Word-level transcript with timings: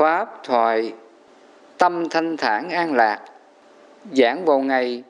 Pháp 0.00 0.28
thoại 0.44 0.94
Tâm 1.78 2.08
thanh 2.10 2.36
thản 2.36 2.70
an 2.70 2.94
lạc, 2.94 3.20
Giảng 4.12 4.44
vào 4.44 4.58
ngày 4.58 5.02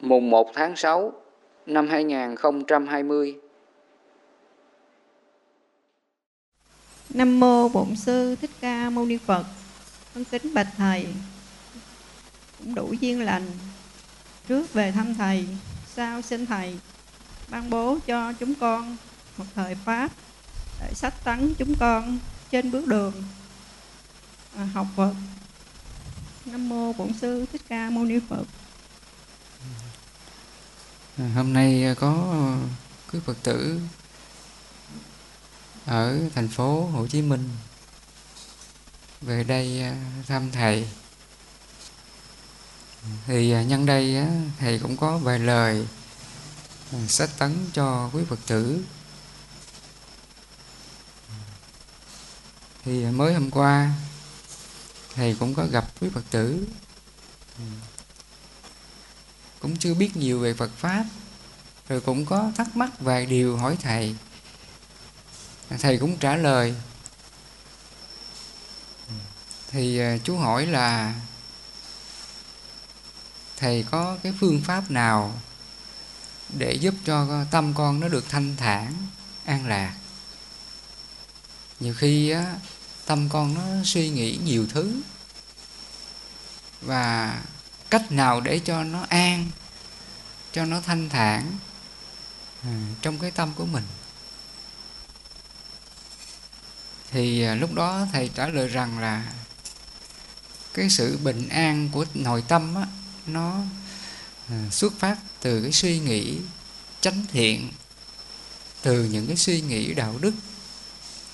mùng 0.00 0.30
1 0.30 0.50
tháng 0.54 0.76
6 0.76 1.12
năm 1.66 1.88
2020 1.88 3.36
Nam 7.10 7.40
Mô 7.40 7.68
Bổn 7.68 7.96
Sư 7.96 8.36
Thích 8.40 8.50
Ca 8.60 8.90
Mâu 8.90 9.06
Ni 9.06 9.16
Phật. 9.16 9.44
Con 10.14 10.24
kính 10.24 10.54
bạch 10.54 10.68
Thầy, 10.76 11.06
Cũng 12.58 12.74
đủ 12.74 12.92
duyên 13.00 13.24
lành, 13.24 13.46
Trước 14.48 14.72
về 14.72 14.92
thăm 14.92 15.14
Thầy, 15.14 15.46
Sau 15.86 16.22
xin 16.22 16.46
Thầy 16.46 16.78
Ban 17.50 17.70
bố 17.70 17.98
cho 18.06 18.32
chúng 18.32 18.54
con 18.60 18.96
Một 19.36 19.44
thời 19.54 19.74
Pháp 19.74 20.10
Để 20.80 20.94
sách 20.94 21.14
tấn 21.24 21.54
chúng 21.58 21.74
con 21.80 22.18
Trên 22.50 22.70
bước 22.70 22.86
đường. 22.86 23.12
À, 24.56 24.64
học 24.74 24.86
Phật. 24.96 25.14
Nam 26.46 26.68
Mô 26.68 26.92
Bổn 26.92 27.12
Sư 27.20 27.46
Thích 27.52 27.62
Ca 27.68 27.90
Mâu 27.90 28.04
Ni 28.04 28.18
Phật. 28.28 28.44
À, 31.18 31.28
Hôm 31.34 31.52
nay 31.52 31.94
có 32.00 32.34
quý 33.12 33.18
Phật 33.26 33.36
tử 33.42 33.80
ở 35.84 36.18
thành 36.34 36.48
phố 36.48 36.86
Hồ 36.86 37.06
Chí 37.06 37.22
Minh 37.22 37.48
về 39.20 39.44
đây 39.44 39.82
à, 39.82 39.96
thăm 40.26 40.50
thầy. 40.50 40.88
Thì 43.26 43.52
à, 43.52 43.62
nhân 43.62 43.86
đây 43.86 44.26
thầy 44.58 44.78
cũng 44.78 44.96
có 44.96 45.18
vài 45.18 45.38
lời 45.38 45.86
sách 47.08 47.30
tấn 47.38 47.66
cho 47.72 48.10
quý 48.12 48.22
Phật 48.28 48.38
tử. 48.46 48.84
Thì 52.84 53.04
mới 53.04 53.34
hôm 53.34 53.50
qua 53.50 53.92
thầy 55.16 55.36
cũng 55.40 55.54
có 55.54 55.66
gặp 55.66 56.00
quý 56.00 56.08
Phật 56.14 56.24
tử. 56.30 56.66
Cũng 59.60 59.76
chưa 59.76 59.94
biết 59.94 60.16
nhiều 60.16 60.40
về 60.40 60.54
Phật 60.54 60.70
Pháp 60.76 61.04
rồi 61.88 62.00
cũng 62.00 62.26
có 62.26 62.50
thắc 62.56 62.76
mắc 62.76 62.90
vài 63.00 63.26
điều 63.26 63.56
hỏi 63.56 63.76
thầy. 63.82 64.16
Thầy 65.78 65.98
cũng 65.98 66.18
trả 66.18 66.36
lời. 66.36 66.74
Thì 69.70 69.98
à, 69.98 70.16
chú 70.24 70.36
hỏi 70.36 70.66
là 70.66 71.14
thầy 73.56 73.84
có 73.90 74.18
cái 74.22 74.32
phương 74.40 74.62
pháp 74.62 74.90
nào 74.90 75.40
để 76.48 76.72
giúp 76.72 76.94
cho 77.04 77.44
tâm 77.50 77.74
con 77.74 78.00
nó 78.00 78.08
được 78.08 78.28
thanh 78.28 78.56
thản 78.56 78.94
an 79.44 79.66
lạc? 79.66 79.96
Nhiều 81.80 81.94
khi 81.94 82.30
á, 82.30 82.54
tâm 83.06 83.28
con 83.28 83.54
nó 83.54 83.62
suy 83.84 84.08
nghĩ 84.08 84.38
nhiều 84.44 84.66
thứ. 84.70 85.00
Và 86.80 87.40
cách 87.90 88.12
nào 88.12 88.40
để 88.40 88.58
cho 88.58 88.84
nó 88.84 89.06
an 89.08 89.48
cho 90.52 90.64
nó 90.64 90.80
thanh 90.80 91.08
thản 91.08 91.52
à, 92.62 92.80
trong 93.02 93.18
cái 93.18 93.30
tâm 93.30 93.52
của 93.54 93.66
mình. 93.66 93.84
Thì 97.10 97.42
à, 97.42 97.54
lúc 97.54 97.74
đó 97.74 98.06
thầy 98.12 98.30
trả 98.34 98.48
lời 98.48 98.68
rằng 98.68 98.98
là 98.98 99.32
cái 100.74 100.88
sự 100.90 101.18
bình 101.18 101.48
an 101.48 101.88
của 101.92 102.04
nội 102.14 102.44
tâm 102.48 102.74
á, 102.74 102.86
nó 103.26 103.60
à, 104.48 104.62
xuất 104.70 104.92
phát 104.98 105.16
từ 105.40 105.62
cái 105.62 105.72
suy 105.72 105.98
nghĩ 105.98 106.38
chánh 107.00 107.24
thiện 107.32 107.70
từ 108.82 109.04
những 109.04 109.26
cái 109.26 109.36
suy 109.36 109.60
nghĩ 109.60 109.94
đạo 109.94 110.18
đức 110.20 110.32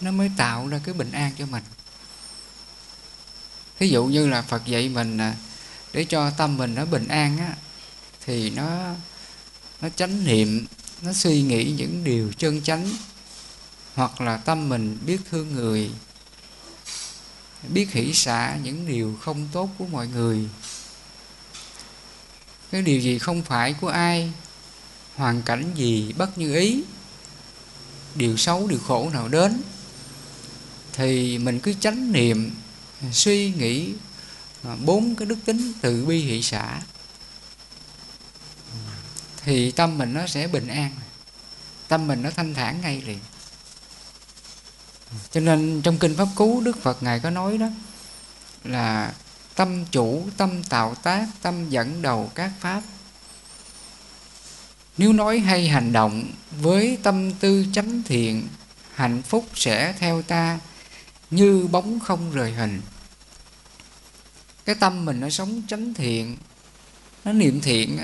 nó 0.03 0.11
mới 0.11 0.31
tạo 0.37 0.69
ra 0.69 0.81
cái 0.85 0.95
bình 0.95 1.13
an 1.13 1.33
cho 1.39 1.47
mình. 1.47 1.63
Thí 3.79 3.89
dụ 3.89 4.05
như 4.05 4.27
là 4.27 4.43
phật 4.43 4.67
dạy 4.67 4.89
mình 4.89 5.19
để 5.93 6.05
cho 6.05 6.31
tâm 6.31 6.57
mình 6.57 6.75
nó 6.75 6.85
bình 6.85 7.09
an 7.09 7.39
á, 7.39 7.55
thì 8.27 8.51
nó 8.51 8.95
nó 9.81 9.89
chánh 9.89 10.25
niệm, 10.25 10.67
nó 11.03 11.13
suy 11.13 11.43
nghĩ 11.43 11.75
những 11.77 12.05
điều 12.05 12.33
chân 12.33 12.63
chánh, 12.63 12.91
hoặc 13.95 14.21
là 14.21 14.37
tâm 14.37 14.69
mình 14.69 14.99
biết 15.07 15.21
thương 15.31 15.55
người, 15.55 15.91
biết 17.69 17.93
hỷ 17.93 18.13
xả 18.13 18.57
những 18.63 18.87
điều 18.87 19.19
không 19.23 19.49
tốt 19.53 19.71
của 19.79 19.87
mọi 19.87 20.07
người. 20.07 20.49
Cái 22.71 22.83
điều 22.83 23.01
gì 23.01 23.19
không 23.19 23.43
phải 23.43 23.75
của 23.81 23.89
ai, 23.89 24.33
hoàn 25.17 25.43
cảnh 25.43 25.71
gì, 25.75 26.13
bất 26.13 26.39
như 26.39 26.55
ý, 26.55 26.83
điều 28.15 28.37
xấu, 28.37 28.67
điều 28.67 28.79
khổ 28.79 29.11
nào 29.13 29.29
đến 29.29 29.63
thì 30.93 31.39
mình 31.39 31.61
cứ 31.61 31.75
chánh 31.81 32.13
niệm, 32.13 32.55
suy 33.13 33.53
nghĩ 33.53 33.93
à, 34.65 34.77
bốn 34.85 35.17
cái 35.17 35.27
đức 35.27 35.39
tính 35.45 35.73
từ 35.81 36.05
bi 36.05 36.19
hỷ 36.19 36.43
xả. 36.43 36.81
Thì 39.45 39.71
tâm 39.71 39.99
mình 39.99 40.15
nó 40.15 40.27
sẽ 40.27 40.47
bình 40.47 40.69
an, 40.69 40.91
tâm 41.89 42.07
mình 42.07 42.23
nó 42.23 42.31
thanh 42.31 42.55
thản 42.55 42.81
ngay 42.81 43.03
liền. 43.07 43.19
Cho 45.31 45.41
nên 45.41 45.83
trong 45.83 45.99
kinh 45.99 46.17
pháp 46.17 46.29
cú, 46.35 46.61
đức 46.61 46.83
phật 46.83 47.03
ngài 47.03 47.21
có 47.21 47.31
nói 47.31 47.59
đó, 47.59 47.69
là 48.65 49.13
tâm 49.55 49.85
chủ, 49.91 50.29
tâm 50.37 50.63
tạo 50.63 50.95
tác, 50.95 51.27
tâm 51.43 51.71
dẫn 51.71 52.03
đầu 52.03 52.31
các 52.35 52.51
pháp. 52.61 52.83
Nếu 54.99 55.13
nói 55.13 55.39
hay 55.39 55.69
hành 55.69 55.93
động, 55.93 56.33
với 56.61 56.99
tâm 57.03 57.33
tư 57.33 57.67
chánh 57.73 58.03
thiện, 58.03 58.49
hạnh 58.95 59.23
phúc 59.23 59.47
sẽ 59.55 59.95
theo 59.99 60.23
ta 60.23 60.59
như 61.33 61.69
bóng 61.71 62.01
không 62.01 62.33
rời 62.33 62.53
hình. 62.53 62.83
Cái 64.65 64.75
tâm 64.75 65.05
mình 65.05 65.21
nó 65.21 65.31
sống 65.31 65.63
chánh 65.69 65.95
thiện, 65.95 66.37
nó 67.25 67.33
niệm 67.33 67.61
thiện 67.61 67.99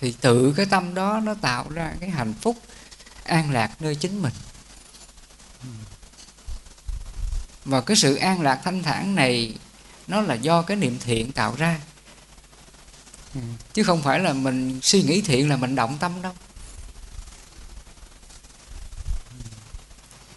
thì 0.00 0.14
tự 0.20 0.54
cái 0.56 0.66
tâm 0.66 0.94
đó 0.94 1.20
nó 1.24 1.34
tạo 1.34 1.68
ra 1.70 1.92
cái 2.00 2.10
hạnh 2.10 2.34
phúc 2.40 2.56
an 3.24 3.50
lạc 3.50 3.82
nơi 3.82 3.94
chính 3.94 4.22
mình. 4.22 4.32
Và 7.64 7.80
cái 7.80 7.96
sự 7.96 8.14
an 8.14 8.40
lạc 8.40 8.60
thanh 8.64 8.82
thản 8.82 9.14
này 9.14 9.54
nó 10.06 10.20
là 10.20 10.34
do 10.34 10.62
cái 10.62 10.76
niệm 10.76 10.98
thiện 10.98 11.32
tạo 11.32 11.54
ra. 11.56 11.80
Chứ 13.72 13.82
không 13.82 14.02
phải 14.02 14.18
là 14.18 14.32
mình 14.32 14.80
suy 14.82 15.02
nghĩ 15.02 15.20
thiện 15.20 15.48
là 15.48 15.56
mình 15.56 15.74
động 15.74 15.96
tâm 16.00 16.22
đâu. 16.22 16.32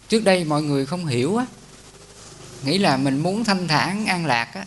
Trước 0.08 0.24
đây 0.24 0.44
mọi 0.44 0.62
người 0.62 0.86
không 0.86 1.06
hiểu 1.06 1.36
á 1.36 1.46
nghĩ 2.64 2.78
là 2.78 2.96
mình 2.96 3.18
muốn 3.18 3.44
thanh 3.44 3.68
thản 3.68 4.06
an 4.06 4.26
lạc 4.26 4.54
á 4.54 4.66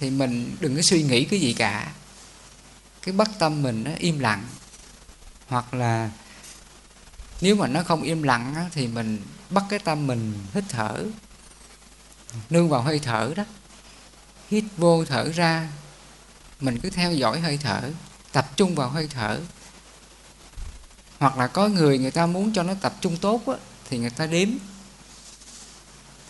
thì 0.00 0.10
mình 0.10 0.56
đừng 0.60 0.76
có 0.76 0.82
suy 0.82 1.02
nghĩ 1.02 1.24
cái 1.24 1.40
gì 1.40 1.52
cả. 1.52 1.92
Cái 3.02 3.14
bất 3.14 3.28
tâm 3.38 3.62
mình 3.62 3.84
nó 3.84 3.90
im 3.98 4.18
lặng. 4.18 4.44
Hoặc 5.48 5.74
là 5.74 6.10
nếu 7.40 7.56
mà 7.56 7.66
nó 7.66 7.82
không 7.82 8.02
im 8.02 8.22
lặng 8.22 8.54
á, 8.54 8.68
thì 8.72 8.86
mình 8.86 9.22
bắt 9.50 9.64
cái 9.68 9.78
tâm 9.78 10.06
mình 10.06 10.34
hít 10.54 10.64
thở. 10.68 11.04
Nương 12.50 12.68
vào 12.68 12.82
hơi 12.82 12.98
thở 12.98 13.32
đó. 13.36 13.44
Hít 14.50 14.64
vô 14.76 15.04
thở 15.04 15.32
ra 15.32 15.68
mình 16.60 16.78
cứ 16.80 16.90
theo 16.90 17.12
dõi 17.12 17.40
hơi 17.40 17.58
thở 17.62 17.90
tập 18.32 18.50
trung 18.56 18.74
vào 18.74 18.88
hơi 18.88 19.08
thở. 19.14 19.40
Hoặc 21.18 21.38
là 21.38 21.46
có 21.46 21.68
người 21.68 21.98
người 21.98 22.10
ta 22.10 22.26
muốn 22.26 22.52
cho 22.52 22.62
nó 22.62 22.74
tập 22.80 22.94
trung 23.00 23.16
tốt 23.16 23.42
á, 23.46 23.54
thì 23.90 23.98
người 23.98 24.10
ta 24.10 24.26
đếm 24.26 24.48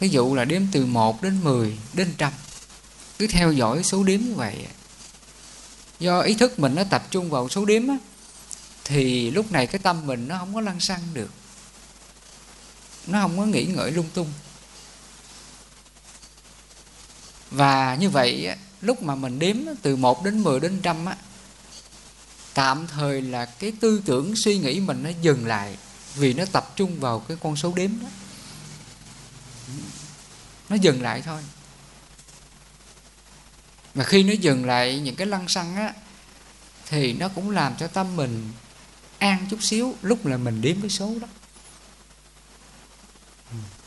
ví 0.00 0.08
dụ 0.08 0.34
là 0.34 0.44
đếm 0.44 0.62
từ 0.72 0.86
1 0.86 1.22
đến 1.22 1.40
10 1.44 1.78
đến 1.92 2.14
trăm. 2.18 2.32
Cứ 3.18 3.26
theo 3.26 3.52
dõi 3.52 3.82
số 3.82 4.04
đếm 4.04 4.20
như 4.20 4.34
vậy. 4.34 4.66
Do 5.98 6.20
ý 6.20 6.34
thức 6.34 6.58
mình 6.58 6.74
nó 6.74 6.84
tập 6.84 7.06
trung 7.10 7.30
vào 7.30 7.48
số 7.48 7.64
đếm 7.64 7.88
á, 7.88 7.96
thì 8.84 9.30
lúc 9.30 9.52
này 9.52 9.66
cái 9.66 9.78
tâm 9.78 10.06
mình 10.06 10.28
nó 10.28 10.38
không 10.38 10.54
có 10.54 10.60
lăn 10.60 10.80
xăng 10.80 11.00
được. 11.12 11.30
Nó 13.06 13.20
không 13.20 13.38
có 13.38 13.44
nghĩ 13.44 13.64
ngợi 13.64 13.90
lung 13.90 14.08
tung. 14.14 14.32
Và 17.50 17.94
như 17.94 18.10
vậy 18.10 18.48
lúc 18.80 19.02
mà 19.02 19.14
mình 19.14 19.38
đếm 19.38 19.56
từ 19.82 19.96
1 19.96 20.24
đến 20.24 20.42
10 20.42 20.60
đến 20.60 20.80
trăm 20.82 21.06
á 21.06 21.16
tạm 22.54 22.86
thời 22.86 23.22
là 23.22 23.44
cái 23.44 23.72
tư 23.80 24.02
tưởng 24.04 24.36
suy 24.36 24.58
nghĩ 24.58 24.80
mình 24.80 25.02
nó 25.02 25.10
dừng 25.22 25.46
lại 25.46 25.76
vì 26.14 26.34
nó 26.34 26.44
tập 26.52 26.72
trung 26.76 27.00
vào 27.00 27.18
cái 27.20 27.36
con 27.42 27.56
số 27.56 27.72
đếm 27.76 27.90
đó 28.02 28.08
nó 30.74 30.80
dừng 30.80 31.02
lại 31.02 31.22
thôi. 31.22 31.42
Mà 33.94 34.04
khi 34.04 34.22
nó 34.22 34.32
dừng 34.32 34.64
lại 34.64 35.00
những 35.00 35.16
cái 35.16 35.26
lăng 35.26 35.48
xăng 35.48 35.76
á, 35.76 35.94
thì 36.86 37.12
nó 37.12 37.28
cũng 37.28 37.50
làm 37.50 37.76
cho 37.76 37.86
tâm 37.86 38.16
mình 38.16 38.52
an 39.18 39.46
chút 39.50 39.62
xíu, 39.62 39.94
lúc 40.02 40.26
là 40.26 40.36
mình 40.36 40.60
đếm 40.60 40.80
cái 40.80 40.90
số 40.90 41.14
đó. 41.20 41.28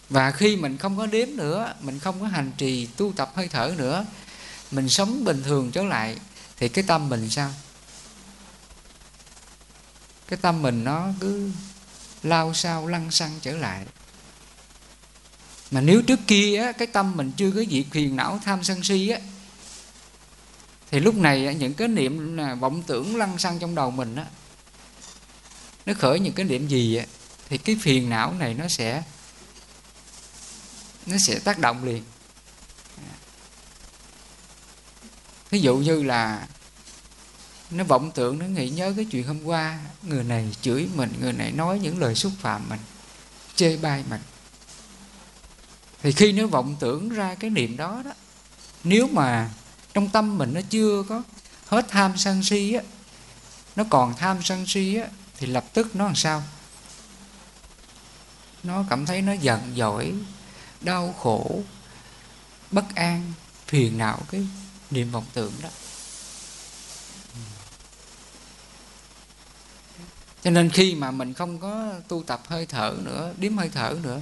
Và 0.10 0.32
khi 0.32 0.56
mình 0.56 0.78
không 0.78 0.98
có 0.98 1.06
đếm 1.06 1.28
nữa, 1.32 1.74
mình 1.80 2.00
không 2.00 2.22
có 2.22 2.28
hành 2.28 2.52
trì 2.58 2.86
tu 2.86 3.14
tập 3.14 3.32
hơi 3.36 3.48
thở 3.48 3.74
nữa, 3.78 4.06
mình 4.72 4.90
sống 4.90 5.24
bình 5.24 5.44
thường 5.44 5.72
trở 5.72 5.84
lại, 5.84 6.18
thì 6.58 6.70
cái 6.70 6.84
tâm 6.88 7.10
mình 7.10 7.30
sao? 7.30 7.54
Cái 10.28 10.40
tâm 10.42 10.62
mình 10.62 10.84
nó 10.84 11.08
cứ 11.20 11.52
lao 12.24 12.54
sao 12.54 12.88
lăn 12.88 13.12
xăng 13.12 13.40
trở 13.42 13.52
lại 13.52 13.86
mà 15.72 15.82
nếu 15.82 16.02
trước 16.02 16.20
kia 16.28 16.58
á, 16.58 16.72
cái 16.72 16.88
tâm 16.88 17.18
mình 17.18 17.32
chưa 17.38 17.52
có 17.52 17.64
diệt 17.72 17.86
phiền 17.92 18.16
não 18.16 18.40
tham 18.46 18.64
sân 18.64 18.84
si 18.84 19.10
á 19.10 19.20
thì 20.92 21.00
lúc 21.00 21.16
này 21.16 21.56
những 21.56 21.74
cái 21.74 21.88
niệm 21.88 22.38
là 22.38 22.56
vọng 22.56 22.84
tưởng 22.88 23.16
lăn 23.16 23.38
xăng 23.38 23.60
trong 23.60 23.76
đầu 23.76 23.92
mình 23.92 24.16
á 24.16 24.26
nó 25.86 25.94
khởi 25.94 26.20
những 26.20 26.34
cái 26.34 26.46
niệm 26.46 26.68
gì 26.68 26.96
á 26.96 27.06
thì 27.50 27.58
cái 27.58 27.78
phiền 27.82 28.10
não 28.10 28.34
này 28.34 28.54
nó 28.54 28.68
sẽ 28.68 29.04
nó 31.06 31.18
sẽ 31.28 31.40
tác 31.40 31.60
động 31.60 31.84
liền. 31.84 32.04
Ví 35.50 35.60
dụ 35.62 35.78
như 35.78 36.04
là 36.04 36.48
nó 37.72 37.84
vọng 37.84 38.12
tưởng 38.16 38.40
nó 38.40 38.46
nghĩ 38.46 38.70
nhớ 38.70 38.94
cái 38.96 39.06
chuyện 39.06 39.28
hôm 39.28 39.44
qua 39.44 39.80
người 40.04 40.24
này 40.24 40.56
chửi 40.62 40.88
mình 40.96 41.14
người 41.22 41.34
này 41.34 41.52
nói 41.52 41.80
những 41.80 42.00
lời 42.00 42.16
xúc 42.16 42.32
phạm 42.40 42.70
mình 42.70 42.80
chê 43.56 43.78
bai 43.78 44.04
mình 44.10 44.22
thì 46.08 46.14
khi 46.14 46.32
nó 46.32 46.48
vọng 46.48 46.76
tưởng 46.80 47.10
ra 47.10 47.36
cái 47.36 47.50
niệm 47.50 47.78
đó 47.78 48.02
đó, 48.06 48.12
nếu 48.84 49.08
mà 49.08 49.50
trong 49.94 50.10
tâm 50.10 50.38
mình 50.38 50.54
nó 50.54 50.62
chưa 50.70 51.04
có 51.10 51.24
hết 51.66 51.86
tham 51.90 52.18
sân 52.18 52.44
si 52.44 52.74
á, 52.74 52.82
nó 53.76 53.84
còn 53.90 54.14
tham 54.18 54.44
sân 54.44 54.66
si 54.68 54.96
á, 54.96 55.08
thì 55.38 55.48
lập 55.48 55.66
tức 55.74 55.96
nó 55.96 56.06
làm 56.06 56.16
sao? 56.16 56.44
Nó 58.64 58.84
cảm 58.90 59.06
thấy 59.06 59.22
nó 59.22 59.34
giận 59.34 59.74
dỗi, 59.78 60.14
đau 60.82 61.16
khổ, 61.20 61.62
bất 62.72 62.96
an, 62.96 63.34
phiền 63.68 63.98
não 63.98 64.20
cái 64.32 64.48
niệm 64.92 65.12
vọng 65.12 65.26
tưởng 65.34 65.54
đó. 65.62 65.70
Cho 70.44 70.50
nên 70.52 70.70
khi 70.70 70.96
mà 70.96 71.12
mình 71.12 71.34
không 71.34 71.60
có 71.60 71.94
tu 72.08 72.24
tập 72.24 72.42
hơi 72.48 72.66
thở 72.66 72.96
nữa 73.02 73.34
điếm 73.38 73.58
hơi 73.58 73.70
thở 73.70 73.98
nữa 74.04 74.22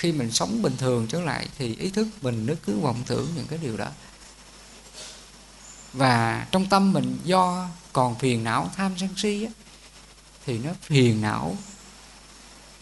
khi 0.00 0.12
mình 0.12 0.30
sống 0.30 0.62
bình 0.62 0.76
thường 0.76 1.06
trở 1.06 1.20
lại 1.20 1.48
thì 1.58 1.76
ý 1.76 1.90
thức 1.90 2.08
mình 2.22 2.46
nó 2.46 2.54
cứ 2.66 2.78
vọng 2.78 3.02
tưởng 3.06 3.28
những 3.36 3.46
cái 3.46 3.58
điều 3.62 3.76
đó. 3.76 3.88
Và 5.92 6.46
trong 6.50 6.66
tâm 6.66 6.92
mình 6.92 7.18
do 7.24 7.68
còn 7.92 8.18
phiền 8.18 8.44
não 8.44 8.70
tham 8.76 8.94
sân 8.98 9.08
si 9.16 9.44
á, 9.44 9.52
thì 10.46 10.58
nó 10.58 10.70
phiền 10.82 11.20
não 11.20 11.56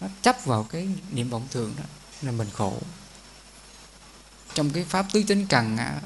nó 0.00 0.06
chấp 0.22 0.44
vào 0.44 0.62
cái 0.64 0.88
niệm 1.10 1.30
vọng 1.30 1.46
tưởng 1.50 1.74
đó 1.78 1.84
là 2.22 2.32
mình 2.32 2.48
khổ. 2.52 2.78
Trong 4.54 4.70
cái 4.70 4.84
pháp 4.84 5.06
tứ 5.12 5.22
tính 5.22 5.46
cần 5.46 5.76
á, 5.76 6.00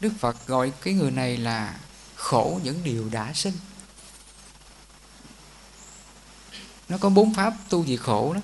đức 0.00 0.12
phật 0.18 0.46
gọi 0.46 0.72
cái 0.82 0.94
người 0.94 1.10
này 1.10 1.36
là 1.36 1.76
khổ 2.14 2.60
những 2.62 2.84
điều 2.84 3.08
đã 3.08 3.32
sinh. 3.34 3.54
Nó 6.88 6.98
có 6.98 7.08
bốn 7.08 7.34
pháp 7.34 7.54
tu 7.68 7.86
diệt 7.86 8.00
khổ 8.00 8.34
đó 8.34 8.40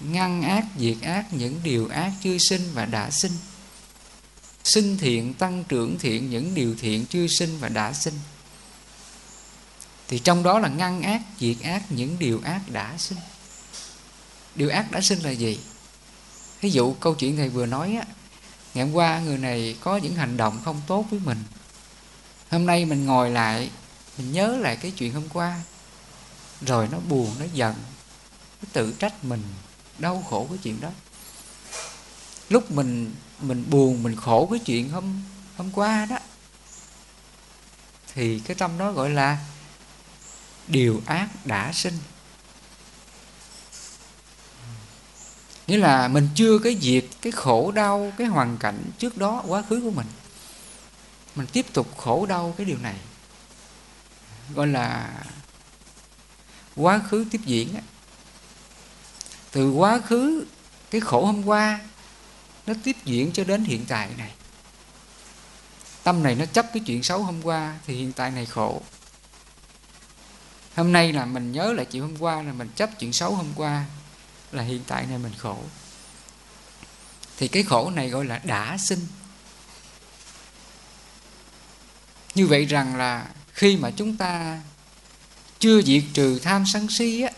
ngăn 0.00 0.42
ác, 0.42 0.64
diệt 0.78 0.96
ác, 1.02 1.32
những 1.32 1.60
điều 1.62 1.88
ác 1.88 2.12
chưa 2.22 2.38
sinh 2.38 2.70
và 2.74 2.84
đã 2.84 3.10
sinh. 3.10 3.32
Sinh 4.64 4.98
thiện, 4.98 5.34
tăng 5.34 5.64
trưởng 5.64 5.98
thiện, 5.98 6.30
những 6.30 6.54
điều 6.54 6.74
thiện 6.80 7.06
chưa 7.06 7.26
sinh 7.26 7.58
và 7.58 7.68
đã 7.68 7.92
sinh. 7.92 8.14
Thì 10.08 10.18
trong 10.18 10.42
đó 10.42 10.58
là 10.58 10.68
ngăn 10.68 11.02
ác, 11.02 11.22
diệt 11.38 11.56
ác, 11.62 11.82
những 11.92 12.16
điều 12.18 12.40
ác 12.44 12.60
đã 12.68 12.94
sinh. 12.98 13.18
Điều 14.54 14.70
ác 14.70 14.90
đã 14.90 15.00
sinh 15.00 15.18
là 15.18 15.30
gì? 15.30 15.58
Ví 16.60 16.70
dụ 16.70 16.92
câu 16.92 17.14
chuyện 17.14 17.36
thầy 17.36 17.48
vừa 17.48 17.66
nói 17.66 17.96
á, 17.96 18.04
ngày 18.74 18.84
hôm 18.84 18.94
qua 18.94 19.20
người 19.20 19.38
này 19.38 19.76
có 19.80 19.96
những 19.96 20.14
hành 20.14 20.36
động 20.36 20.60
không 20.64 20.80
tốt 20.86 21.06
với 21.10 21.20
mình. 21.24 21.38
Hôm 22.50 22.66
nay 22.66 22.84
mình 22.84 23.06
ngồi 23.06 23.30
lại, 23.30 23.70
mình 24.18 24.32
nhớ 24.32 24.56
lại 24.60 24.76
cái 24.76 24.90
chuyện 24.90 25.12
hôm 25.12 25.28
qua. 25.28 25.60
Rồi 26.60 26.88
nó 26.92 26.98
buồn, 27.08 27.30
nó 27.38 27.44
giận, 27.54 27.74
nó 28.62 28.68
tự 28.72 28.92
trách 28.98 29.24
mình 29.24 29.42
đau 30.00 30.24
khổ 30.30 30.46
cái 30.50 30.58
chuyện 30.62 30.80
đó. 30.80 30.90
Lúc 32.48 32.70
mình 32.70 33.14
mình 33.40 33.64
buồn, 33.70 34.02
mình 34.02 34.16
khổ 34.16 34.48
cái 34.50 34.58
chuyện 34.58 34.90
hôm 34.90 35.22
hôm 35.56 35.70
qua 35.72 36.06
đó, 36.06 36.18
thì 38.14 38.40
cái 38.40 38.54
tâm 38.54 38.78
đó 38.78 38.92
gọi 38.92 39.10
là 39.10 39.38
điều 40.68 41.02
ác 41.06 41.28
đã 41.44 41.72
sinh. 41.72 41.98
Nghĩa 45.66 45.76
là 45.76 46.08
mình 46.08 46.28
chưa 46.34 46.58
cái 46.58 46.78
diệt, 46.80 47.04
cái 47.22 47.32
khổ 47.32 47.72
đau, 47.72 48.12
cái 48.18 48.26
hoàn 48.26 48.56
cảnh 48.56 48.90
trước 48.98 49.16
đó, 49.16 49.42
quá 49.46 49.62
khứ 49.68 49.80
của 49.80 49.90
mình. 49.90 50.06
Mình 51.34 51.46
tiếp 51.46 51.66
tục 51.72 51.98
khổ 51.98 52.26
đau 52.26 52.54
cái 52.58 52.64
điều 52.66 52.78
này. 52.78 52.96
Gọi 54.54 54.66
là 54.66 55.12
quá 56.76 57.00
khứ 57.10 57.24
tiếp 57.30 57.40
diễn 57.44 57.74
từ 59.52 59.70
quá 59.70 60.00
khứ, 60.06 60.44
cái 60.90 61.00
khổ 61.00 61.26
hôm 61.26 61.48
qua, 61.48 61.80
nó 62.66 62.74
tiếp 62.84 62.96
diễn 63.04 63.32
cho 63.32 63.44
đến 63.44 63.64
hiện 63.64 63.84
tại 63.88 64.08
này. 64.18 64.32
Tâm 66.02 66.22
này 66.22 66.34
nó 66.34 66.46
chấp 66.46 66.66
cái 66.74 66.82
chuyện 66.86 67.02
xấu 67.02 67.22
hôm 67.22 67.42
qua 67.42 67.78
thì 67.86 67.94
hiện 67.94 68.12
tại 68.12 68.30
này 68.30 68.46
khổ. 68.46 68.82
Hôm 70.76 70.92
nay 70.92 71.12
là 71.12 71.24
mình 71.24 71.52
nhớ 71.52 71.72
lại 71.72 71.86
chuyện 71.86 72.02
hôm 72.02 72.16
qua, 72.18 72.42
là 72.42 72.52
mình 72.52 72.68
chấp 72.76 72.90
chuyện 72.98 73.12
xấu 73.12 73.34
hôm 73.34 73.46
qua, 73.56 73.84
là 74.52 74.62
hiện 74.62 74.82
tại 74.86 75.06
này 75.06 75.18
mình 75.18 75.32
khổ. 75.38 75.58
Thì 77.36 77.48
cái 77.48 77.62
khổ 77.62 77.90
này 77.90 78.08
gọi 78.08 78.24
là 78.24 78.40
đã 78.44 78.76
sinh. 78.78 79.06
Như 82.34 82.46
vậy 82.46 82.64
rằng 82.64 82.96
là 82.96 83.26
khi 83.52 83.76
mà 83.76 83.90
chúng 83.90 84.16
ta 84.16 84.60
chưa 85.58 85.82
diệt 85.82 86.02
trừ 86.12 86.38
tham 86.38 86.64
sân 86.72 86.86
si 86.90 87.20
á 87.20 87.30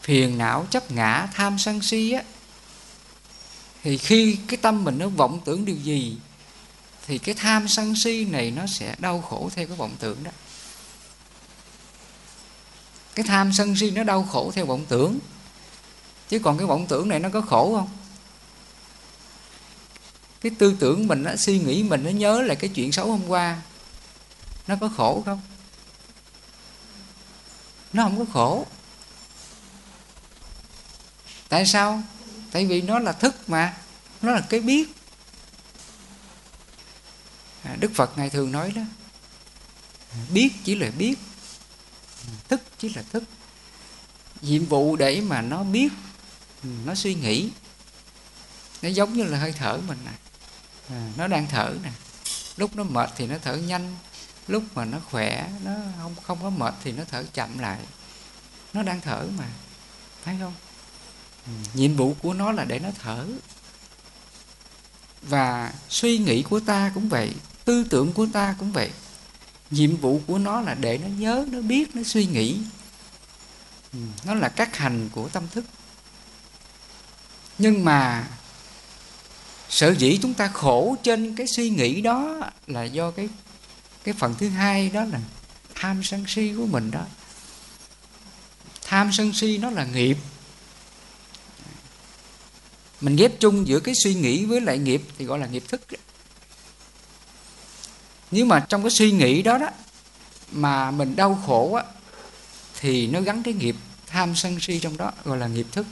phiền 0.00 0.38
não 0.38 0.66
chấp 0.70 0.90
ngã, 0.90 1.28
tham 1.34 1.58
sân 1.58 1.82
si 1.82 2.12
á. 2.12 2.22
Thì 3.82 3.98
khi 3.98 4.38
cái 4.48 4.56
tâm 4.56 4.84
mình 4.84 4.98
nó 4.98 5.08
vọng 5.08 5.40
tưởng 5.44 5.64
điều 5.64 5.76
gì, 5.76 6.16
thì 7.06 7.18
cái 7.18 7.34
tham 7.34 7.68
sân 7.68 7.96
si 7.96 8.24
này 8.24 8.50
nó 8.50 8.66
sẽ 8.66 8.94
đau 8.98 9.20
khổ 9.20 9.50
theo 9.54 9.66
cái 9.66 9.76
vọng 9.76 9.96
tưởng 9.98 10.24
đó. 10.24 10.30
Cái 13.14 13.26
tham 13.28 13.52
sân 13.52 13.76
si 13.76 13.90
nó 13.90 14.04
đau 14.04 14.22
khổ 14.22 14.52
theo 14.54 14.66
vọng 14.66 14.84
tưởng. 14.88 15.18
Chứ 16.28 16.38
còn 16.38 16.58
cái 16.58 16.66
vọng 16.66 16.86
tưởng 16.86 17.08
này 17.08 17.20
nó 17.20 17.28
có 17.28 17.40
khổ 17.40 17.76
không? 17.76 17.88
Cái 20.40 20.52
tư 20.58 20.76
tưởng 20.80 21.06
mình 21.06 21.22
nó 21.22 21.36
suy 21.36 21.58
nghĩ 21.58 21.82
mình 21.82 22.04
nó 22.04 22.10
nhớ 22.10 22.42
lại 22.42 22.56
cái 22.56 22.70
chuyện 22.74 22.92
xấu 22.92 23.06
hôm 23.10 23.28
qua, 23.28 23.62
nó 24.66 24.76
có 24.80 24.90
khổ 24.96 25.22
không? 25.26 25.40
Nó 27.92 28.02
không 28.02 28.18
có 28.18 28.24
khổ 28.32 28.66
tại 31.50 31.66
sao? 31.66 32.02
Tại 32.50 32.66
vì 32.66 32.82
nó 32.82 32.98
là 32.98 33.12
thức 33.12 33.48
mà 33.48 33.76
nó 34.22 34.32
là 34.32 34.40
cái 34.40 34.60
biết. 34.60 34.88
À, 37.62 37.76
đức 37.80 37.90
phật 37.94 38.18
ngài 38.18 38.30
thường 38.30 38.52
nói 38.52 38.72
đó 38.72 38.82
biết 40.32 40.52
chỉ 40.64 40.74
là 40.74 40.90
biết 40.90 41.14
thức 42.48 42.60
chỉ 42.78 42.88
là 42.88 43.02
thức. 43.12 43.24
Nhiệm 44.42 44.66
vụ 44.66 44.96
để 44.96 45.20
mà 45.20 45.42
nó 45.42 45.62
biết 45.62 45.92
nó 46.84 46.94
suy 46.94 47.14
nghĩ 47.14 47.50
nó 48.82 48.88
giống 48.88 49.12
như 49.12 49.24
là 49.24 49.38
hơi 49.38 49.52
thở 49.52 49.80
mình 49.86 49.98
nè. 50.04 50.12
À, 50.88 51.10
nó 51.16 51.26
đang 51.26 51.46
thở 51.46 51.74
nè. 51.82 51.90
Lúc 52.56 52.76
nó 52.76 52.84
mệt 52.84 53.10
thì 53.16 53.26
nó 53.26 53.36
thở 53.42 53.56
nhanh 53.56 53.96
lúc 54.48 54.62
mà 54.74 54.84
nó 54.84 54.98
khỏe 55.10 55.50
nó 55.64 55.72
không 55.98 56.14
không 56.22 56.42
có 56.42 56.50
mệt 56.50 56.74
thì 56.84 56.92
nó 56.92 57.04
thở 57.10 57.24
chậm 57.32 57.58
lại. 57.58 57.78
Nó 58.72 58.82
đang 58.82 59.00
thở 59.00 59.26
mà 59.38 59.48
thấy 60.24 60.36
không 60.40 60.54
nhiệm 61.74 61.96
vụ 61.96 62.14
của 62.22 62.34
nó 62.34 62.52
là 62.52 62.64
để 62.64 62.78
nó 62.78 62.88
thở. 63.02 63.26
Và 65.22 65.72
suy 65.88 66.18
nghĩ 66.18 66.42
của 66.42 66.60
ta 66.60 66.90
cũng 66.94 67.08
vậy, 67.08 67.34
tư 67.64 67.84
tưởng 67.90 68.12
của 68.12 68.26
ta 68.32 68.54
cũng 68.58 68.72
vậy. 68.72 68.90
Nhiệm 69.70 69.96
vụ 69.96 70.20
của 70.26 70.38
nó 70.38 70.60
là 70.60 70.74
để 70.74 70.98
nó 70.98 71.08
nhớ, 71.08 71.44
nó 71.48 71.60
biết, 71.60 71.96
nó 71.96 72.02
suy 72.02 72.26
nghĩ. 72.26 72.58
Ừ, 73.92 73.98
nó 74.24 74.34
là 74.34 74.48
các 74.48 74.76
hành 74.76 75.08
của 75.12 75.28
tâm 75.28 75.48
thức. 75.48 75.64
Nhưng 77.58 77.84
mà 77.84 78.28
sở 79.68 79.94
dĩ 79.94 80.18
chúng 80.22 80.34
ta 80.34 80.48
khổ 80.48 80.96
trên 81.02 81.34
cái 81.34 81.46
suy 81.46 81.70
nghĩ 81.70 82.00
đó 82.00 82.40
là 82.66 82.84
do 82.84 83.10
cái 83.10 83.28
cái 84.04 84.14
phần 84.14 84.34
thứ 84.38 84.48
hai 84.48 84.90
đó 84.90 85.04
là 85.04 85.20
tham 85.74 86.02
sân 86.02 86.24
si 86.28 86.52
của 86.56 86.66
mình 86.66 86.90
đó. 86.90 87.04
Tham 88.82 89.10
sân 89.12 89.32
si 89.32 89.58
nó 89.58 89.70
là 89.70 89.84
nghiệp 89.84 90.18
mình 93.00 93.16
ghép 93.16 93.40
chung 93.40 93.66
giữa 93.66 93.80
cái 93.80 93.94
suy 93.94 94.14
nghĩ 94.14 94.44
với 94.44 94.60
lại 94.60 94.78
nghiệp 94.78 95.02
thì 95.18 95.24
gọi 95.24 95.38
là 95.38 95.46
nghiệp 95.46 95.64
thức. 95.68 95.80
Nếu 98.30 98.44
mà 98.44 98.60
trong 98.68 98.82
cái 98.82 98.90
suy 98.90 99.12
nghĩ 99.12 99.42
đó 99.42 99.58
đó 99.58 99.68
mà 100.52 100.90
mình 100.90 101.16
đau 101.16 101.42
khổ 101.46 101.74
á 101.74 101.84
thì 102.80 103.06
nó 103.06 103.20
gắn 103.20 103.42
cái 103.42 103.54
nghiệp 103.54 103.76
tham 104.06 104.36
sân 104.36 104.60
si 104.60 104.78
trong 104.78 104.96
đó 104.96 105.12
gọi 105.24 105.38
là 105.38 105.46
nghiệp 105.46 105.66
thức. 105.72 105.86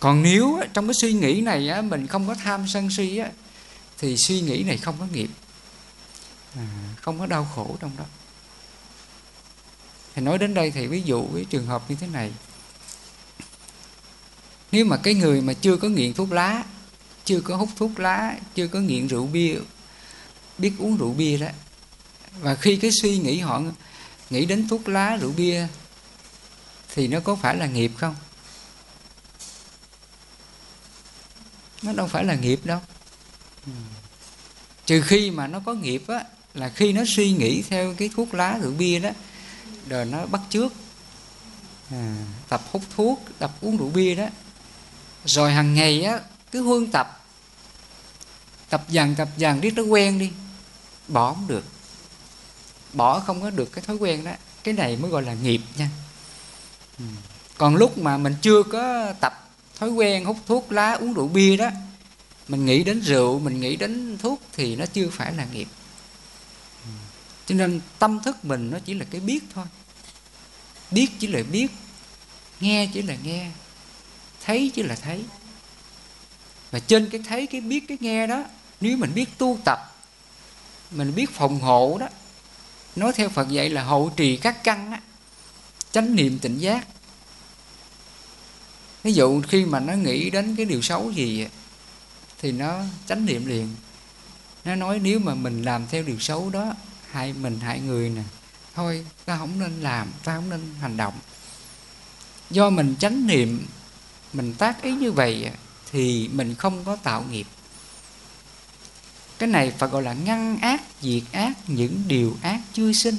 Còn 0.00 0.22
nếu 0.22 0.60
trong 0.72 0.86
cái 0.86 0.94
suy 1.00 1.12
nghĩ 1.12 1.40
này 1.40 1.68
á, 1.68 1.82
mình 1.82 2.06
không 2.06 2.28
có 2.28 2.34
tham 2.34 2.68
sân 2.68 2.90
si 2.90 3.16
á, 3.16 3.30
thì 3.98 4.16
suy 4.16 4.40
nghĩ 4.40 4.62
này 4.62 4.76
không 4.76 4.96
có 4.98 5.06
nghiệp. 5.12 5.30
À, 6.56 6.66
không 7.00 7.18
có 7.18 7.26
đau 7.26 7.48
khổ 7.54 7.76
trong 7.80 7.90
đó. 7.98 8.04
Thì 10.14 10.22
nói 10.22 10.38
đến 10.38 10.54
đây 10.54 10.70
thì 10.70 10.86
ví 10.86 11.02
dụ 11.02 11.26
cái 11.34 11.44
trường 11.50 11.66
hợp 11.66 11.90
như 11.90 11.96
thế 12.00 12.06
này 12.06 12.32
nếu 14.72 14.84
mà 14.84 14.96
cái 14.96 15.14
người 15.14 15.40
mà 15.40 15.52
chưa 15.52 15.76
có 15.76 15.88
nghiện 15.88 16.14
thuốc 16.14 16.32
lá 16.32 16.64
chưa 17.24 17.40
có 17.40 17.56
hút 17.56 17.68
thuốc 17.76 18.00
lá 18.00 18.36
chưa 18.54 18.66
có 18.66 18.80
nghiện 18.80 19.06
rượu 19.06 19.26
bia 19.26 19.54
biết 20.58 20.72
uống 20.78 20.96
rượu 20.96 21.12
bia 21.12 21.38
đó 21.38 21.48
và 22.40 22.54
khi 22.54 22.76
cái 22.76 22.90
suy 23.02 23.18
nghĩ 23.18 23.38
họ 23.38 23.62
nghĩ 24.30 24.44
đến 24.44 24.68
thuốc 24.68 24.88
lá 24.88 25.16
rượu 25.16 25.32
bia 25.32 25.66
thì 26.94 27.08
nó 27.08 27.20
có 27.20 27.36
phải 27.36 27.56
là 27.56 27.66
nghiệp 27.66 27.92
không? 27.96 28.16
Nó 31.82 31.92
đâu 31.92 32.06
phải 32.06 32.24
là 32.24 32.34
nghiệp 32.34 32.60
đâu. 32.64 32.80
Trừ 34.86 35.02
khi 35.02 35.30
mà 35.30 35.46
nó 35.46 35.60
có 35.64 35.74
nghiệp 35.74 36.02
á 36.08 36.24
là 36.54 36.68
khi 36.68 36.92
nó 36.92 37.02
suy 37.06 37.32
nghĩ 37.32 37.62
theo 37.62 37.94
cái 37.94 38.10
thuốc 38.16 38.34
lá 38.34 38.58
rượu 38.62 38.72
bia 38.72 38.98
đó 38.98 39.10
rồi 39.88 40.04
nó 40.04 40.26
bắt 40.26 40.40
trước 40.50 40.72
à, 41.90 42.16
tập 42.48 42.62
hút 42.72 42.82
thuốc 42.96 43.24
tập 43.38 43.52
uống 43.60 43.76
rượu 43.76 43.90
bia 43.90 44.14
đó 44.14 44.28
rồi 45.24 45.52
hàng 45.52 45.74
ngày 45.74 46.02
á, 46.04 46.20
cứ 46.50 46.62
huân 46.62 46.86
tập. 46.90 47.24
Tập 48.68 48.84
dần 48.88 49.14
tập 49.14 49.28
dần, 49.36 49.60
riết 49.60 49.74
nó 49.74 49.82
quen 49.82 50.18
đi. 50.18 50.30
Bỏ 51.08 51.34
không 51.34 51.46
được. 51.46 51.64
Bỏ 52.92 53.20
không 53.20 53.42
có 53.42 53.50
được 53.50 53.72
cái 53.72 53.84
thói 53.84 53.96
quen 53.96 54.24
đó. 54.24 54.32
Cái 54.64 54.74
này 54.74 54.96
mới 54.96 55.10
gọi 55.10 55.22
là 55.22 55.34
nghiệp 55.34 55.60
nha. 55.76 55.88
Còn 57.58 57.76
lúc 57.76 57.98
mà 57.98 58.18
mình 58.18 58.34
chưa 58.42 58.62
có 58.62 59.12
tập 59.20 59.50
thói 59.78 59.90
quen, 59.90 60.24
hút 60.24 60.36
thuốc, 60.46 60.72
lá, 60.72 60.92
uống 60.92 61.12
rượu 61.12 61.28
bia 61.28 61.56
đó, 61.56 61.70
mình 62.48 62.66
nghĩ 62.66 62.84
đến 62.84 63.00
rượu, 63.00 63.38
mình 63.38 63.60
nghĩ 63.60 63.76
đến 63.76 64.18
thuốc 64.18 64.40
thì 64.52 64.76
nó 64.76 64.86
chưa 64.86 65.10
phải 65.10 65.34
là 65.34 65.44
nghiệp. 65.52 65.68
Cho 67.46 67.54
nên 67.54 67.80
tâm 67.98 68.20
thức 68.20 68.44
mình 68.44 68.70
nó 68.70 68.78
chỉ 68.84 68.94
là 68.94 69.04
cái 69.10 69.20
biết 69.20 69.40
thôi. 69.54 69.64
Biết 70.90 71.08
chỉ 71.18 71.26
là 71.26 71.42
biết, 71.52 71.70
nghe 72.60 72.90
chỉ 72.94 73.02
là 73.02 73.16
nghe 73.22 73.50
thấy 74.44 74.70
chỉ 74.74 74.82
là 74.82 74.94
thấy. 74.94 75.24
Và 76.70 76.78
trên 76.78 77.10
cái 77.10 77.20
thấy, 77.28 77.46
cái 77.46 77.60
biết, 77.60 77.84
cái 77.88 77.98
nghe 78.00 78.26
đó, 78.26 78.44
nếu 78.80 78.96
mình 78.96 79.14
biết 79.14 79.38
tu 79.38 79.58
tập, 79.64 79.78
mình 80.90 81.14
biết 81.14 81.30
phòng 81.30 81.60
hộ 81.60 81.96
đó, 82.00 82.08
nói 82.96 83.12
theo 83.12 83.28
phật 83.28 83.48
dạy 83.48 83.68
là 83.68 83.84
hộ 83.84 84.10
trì 84.16 84.36
các 84.36 84.64
căn 84.64 84.92
á, 84.92 85.00
chánh 85.92 86.16
niệm 86.16 86.38
tỉnh 86.38 86.58
giác. 86.58 86.86
Ví 89.02 89.12
dụ 89.12 89.42
khi 89.48 89.64
mà 89.64 89.80
nó 89.80 89.92
nghĩ 89.92 90.30
đến 90.30 90.56
cái 90.56 90.66
điều 90.66 90.82
xấu 90.82 91.10
gì 91.10 91.46
thì 92.38 92.52
nó 92.52 92.80
chánh 93.08 93.26
niệm 93.26 93.46
liền. 93.46 93.68
Nó 94.64 94.74
nói 94.74 94.98
nếu 94.98 95.18
mà 95.18 95.34
mình 95.34 95.62
làm 95.62 95.86
theo 95.90 96.02
điều 96.02 96.20
xấu 96.20 96.50
đó, 96.50 96.74
hại 97.10 97.32
mình, 97.32 97.60
hại 97.60 97.80
người 97.80 98.08
nè, 98.08 98.22
thôi 98.74 99.06
ta 99.24 99.38
không 99.38 99.58
nên 99.58 99.80
làm, 99.80 100.12
ta 100.24 100.36
không 100.36 100.50
nên 100.50 100.74
hành 100.80 100.96
động. 100.96 101.14
Do 102.50 102.70
mình 102.70 102.94
chánh 102.98 103.26
niệm 103.26 103.66
mình 104.32 104.54
tác 104.54 104.82
ý 104.82 104.92
như 104.92 105.12
vậy 105.12 105.50
thì 105.92 106.28
mình 106.32 106.54
không 106.54 106.84
có 106.84 106.96
tạo 106.96 107.24
nghiệp. 107.30 107.46
Cái 109.38 109.48
này 109.48 109.72
phải 109.78 109.88
gọi 109.88 110.02
là 110.02 110.12
ngăn 110.12 110.58
ác, 110.58 110.82
diệt 111.02 111.22
ác, 111.32 111.52
những 111.66 112.02
điều 112.06 112.36
ác 112.42 112.60
chưa 112.72 112.92
sinh. 112.92 113.16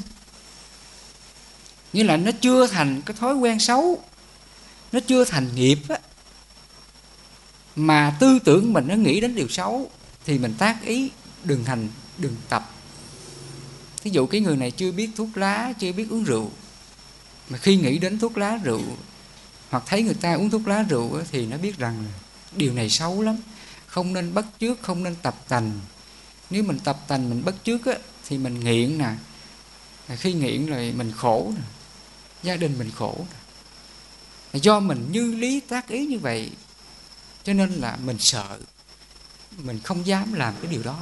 Như 1.93 2.03
là 2.03 2.17
nó 2.17 2.32
chưa 2.41 2.67
thành 2.67 3.01
cái 3.01 3.17
thói 3.20 3.36
quen 3.36 3.60
xấu, 3.60 4.03
nó 4.91 5.00
chưa 5.08 5.25
thành 5.25 5.55
nghiệp 5.55 5.79
á, 5.89 5.98
mà 7.75 8.17
tư 8.20 8.39
tưởng 8.39 8.74
mình 8.74 8.88
nó 8.88 8.96
nghĩ 8.96 9.20
đến 9.20 9.36
điều 9.36 9.48
xấu, 9.48 9.91
thì 10.25 10.38
mình 10.38 10.53
tác 10.58 10.86
ý, 10.86 11.12
đừng 11.43 11.63
hành, 11.63 11.89
đừng 12.17 12.36
tập. 12.50 12.72
Thí 14.01 14.12
dụ 14.12 14.27
cái 14.27 14.41
người 14.41 14.58
này 14.58 14.72
chưa 14.72 14.91
biết 14.91 15.10
thuốc 15.15 15.38
lá, 15.38 15.74
chưa 15.79 15.91
biết 15.91 16.10
uống 16.10 16.24
rượu, 16.24 16.51
mà 17.50 17.58
khi 17.58 17.75
nghĩ 17.75 17.98
đến 17.98 18.20
thuốc 18.20 18.38
lá, 18.38 18.60
rượu 18.63 18.82
hoặc 19.73 19.83
thấy 19.85 20.03
người 20.03 20.13
ta 20.13 20.33
uống 20.33 20.49
thuốc 20.49 20.67
lá 20.67 20.83
rượu 20.89 21.21
thì 21.31 21.45
nó 21.45 21.57
biết 21.57 21.77
rằng 21.77 22.05
điều 22.55 22.73
này 22.73 22.89
xấu 22.89 23.21
lắm. 23.21 23.37
Không 23.87 24.13
nên 24.13 24.33
bắt 24.33 24.45
chước 24.59 24.81
không 24.81 25.03
nên 25.03 25.15
tập 25.15 25.35
tành. 25.47 25.79
Nếu 26.49 26.63
mình 26.63 26.79
tập 26.79 26.99
tành 27.07 27.29
mình 27.29 27.45
bắt 27.45 27.55
chước 27.63 27.85
á, 27.85 27.93
thì 28.27 28.37
mình 28.37 28.59
nghiện 28.59 28.97
nè. 28.97 29.09
Khi 30.15 30.33
nghiện 30.33 30.65
rồi 30.65 30.93
mình 30.97 31.11
khổ 31.11 31.53
nè. 31.55 31.61
Gia 32.43 32.55
đình 32.55 32.79
mình 32.79 32.91
khổ 32.95 33.25
nè. 34.53 34.59
Do 34.59 34.79
mình 34.79 35.07
như 35.11 35.35
lý 35.35 35.59
tác 35.59 35.87
ý 35.87 36.05
như 36.05 36.19
vậy 36.19 36.51
cho 37.43 37.53
nên 37.53 37.69
là 37.69 37.97
mình 38.05 38.17
sợ. 38.19 38.59
Mình 39.57 39.79
không 39.83 40.07
dám 40.07 40.33
làm 40.33 40.53
cái 40.61 40.71
điều 40.71 40.83
đó. 40.83 41.01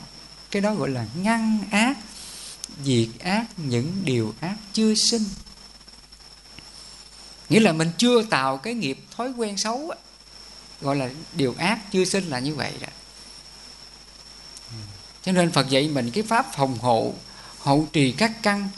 Cái 0.51 0.61
đó 0.61 0.75
gọi 0.75 0.89
là 0.89 1.05
ngăn 1.15 1.59
ác 1.71 1.97
diệt 2.83 3.09
ác 3.19 3.45
những 3.57 4.01
điều 4.03 4.33
ác 4.39 4.55
chưa 4.73 4.95
sinh 4.95 5.23
nghĩa 7.51 7.59
là 7.59 7.73
mình 7.73 7.91
chưa 7.97 8.23
tạo 8.23 8.57
cái 8.57 8.73
nghiệp 8.73 8.99
thói 9.15 9.31
quen 9.31 9.57
xấu 9.57 9.89
á, 9.89 9.97
gọi 10.81 10.95
là 10.95 11.09
điều 11.33 11.55
ác 11.57 11.91
chưa 11.91 12.05
sinh 12.05 12.29
là 12.29 12.39
như 12.39 12.55
vậy 12.55 12.73
đó. 12.81 12.87
Cho 15.23 15.31
nên 15.31 15.51
phật 15.51 15.69
dạy 15.69 15.87
mình 15.87 16.11
cái 16.11 16.23
pháp 16.23 16.45
phòng 16.55 16.77
hộ 16.77 17.13
hậu 17.59 17.87
trì 17.93 18.11
các 18.11 18.31
căn 18.43 18.69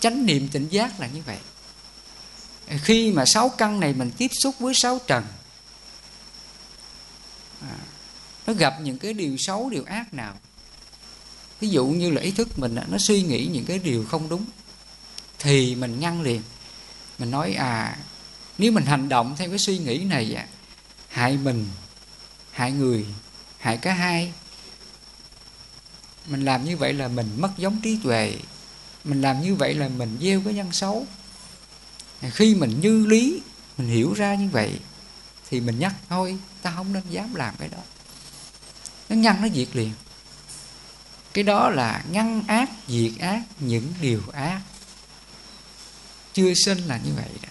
chánh 0.00 0.26
niệm 0.26 0.48
tỉnh 0.48 0.68
giác 0.68 1.00
là 1.00 1.06
như 1.06 1.22
vậy. 1.26 1.38
Khi 2.82 3.12
mà 3.12 3.24
sáu 3.24 3.48
căn 3.48 3.80
này 3.80 3.92
mình 3.92 4.10
tiếp 4.18 4.30
xúc 4.42 4.54
với 4.58 4.74
sáu 4.74 5.00
trần 5.06 5.24
à, 7.62 7.76
nó 8.46 8.52
gặp 8.52 8.80
những 8.80 8.98
cái 8.98 9.12
điều 9.12 9.36
xấu 9.36 9.70
điều 9.70 9.84
ác 9.84 10.14
nào. 10.14 10.34
Ví 11.60 11.68
dụ 11.68 11.86
như 11.86 12.10
là 12.10 12.20
ý 12.20 12.30
thức 12.30 12.58
mình 12.58 12.76
nó 12.88 12.98
suy 12.98 13.22
nghĩ 13.22 13.46
những 13.46 13.64
cái 13.64 13.78
điều 13.78 14.04
không 14.04 14.28
đúng 14.28 14.44
thì 15.38 15.74
mình 15.74 16.00
ngăn 16.00 16.22
liền. 16.22 16.42
Mình 17.18 17.30
nói 17.30 17.54
à 17.54 17.98
nếu 18.58 18.72
mình 18.72 18.84
hành 18.84 19.08
động 19.08 19.34
theo 19.38 19.48
cái 19.48 19.58
suy 19.58 19.78
nghĩ 19.78 19.98
này 19.98 20.46
hại 21.08 21.36
mình, 21.36 21.66
hại 22.50 22.72
người, 22.72 23.06
hại 23.58 23.76
cả 23.76 23.92
hai, 23.94 24.32
mình 26.26 26.44
làm 26.44 26.64
như 26.64 26.76
vậy 26.76 26.92
là 26.92 27.08
mình 27.08 27.30
mất 27.36 27.50
giống 27.56 27.80
trí 27.80 27.98
tuệ, 28.02 28.36
mình 29.04 29.20
làm 29.20 29.42
như 29.42 29.54
vậy 29.54 29.74
là 29.74 29.88
mình 29.88 30.18
gieo 30.20 30.42
cái 30.44 30.54
nhân 30.54 30.72
xấu. 30.72 31.06
Khi 32.30 32.54
mình 32.54 32.80
như 32.80 33.06
lý, 33.06 33.42
mình 33.78 33.88
hiểu 33.88 34.14
ra 34.14 34.34
như 34.34 34.48
vậy, 34.48 34.80
thì 35.50 35.60
mình 35.60 35.78
nhắc, 35.78 35.94
thôi, 36.08 36.38
ta 36.62 36.72
không 36.76 36.92
nên 36.92 37.02
dám 37.10 37.34
làm 37.34 37.54
cái 37.58 37.68
đó. 37.68 37.78
Nó 39.08 39.16
ngăn 39.16 39.42
nó 39.42 39.48
diệt 39.54 39.68
liền. 39.72 39.92
Cái 41.32 41.44
đó 41.44 41.70
là 41.70 42.04
ngăn 42.10 42.42
ác, 42.46 42.70
diệt 42.88 43.12
ác, 43.18 43.42
những 43.60 43.94
điều 44.00 44.22
ác. 44.32 44.60
Chưa 46.32 46.54
sinh 46.54 46.78
là 46.78 47.00
như 47.04 47.12
vậy 47.16 47.30
đó 47.42 47.48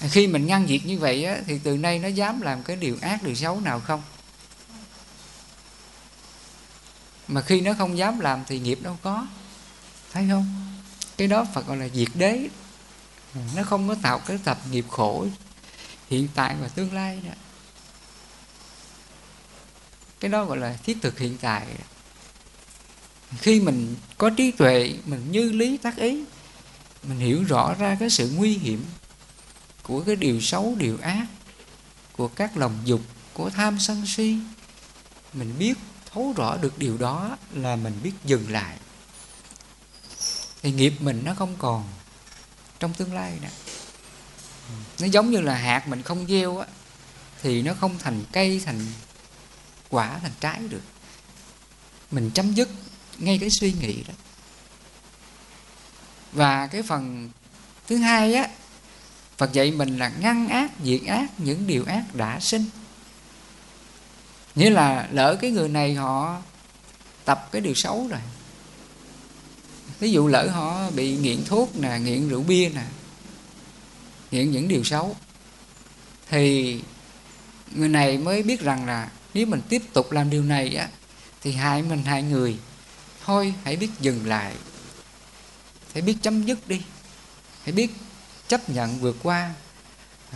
khi 0.00 0.26
mình 0.26 0.46
ngăn 0.46 0.66
diệt 0.68 0.80
như 0.84 0.98
vậy 0.98 1.24
á, 1.24 1.38
thì 1.46 1.58
từ 1.58 1.76
nay 1.76 1.98
nó 1.98 2.08
dám 2.08 2.40
làm 2.40 2.62
cái 2.62 2.76
điều 2.76 2.98
ác 3.00 3.22
điều 3.22 3.34
xấu 3.34 3.60
nào 3.60 3.80
không? 3.80 4.02
Mà 7.28 7.42
khi 7.42 7.60
nó 7.60 7.74
không 7.78 7.98
dám 7.98 8.20
làm 8.20 8.44
thì 8.46 8.58
nghiệp 8.58 8.78
đâu 8.82 8.98
có. 9.02 9.26
Thấy 10.12 10.26
không? 10.30 10.72
Cái 11.16 11.28
đó 11.28 11.46
phật 11.54 11.66
gọi 11.66 11.76
là 11.76 11.88
diệt 11.94 12.08
đế. 12.14 12.48
Nó 13.54 13.62
không 13.62 13.88
có 13.88 13.96
tạo 14.02 14.18
cái 14.18 14.38
tập 14.44 14.58
nghiệp 14.70 14.84
khổ 14.90 15.26
hiện 16.10 16.28
tại 16.34 16.56
và 16.60 16.68
tương 16.68 16.92
lai 16.92 17.20
đó. 17.26 17.34
Cái 20.20 20.30
đó 20.30 20.44
gọi 20.44 20.56
là 20.56 20.78
thiết 20.82 20.96
thực 21.02 21.18
hiện 21.18 21.38
tại. 21.40 21.66
Khi 23.38 23.60
mình 23.60 23.96
có 24.18 24.30
trí 24.30 24.50
tuệ 24.50 24.94
mình 25.04 25.32
như 25.32 25.52
lý 25.52 25.76
tác 25.76 25.96
ý 25.96 26.24
mình 27.02 27.18
hiểu 27.18 27.44
rõ 27.44 27.74
ra 27.74 27.96
cái 28.00 28.10
sự 28.10 28.32
nguy 28.36 28.58
hiểm 28.58 28.84
của 29.86 30.02
cái 30.06 30.16
điều 30.16 30.40
xấu, 30.40 30.74
điều 30.78 30.98
ác, 31.02 31.26
của 32.12 32.28
các 32.28 32.56
lòng 32.56 32.78
dục, 32.84 33.00
của 33.32 33.50
tham 33.50 33.78
sân 33.80 34.06
si. 34.06 34.38
Mình 35.32 35.58
biết, 35.58 35.74
thấu 36.12 36.32
rõ 36.36 36.56
được 36.56 36.78
điều 36.78 36.98
đó 36.98 37.36
là 37.52 37.76
mình 37.76 38.00
biết 38.02 38.12
dừng 38.24 38.50
lại. 38.50 38.76
Thì 40.62 40.72
nghiệp 40.72 40.94
mình 41.00 41.22
nó 41.24 41.34
không 41.34 41.54
còn 41.58 41.84
trong 42.78 42.94
tương 42.94 43.14
lai 43.14 43.38
nè 43.42 43.48
nó 45.00 45.06
giống 45.06 45.30
như 45.30 45.40
là 45.40 45.54
hạt 45.54 45.88
mình 45.88 46.02
không 46.02 46.26
gieo 46.28 46.58
á, 46.58 46.66
thì 47.42 47.62
nó 47.62 47.74
không 47.74 47.98
thành 47.98 48.24
cây, 48.32 48.62
thành 48.64 48.86
quả, 49.88 50.18
thành 50.22 50.32
trái 50.40 50.58
được. 50.58 50.82
Mình 52.10 52.30
chấm 52.30 52.52
dứt 52.52 52.68
ngay 53.18 53.38
cái 53.38 53.50
suy 53.50 53.72
nghĩ 53.72 54.02
đó. 54.02 54.14
Và 56.32 56.66
cái 56.66 56.82
phần 56.82 57.30
thứ 57.86 57.96
hai 57.96 58.34
á 58.34 58.48
Phật 59.38 59.52
dạy 59.52 59.70
mình 59.70 59.98
là 59.98 60.12
ngăn 60.20 60.48
ác, 60.48 60.70
diệt 60.84 61.00
ác 61.06 61.26
những 61.38 61.66
điều 61.66 61.84
ác 61.84 62.04
đã 62.14 62.40
sinh. 62.40 62.64
Nghĩa 64.54 64.70
là 64.70 65.08
lỡ 65.12 65.36
cái 65.40 65.50
người 65.50 65.68
này 65.68 65.94
họ 65.94 66.42
tập 67.24 67.48
cái 67.52 67.60
điều 67.60 67.74
xấu 67.74 68.08
rồi. 68.08 68.20
Ví 70.00 70.12
dụ 70.12 70.28
lỡ 70.28 70.48
họ 70.48 70.90
bị 70.90 71.16
nghiện 71.16 71.44
thuốc 71.44 71.76
nè, 71.76 71.98
nghiện 71.98 72.28
rượu 72.28 72.42
bia 72.42 72.68
nè 72.68 72.82
Nghiện 74.30 74.50
những 74.50 74.68
điều 74.68 74.84
xấu 74.84 75.16
Thì 76.28 76.80
người 77.74 77.88
này 77.88 78.18
mới 78.18 78.42
biết 78.42 78.60
rằng 78.60 78.86
là 78.86 79.10
nếu 79.34 79.46
mình 79.46 79.60
tiếp 79.68 79.82
tục 79.92 80.12
làm 80.12 80.30
điều 80.30 80.42
này 80.42 80.76
á 80.76 80.88
Thì 81.42 81.52
hại 81.52 81.82
mình 81.82 82.02
hại 82.02 82.22
người. 82.22 82.58
Thôi 83.24 83.54
hãy 83.64 83.76
biết 83.76 83.88
dừng 84.00 84.26
lại. 84.26 84.54
Hãy 85.92 86.02
biết 86.02 86.16
chấm 86.22 86.44
dứt 86.44 86.68
đi. 86.68 86.82
Hãy 87.62 87.72
biết 87.72 87.90
chấp 88.48 88.68
nhận 88.68 88.98
vượt 88.98 89.16
qua, 89.22 89.50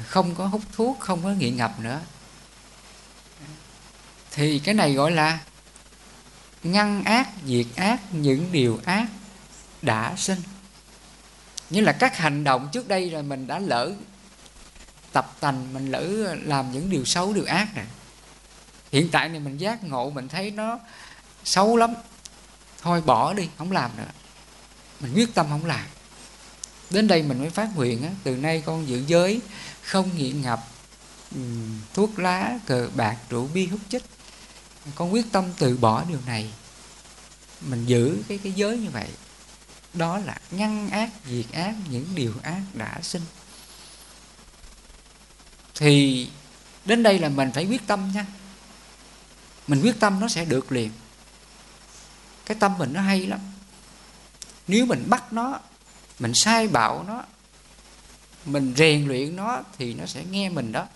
không 0.06 0.34
có 0.34 0.46
hút 0.46 0.62
thuốc, 0.72 1.00
không 1.00 1.22
có 1.22 1.28
nghiện 1.28 1.56
ngập 1.56 1.80
nữa. 1.80 2.00
Thì 4.30 4.58
cái 4.58 4.74
này 4.74 4.94
gọi 4.94 5.10
là 5.10 5.38
ngăn 6.62 7.04
ác, 7.04 7.28
diệt 7.46 7.66
ác, 7.76 8.00
những 8.12 8.52
điều 8.52 8.80
ác 8.84 9.06
đã 9.82 10.14
sinh. 10.16 10.42
Như 11.70 11.80
là 11.80 11.92
các 11.92 12.16
hành 12.16 12.44
động 12.44 12.68
trước 12.72 12.88
đây 12.88 13.10
rồi 13.10 13.22
mình 13.22 13.46
đã 13.46 13.58
lỡ 13.58 13.92
tập 15.12 15.36
tành, 15.40 15.74
mình 15.74 15.90
lỡ 15.90 16.34
làm 16.42 16.72
những 16.72 16.90
điều 16.90 17.04
xấu, 17.04 17.32
điều 17.32 17.44
ác 17.44 17.76
này 17.76 17.86
hiện 18.92 19.08
tại 19.12 19.28
này 19.28 19.40
mình 19.40 19.56
giác 19.56 19.84
ngộ, 19.84 20.10
mình 20.10 20.28
thấy 20.28 20.50
nó 20.50 20.78
xấu 21.44 21.76
lắm. 21.76 21.94
Thôi 22.82 23.02
bỏ 23.06 23.32
đi, 23.32 23.48
không 23.58 23.72
làm 23.72 23.90
nữa. 23.96 24.10
Mình 25.00 25.12
quyết 25.14 25.34
tâm 25.34 25.46
không 25.48 25.66
làm 25.66 25.86
đến 26.90 27.08
đây 27.08 27.22
mình 27.22 27.38
mới 27.38 27.50
phát 27.50 27.76
nguyện 27.76 28.02
á, 28.02 28.10
từ 28.24 28.36
nay 28.36 28.62
con 28.66 28.88
giữ 28.88 29.02
giới 29.06 29.40
không 29.82 30.10
nghiện 30.16 30.42
ngập 30.42 30.60
ừ, 31.34 31.40
thuốc 31.94 32.18
lá 32.18 32.58
cờ 32.66 32.88
bạc 32.94 33.16
rượu 33.30 33.48
bia 33.54 33.66
hút 33.66 33.80
chích. 33.88 34.02
Con 34.94 35.12
quyết 35.12 35.32
tâm 35.32 35.44
từ 35.58 35.76
bỏ 35.76 36.04
điều 36.08 36.18
này. 36.26 36.52
Mình 37.60 37.86
giữ 37.86 38.22
cái 38.28 38.38
cái 38.38 38.52
giới 38.52 38.78
như 38.78 38.90
vậy. 38.90 39.08
Đó 39.94 40.18
là 40.18 40.38
ngăn 40.50 40.90
ác 40.90 41.10
diệt 41.26 41.52
ác 41.52 41.74
những 41.90 42.06
điều 42.14 42.34
ác 42.42 42.62
đã 42.74 42.98
sinh. 43.02 43.22
Thì 45.74 46.28
đến 46.84 47.02
đây 47.02 47.18
là 47.18 47.28
mình 47.28 47.50
phải 47.54 47.66
quyết 47.66 47.86
tâm 47.86 48.12
nha. 48.14 48.26
Mình 49.66 49.80
quyết 49.82 50.00
tâm 50.00 50.20
nó 50.20 50.28
sẽ 50.28 50.44
được 50.44 50.72
liền. 50.72 50.90
Cái 52.46 52.56
tâm 52.60 52.78
mình 52.78 52.92
nó 52.92 53.00
hay 53.00 53.26
lắm. 53.26 53.40
Nếu 54.68 54.86
mình 54.86 55.04
bắt 55.08 55.32
nó 55.32 55.60
mình 56.20 56.32
sai 56.34 56.68
bảo 56.68 57.04
nó 57.08 57.22
mình 58.44 58.74
rèn 58.76 59.08
luyện 59.08 59.36
nó 59.36 59.62
thì 59.78 59.94
nó 59.94 60.06
sẽ 60.06 60.24
nghe 60.30 60.48
mình 60.48 60.72
đó. 60.72 60.86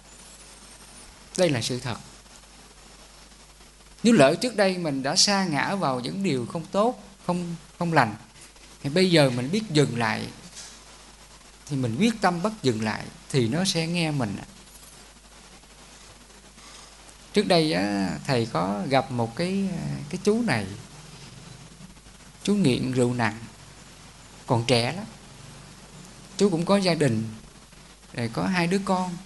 Đây 1.39 1.51
là 1.51 1.61
sự 1.61 1.81
thật. 1.81 1.97
Nếu 4.03 4.15
lỡ 4.15 4.35
trước 4.41 4.57
đây 4.57 4.79
mình 4.79 5.03
đã 5.03 5.17
sa 5.17 5.45
ngã 5.45 5.75
vào 5.75 6.01
những 6.01 6.23
điều 6.23 6.47
không 6.47 6.65
tốt 6.73 7.03
không 7.27 7.57
không 7.79 7.93
lành 7.93 8.15
thì 8.83 8.91
bây 8.91 9.11
giờ 9.11 9.31
mình 9.31 9.51
biết 9.53 9.63
dừng 9.71 9.99
lại 9.99 10.27
thì 11.67 11.77
mình 11.77 11.97
quyết 11.99 12.15
tâm 12.21 12.43
bất 12.43 12.53
dừng 12.63 12.85
lại 12.85 13.05
thì 13.31 13.49
nó 13.49 13.65
sẽ 13.65 13.87
nghe 13.87 14.11
mình 14.11 14.37
trước 17.33 17.47
đây 17.47 17.73
á, 17.73 18.11
thầy 18.27 18.47
có 18.53 18.83
gặp 18.89 19.11
một 19.11 19.37
cái 19.37 19.69
cái 20.09 20.21
chú 20.25 20.43
này 20.43 20.67
chú 22.43 22.55
nghiện 22.55 22.93
rượu 22.93 23.15
nặng 23.15 23.39
còn 24.47 24.65
trẻ 24.67 24.93
lắm 24.93 25.05
chú 26.37 26.51
cũng 26.51 26.65
có 26.65 26.77
gia 26.77 26.95
đình, 26.95 27.25
rồi 28.13 28.31
có 28.33 28.47
hai 28.47 28.67
đứa 28.67 28.81
con. 28.85 29.17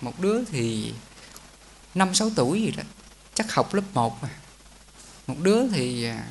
Một 0.00 0.20
đứa 0.20 0.44
thì 0.44 0.94
năm, 1.94 2.14
sáu 2.14 2.30
tuổi 2.36 2.62
gì 2.62 2.70
đó, 2.70 2.82
chắc 3.34 3.54
học 3.54 3.74
lớp 3.74 3.82
1 3.94 4.22
mà. 4.22 4.30
Một 5.26 5.36
đứa 5.42 5.68
thì 5.68 6.04
à, 6.04 6.26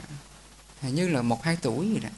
hình 0.81 0.95
như 0.95 1.07
là 1.07 1.21
một, 1.21 1.43
hai 1.43 1.55
tuổi 1.55 1.89
gì 1.89 1.99
đó. 1.99 2.09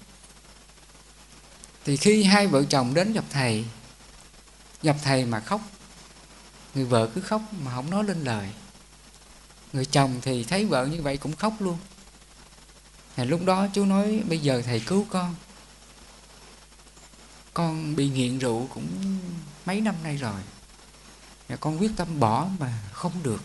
Thì 1.86 1.98
khi 1.98 2.24
hai 2.24 2.48
vợ 2.48 2.64
chồng 2.64 2.94
đến 2.94 3.14
gặp 3.14 3.26
thầy 3.30 3.66
gặp 4.84 4.96
thầy 5.04 5.26
mà 5.26 5.40
khóc, 5.40 5.62
người 6.76 6.86
vợ 6.86 7.10
cứ 7.16 7.22
khóc 7.22 7.42
mà 7.64 7.72
không 7.76 7.90
nói 7.90 8.04
lên 8.04 8.24
lời. 8.24 8.50
Người 9.74 9.86
chồng 9.86 10.20
thì 10.22 10.44
thấy 10.44 10.66
vợ 10.66 10.86
như 10.86 11.02
vậy 11.02 11.18
cũng 11.18 11.36
khóc 11.36 11.54
luôn. 11.60 11.78
Thì 13.16 13.26
lúc 13.26 13.46
đó 13.46 13.68
chú 13.74 13.86
nói, 13.86 14.24
bây 14.30 14.40
giờ 14.40 14.62
thầy 14.66 14.80
cứu 14.80 15.06
con 15.10 15.36
con 17.54 17.96
bị 17.96 18.10
nghiện 18.10 18.38
rượu 18.38 18.68
cũng 18.74 19.20
mấy 19.66 19.82
năm 19.82 19.96
nay 20.04 20.18
rồi. 20.18 20.42
Và 21.48 21.56
con 21.56 21.82
quyết 21.82 21.92
tâm 21.98 22.20
bỏ 22.20 22.48
mà 22.60 22.74
không 22.92 23.24
được. 23.24 23.42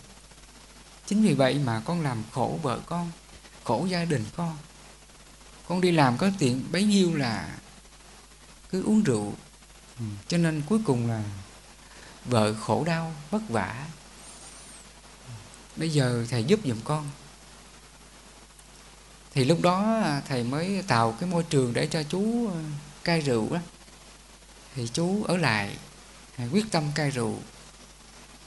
Chính 1.05 1.21
vì 1.21 1.33
vậy 1.33 1.59
mà 1.65 1.81
con 1.85 2.01
làm 2.01 2.23
khổ 2.31 2.59
vợ 2.61 2.79
con, 2.85 3.11
khổ 3.63 3.85
gia 3.85 4.05
đình 4.05 4.25
con. 4.35 4.57
Con 5.67 5.81
đi 5.81 5.91
làm 5.91 6.17
có 6.17 6.29
tiền 6.39 6.63
bấy 6.71 6.83
nhiêu 6.83 7.15
là 7.15 7.57
cứ 8.69 8.83
uống 8.83 9.03
rượu. 9.03 9.33
Ừ. 9.99 10.05
cho 10.27 10.37
nên 10.37 10.61
cuối 10.69 10.79
cùng 10.85 11.07
là 11.07 11.23
vợ 12.25 12.53
khổ 12.53 12.83
đau, 12.83 13.13
vất 13.31 13.41
vả. 13.49 13.87
Bây 15.75 15.89
giờ 15.89 16.25
thầy 16.29 16.43
giúp 16.43 16.59
giùm 16.65 16.77
con. 16.83 17.09
Thì 19.33 19.45
lúc 19.45 19.61
đó 19.61 20.03
thầy 20.27 20.43
mới 20.43 20.83
tạo 20.87 21.15
cái 21.19 21.29
môi 21.29 21.43
trường 21.43 21.73
để 21.73 21.87
cho 21.87 22.03
chú 22.03 22.47
ờ, 22.47 22.61
cai 23.03 23.21
rượu 23.21 23.53
đó 23.53 23.59
thì 24.77 24.87
chú 24.93 25.23
ở 25.23 25.37
lại 25.37 25.77
à, 26.35 26.45
quyết 26.51 26.65
tâm 26.71 26.83
cai 26.95 27.09
rượu. 27.09 27.39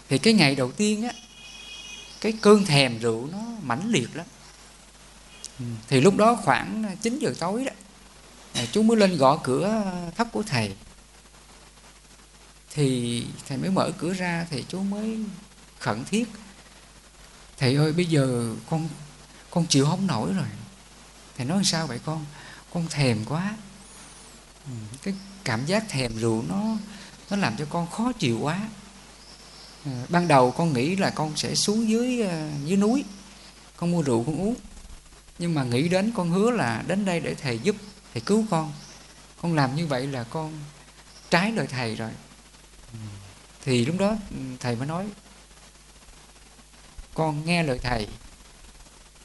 Thì 0.09 0.19
cái 0.19 0.35
ngày 0.35 0.55
đầu 0.55 0.73
tiên 0.73 1.03
á, 1.03 1.13
cái 2.21 2.33
cơn 2.41 2.65
thèm 2.65 2.99
rượu 2.99 3.29
nó 3.33 3.39
mãnh 3.63 3.89
liệt 3.89 4.17
lắm. 4.17 4.27
Ừ, 5.59 5.65
thì 5.89 6.01
lúc 6.01 6.17
đó 6.17 6.35
khoảng 6.35 6.97
9 7.03 7.19
giờ 7.19 7.35
tối 7.39 7.65
đó 7.65 7.73
à, 8.55 8.67
chú 8.73 8.83
mới 8.83 8.97
lên 8.97 9.17
gõ 9.17 9.37
cửa 9.37 9.85
thấp 10.17 10.29
của 10.33 10.43
thầy. 10.43 10.75
Thì 12.71 13.25
thầy 13.49 13.59
mới 13.59 13.71
mở 13.71 13.91
cửa 13.99 14.13
ra 14.13 14.47
thì 14.51 14.65
chú 14.69 14.83
mới 14.83 15.19
khẩn 15.79 16.05
thiết. 16.05 16.29
Thầy 17.59 17.75
ơi, 17.75 17.93
bây 17.93 18.07
giờ 18.07 18.55
con 18.71 18.89
con 19.51 19.67
chịu 19.67 19.87
không 19.87 20.07
nổi 20.07 20.33
rồi. 20.33 20.49
Thầy 21.37 21.47
nói 21.47 21.65
sao 21.65 21.87
vậy 21.87 22.01
con? 22.05 22.27
Con 22.75 22.87
thèm 22.91 23.25
quá. 23.25 23.57
Ừ, 24.67 24.73
cái 25.03 25.15
cảm 25.45 25.67
giác 25.67 25.85
thèm 25.89 26.17
rượu 26.17 26.45
nó 26.49 26.77
nó 27.31 27.37
làm 27.37 27.57
cho 27.57 27.67
con 27.71 27.91
khó 27.91 28.13
chịu 28.13 28.39
quá. 28.41 28.61
Ờ, 29.85 29.91
ban 30.09 30.29
đầu 30.29 30.51
con 30.51 30.73
nghĩ 30.73 30.97
là 30.97 31.11
con 31.11 31.37
sẽ 31.37 31.55
xuống 31.55 31.89
dưới 31.89 32.23
ờ, 32.23 32.49
dưới 32.65 32.77
núi, 32.77 33.05
con 33.77 33.91
mua 33.91 34.03
rượu 34.03 34.25
con 34.25 34.41
uống. 34.41 34.55
Nhưng 35.39 35.55
mà 35.55 35.65
nghĩ 35.65 35.89
đến 35.89 36.13
con 36.17 36.31
hứa 36.31 36.51
là 36.51 36.85
đến 36.87 37.05
đây 37.05 37.21
để 37.21 37.35
thầy 37.35 37.59
giúp, 37.59 37.77
thầy 38.15 38.21
cứu 38.21 38.45
con. 38.51 38.73
Con 39.43 39.55
làm 39.55 39.77
như 39.77 39.87
vậy 39.87 40.07
là 40.07 40.25
con 40.25 40.53
trái 41.31 41.53
lời 41.53 41.67
thầy 41.67 41.95
rồi. 41.95 42.11
Thì 43.65 43.85
lúc 43.85 43.99
đó 43.99 44.09
ừ, 44.09 44.37
thầy 44.61 44.77
mới 44.77 44.87
nói, 44.87 45.07
con 47.15 47.45
nghe 47.45 47.63
lời 47.63 47.79
thầy. 47.83 48.07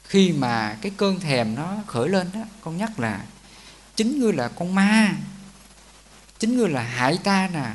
Khi 0.04 0.32
mà 0.32 0.78
cái 0.82 0.92
cơn 0.96 1.20
thèm 1.20 1.54
nó 1.54 1.76
khởi 1.86 2.08
lên 2.08 2.30
đó, 2.34 2.40
con 2.60 2.76
nhắc 2.76 3.00
là, 3.00 3.24
chính 3.96 4.20
ngươi 4.20 4.32
là 4.32 4.48
con 4.48 4.74
ma 4.74 5.14
chính 6.38 6.56
ngươi 6.56 6.68
là 6.68 6.82
hại 6.82 7.18
ta 7.24 7.48
nè, 7.52 7.72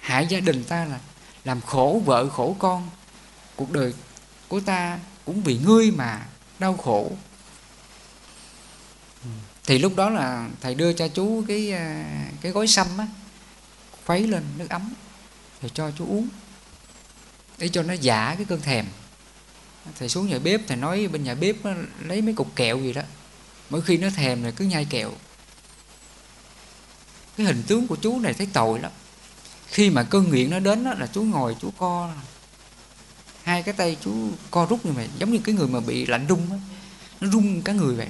hại 0.00 0.26
gia 0.26 0.40
đình 0.40 0.64
ta 0.64 0.84
là 0.84 1.00
làm 1.44 1.60
khổ 1.60 2.02
vợ 2.04 2.28
khổ 2.28 2.56
con. 2.58 2.90
Cuộc 3.56 3.72
đời 3.72 3.94
của 4.48 4.60
ta 4.60 4.98
cũng 5.24 5.42
vì 5.42 5.58
ngươi 5.58 5.90
mà 5.90 6.26
đau 6.58 6.76
khổ. 6.76 7.12
Thì 9.66 9.78
lúc 9.78 9.96
đó 9.96 10.10
là 10.10 10.48
thầy 10.60 10.74
đưa 10.74 10.92
cho 10.92 11.08
chú 11.08 11.44
cái 11.48 11.72
à, 11.72 12.04
cái 12.40 12.52
gói 12.52 12.66
sâm 12.66 12.86
á, 12.98 13.06
khuấy 14.06 14.26
lên 14.26 14.44
nước 14.56 14.70
ấm, 14.70 14.94
rồi 15.62 15.70
cho 15.74 15.90
chú 15.98 16.04
uống. 16.04 16.28
Để 17.58 17.68
cho 17.68 17.82
nó 17.82 17.94
giả 17.94 18.34
cái 18.36 18.44
cơn 18.44 18.60
thèm. 18.60 18.86
Thầy 19.98 20.08
xuống 20.08 20.28
nhà 20.28 20.38
bếp, 20.38 20.60
thầy 20.66 20.76
nói 20.76 21.08
bên 21.08 21.24
nhà 21.24 21.34
bếp 21.34 21.56
lấy 22.00 22.22
mấy 22.22 22.34
cục 22.34 22.56
kẹo 22.56 22.78
gì 22.78 22.92
đó. 22.92 23.02
Mỗi 23.70 23.82
khi 23.82 23.96
nó 23.96 24.10
thèm 24.10 24.44
là 24.44 24.50
cứ 24.50 24.64
nhai 24.64 24.84
kẹo 24.84 25.12
cái 27.36 27.46
hình 27.46 27.62
tướng 27.66 27.86
của 27.86 27.96
chú 27.96 28.20
này 28.20 28.34
thấy 28.34 28.48
tội 28.52 28.78
lắm. 28.80 28.92
Khi 29.66 29.90
mà 29.90 30.02
cơn 30.02 30.30
nghiện 30.30 30.50
nó 30.50 30.58
đến 30.58 30.84
đó, 30.84 30.94
là 30.94 31.06
chú 31.06 31.22
ngồi 31.22 31.56
chú 31.60 31.70
co. 31.78 32.10
Hai 33.42 33.62
cái 33.62 33.74
tay 33.74 33.96
chú 34.04 34.30
co 34.50 34.66
rút 34.66 34.86
như 34.86 34.92
vậy 34.92 35.08
giống 35.18 35.32
như 35.32 35.38
cái 35.44 35.54
người 35.54 35.68
mà 35.68 35.80
bị 35.80 36.06
lạnh 36.06 36.26
rung 36.28 36.50
đó. 36.50 36.56
nó 37.20 37.30
rung 37.30 37.62
cả 37.62 37.72
người 37.72 37.94
vậy. 37.94 38.08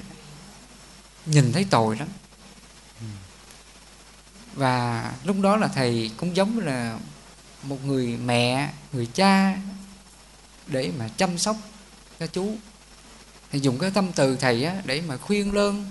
Nhìn 1.25 1.53
thấy 1.53 1.65
tội 1.69 1.97
lắm. 1.97 2.07
Và 4.53 5.11
lúc 5.23 5.35
đó 5.41 5.57
là 5.57 5.67
thầy 5.67 6.11
cũng 6.17 6.35
giống 6.35 6.59
là 6.59 6.99
một 7.63 7.85
người 7.85 8.17
mẹ 8.17 8.73
người 8.93 9.07
cha 9.13 9.57
để 10.67 10.91
mà 10.99 11.09
chăm 11.17 11.37
sóc 11.37 11.55
cho 12.19 12.27
chú. 12.27 12.55
Thì 13.51 13.59
dùng 13.59 13.79
cái 13.79 13.91
tâm 13.91 14.11
từ 14.15 14.35
thầy 14.35 14.63
á, 14.63 14.81
để 14.85 15.01
mà 15.01 15.17
khuyên 15.17 15.53
lơn 15.53 15.85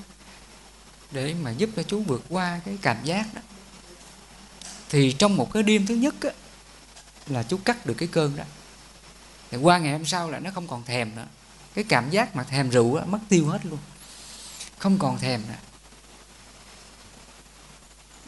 để 1.11 1.35
mà 1.35 1.51
giúp 1.51 1.71
cho 1.77 1.83
chú 1.83 2.03
vượt 2.03 2.25
qua 2.29 2.61
cái 2.65 2.79
cảm 2.83 3.05
giác 3.05 3.35
đó. 3.35 3.41
Thì 4.89 5.13
trong 5.13 5.37
một 5.37 5.53
cái 5.53 5.63
đêm 5.63 5.87
thứ 5.87 5.95
nhất 5.95 6.15
á, 6.21 6.31
là 7.27 7.43
chú 7.43 7.59
cắt 7.65 7.87
được 7.87 7.95
cái 7.95 8.09
cơn 8.13 8.37
đó. 8.37 8.45
Thì 9.51 9.57
qua 9.57 9.79
ngày 9.79 9.93
hôm 9.93 10.07
sau 10.07 10.31
là 10.31 10.39
nó 10.39 10.51
không 10.51 10.69
còn 10.69 10.85
thèm 10.85 11.17
nữa. 11.17 11.27
Cái 11.75 11.85
cảm 11.89 12.11
giác 12.11 12.37
mà 12.37 12.45
thèm 12.45 12.71
rượu 12.71 12.97
á, 12.97 13.05
mất 13.05 13.19
tiêu 13.29 13.47
hết 13.47 13.67
luôn. 13.67 13.79
Không 14.79 14.99
còn 14.99 15.19
thèm 15.19 15.43
nữa. 15.49 15.55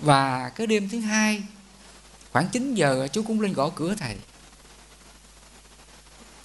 Và 0.00 0.48
cái 0.48 0.66
đêm 0.66 0.88
thứ 0.88 1.00
hai 1.00 1.42
khoảng 2.32 2.48
9 2.48 2.74
giờ 2.74 3.08
chú 3.12 3.22
cũng 3.22 3.40
lên 3.40 3.52
gõ 3.52 3.70
cửa 3.74 3.94
thầy. 3.94 4.16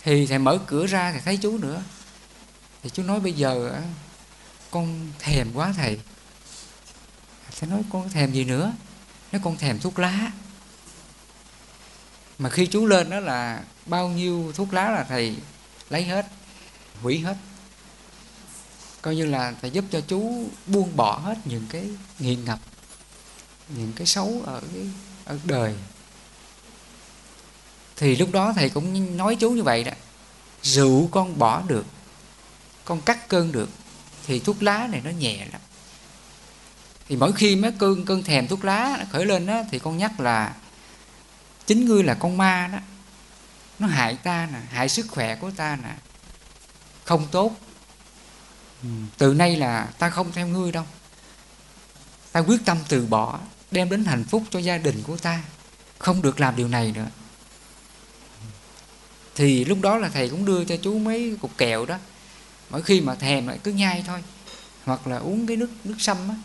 Thì 0.03 0.27
thầy 0.27 0.39
mở 0.39 0.59
cửa 0.67 0.87
ra 0.87 1.11
thì 1.11 1.19
thấy 1.25 1.37
chú 1.37 1.57
nữa. 1.57 1.83
Thì 2.83 2.89
chú 2.89 3.03
nói 3.03 3.19
bây 3.19 3.33
giờ 3.33 3.81
con 4.71 5.11
thèm 5.19 5.53
quá 5.53 5.73
thầy 5.77 5.99
sẽ 7.53 7.67
nói 7.67 7.81
con 7.91 8.09
thèm 8.09 8.31
gì 8.31 8.43
nữa? 8.43 8.73
Nói 9.31 9.41
con 9.43 9.57
thèm 9.57 9.79
thuốc 9.79 9.99
lá. 9.99 10.31
Mà 12.37 12.49
khi 12.49 12.65
chú 12.65 12.85
lên 12.85 13.09
đó 13.09 13.19
là 13.19 13.63
bao 13.85 14.09
nhiêu 14.09 14.51
thuốc 14.55 14.73
lá 14.73 14.91
là 14.91 15.03
thầy 15.03 15.35
lấy 15.89 16.03
hết, 16.03 16.27
hủy 17.01 17.19
hết. 17.19 17.37
Coi 19.01 19.15
như 19.15 19.25
là 19.25 19.53
thầy 19.61 19.71
giúp 19.71 19.85
cho 19.91 20.01
chú 20.01 20.49
buông 20.67 20.95
bỏ 20.95 21.17
hết 21.17 21.37
những 21.45 21.65
cái 21.69 21.89
nghiện 22.19 22.45
ngập, 22.45 22.59
những 23.69 23.93
cái 23.95 24.07
xấu 24.07 24.41
ở 24.45 24.61
cái, 24.73 24.85
ở 25.25 25.37
đời. 25.43 25.75
Thì 27.95 28.15
lúc 28.15 28.31
đó 28.31 28.53
thầy 28.55 28.69
cũng 28.69 29.17
nói 29.17 29.35
chú 29.35 29.51
như 29.51 29.63
vậy 29.63 29.83
đó, 29.83 29.91
rượu 30.63 31.09
con 31.11 31.39
bỏ 31.39 31.61
được, 31.67 31.85
con 32.85 33.01
cắt 33.01 33.27
cơn 33.27 33.51
được, 33.51 33.69
thì 34.27 34.39
thuốc 34.39 34.63
lá 34.63 34.87
này 34.91 35.01
nó 35.03 35.09
nhẹ 35.09 35.47
lắm 35.51 35.61
thì 37.07 37.15
mỗi 37.15 37.33
khi 37.33 37.55
mấy 37.55 37.71
cơn 37.71 38.05
cơn 38.05 38.23
thèm 38.23 38.47
thuốc 38.47 38.65
lá 38.65 38.95
nó 38.99 39.05
khởi 39.11 39.25
lên 39.25 39.45
đó 39.45 39.63
thì 39.71 39.79
con 39.79 39.97
nhắc 39.97 40.19
là, 40.19 40.55
chính 41.65 41.85
ngươi 41.85 42.03
là 42.03 42.13
con 42.13 42.37
ma 42.37 42.69
đó. 42.71 42.79
Nó 43.79 43.87
hại 43.87 44.15
ta 44.15 44.47
nè, 44.51 44.59
hại 44.59 44.89
sức 44.89 45.05
khỏe 45.09 45.35
của 45.35 45.51
ta 45.51 45.77
nè. 45.83 45.95
Không 47.03 47.27
tốt. 47.31 47.55
Từ 49.17 49.33
nay 49.33 49.55
là 49.55 49.89
ta 49.99 50.09
không 50.09 50.31
theo 50.31 50.47
ngươi 50.47 50.71
đâu. 50.71 50.85
Ta 52.31 52.39
quyết 52.39 52.65
tâm 52.65 52.77
từ 52.87 53.05
bỏ, 53.05 53.39
đem 53.71 53.89
đến 53.89 54.05
hạnh 54.05 54.23
phúc 54.23 54.43
cho 54.49 54.59
gia 54.59 54.77
đình 54.77 55.03
của 55.03 55.17
ta. 55.17 55.41
Không 55.99 56.21
được 56.21 56.39
làm 56.39 56.55
điều 56.55 56.67
này 56.67 56.91
nữa. 56.91 57.07
Thì 59.35 59.65
lúc 59.65 59.81
đó 59.81 59.97
là 59.97 60.09
thầy 60.09 60.29
cũng 60.29 60.45
đưa 60.45 60.65
cho 60.65 60.77
chú 60.77 60.99
mấy 60.99 61.37
cục 61.41 61.57
kẹo 61.57 61.85
đó. 61.85 61.97
Mỗi 62.69 62.81
khi 62.81 63.01
mà 63.01 63.15
thèm 63.15 63.47
lại 63.47 63.59
cứ 63.63 63.71
nhai 63.71 64.03
thôi. 64.07 64.23
Hoặc 64.85 65.07
là 65.07 65.17
uống 65.17 65.47
cái 65.47 65.57
nước 65.57 65.69
nước 65.83 65.95
sâm 65.99 66.17
á 66.29 66.35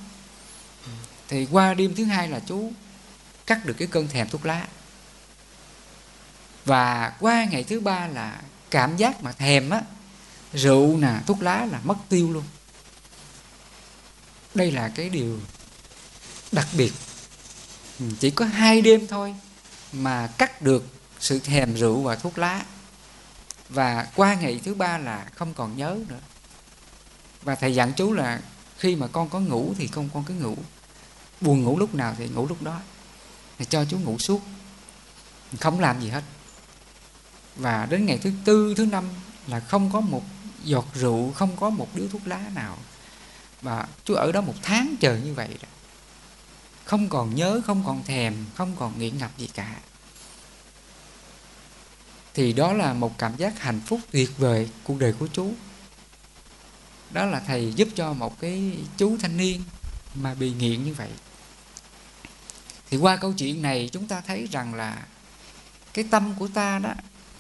thì 1.29 1.47
qua 1.51 1.75
đêm 1.75 1.95
thứ 1.95 2.05
hai 2.05 2.29
là 2.29 2.41
chú 2.41 2.73
cắt 3.47 3.65
được 3.67 3.75
cái 3.79 3.89
cơn 3.89 4.09
thèm 4.09 4.29
thuốc 4.29 4.47
lá. 4.47 4.67
Và 6.65 7.13
qua 7.21 7.45
ngày 7.45 7.65
thứ 7.65 7.81
ba 7.81 8.07
là 8.07 8.43
cảm 8.71 8.97
giác 8.97 9.23
mà 9.23 9.33
thèm 9.33 9.71
á, 9.71 9.83
rượu 10.53 10.97
nè, 10.97 11.15
thuốc 11.27 11.43
lá 11.43 11.67
là 11.71 11.81
mất 11.85 11.97
tiêu 12.09 12.33
luôn. 12.33 12.45
Đây 14.55 14.73
là 14.73 14.89
cái 14.89 15.09
điều 15.09 15.41
đặc 16.53 16.67
biệt. 16.73 16.93
Ừ, 17.99 18.05
chỉ 18.21 18.31
có 18.31 18.45
hai 18.45 18.81
đêm 18.81 19.07
thôi 19.07 19.35
mà 19.93 20.27
cắt 20.39 20.63
được 20.63 20.87
sự 21.21 21.39
thèm 21.39 21.75
rượu 21.75 22.03
và 22.03 22.17
thuốc 22.17 22.39
lá. 22.39 22.65
Và 23.69 24.07
qua 24.15 24.35
ngày 24.35 24.61
thứ 24.65 24.75
ba 24.75 24.99
là 24.99 25.27
không 25.35 25.55
còn 25.55 25.77
nhớ 25.77 25.99
nữa. 26.09 26.21
Và 27.43 27.55
thầy 27.55 27.75
dặn 27.75 27.93
chú 27.93 28.13
là 28.13 28.41
khi 28.79 28.97
mà 28.97 29.07
con 29.07 29.29
có 29.29 29.41
ngủ 29.41 29.75
thì 29.79 29.87
con 29.87 30.09
con 30.15 30.25
cứ 30.25 30.35
ngủ 30.35 30.57
buồn 31.41 31.63
ngủ 31.63 31.79
lúc 31.79 31.95
nào 31.95 32.15
thì 32.19 32.29
ngủ 32.29 32.47
lúc 32.49 32.63
đó. 32.63 32.81
Thì 33.59 33.65
cho 33.65 33.85
chú 33.85 33.99
ngủ 33.99 34.19
suốt. 34.19 34.43
Không 35.61 35.81
làm 35.81 36.01
gì 36.01 36.09
hết. 36.09 36.23
Và 37.57 37.87
đến 37.91 38.07
ngày 38.07 38.19
thứ 38.19 38.33
tư, 38.45 38.75
thứ 38.77 38.87
năm 38.87 39.05
là 39.47 39.61
không 39.61 39.93
có 39.93 40.01
một 40.01 40.23
giọt 40.65 40.87
rượu, 40.95 41.33
không 41.33 41.57
có 41.57 41.71
một 41.71 41.89
điếu 41.95 42.09
thuốc 42.09 42.27
lá 42.27 42.41
nào. 42.55 42.79
Và 43.63 43.89
chú 44.05 44.15
ở 44.15 44.33
đó 44.33 44.41
một 44.41 44.55
tháng 44.63 44.95
trời 45.01 45.21
như 45.21 45.35
vậy 45.35 45.49
đó. 45.63 45.69
Không 46.85 47.09
còn 47.09 47.35
nhớ, 47.35 47.61
không 47.67 47.83
còn 47.87 48.05
thèm, 48.05 48.35
không 48.55 48.77
còn 48.79 48.99
nghiện 48.99 49.19
ngập 49.19 49.39
gì 49.39 49.49
cả. 49.55 49.77
Thì 52.35 52.53
đó 52.53 52.73
là 52.73 52.93
một 52.93 53.19
cảm 53.19 53.37
giác 53.37 53.61
hạnh 53.61 53.81
phúc 53.87 54.01
tuyệt 54.11 54.39
vời 54.39 54.69
cuộc 54.85 54.99
đời 54.99 55.13
của 55.13 55.29
chú 55.33 55.53
đó 57.11 57.25
là 57.25 57.41
thầy 57.41 57.73
giúp 57.77 57.89
cho 57.95 58.13
một 58.13 58.41
cái 58.41 58.79
chú 58.97 59.17
thanh 59.21 59.37
niên 59.37 59.63
mà 60.15 60.35
bị 60.35 60.53
nghiện 60.53 60.85
như 60.85 60.95
vậy 60.95 61.09
thì 62.91 62.97
qua 62.97 63.17
câu 63.17 63.33
chuyện 63.33 63.63
này 63.63 63.91
chúng 63.93 64.07
ta 64.07 64.21
thấy 64.21 64.49
rằng 64.51 64.75
là 64.75 65.07
cái 65.95 66.05
tâm 66.11 66.35
của 66.39 66.49
ta 66.49 66.79
đó 66.79 66.95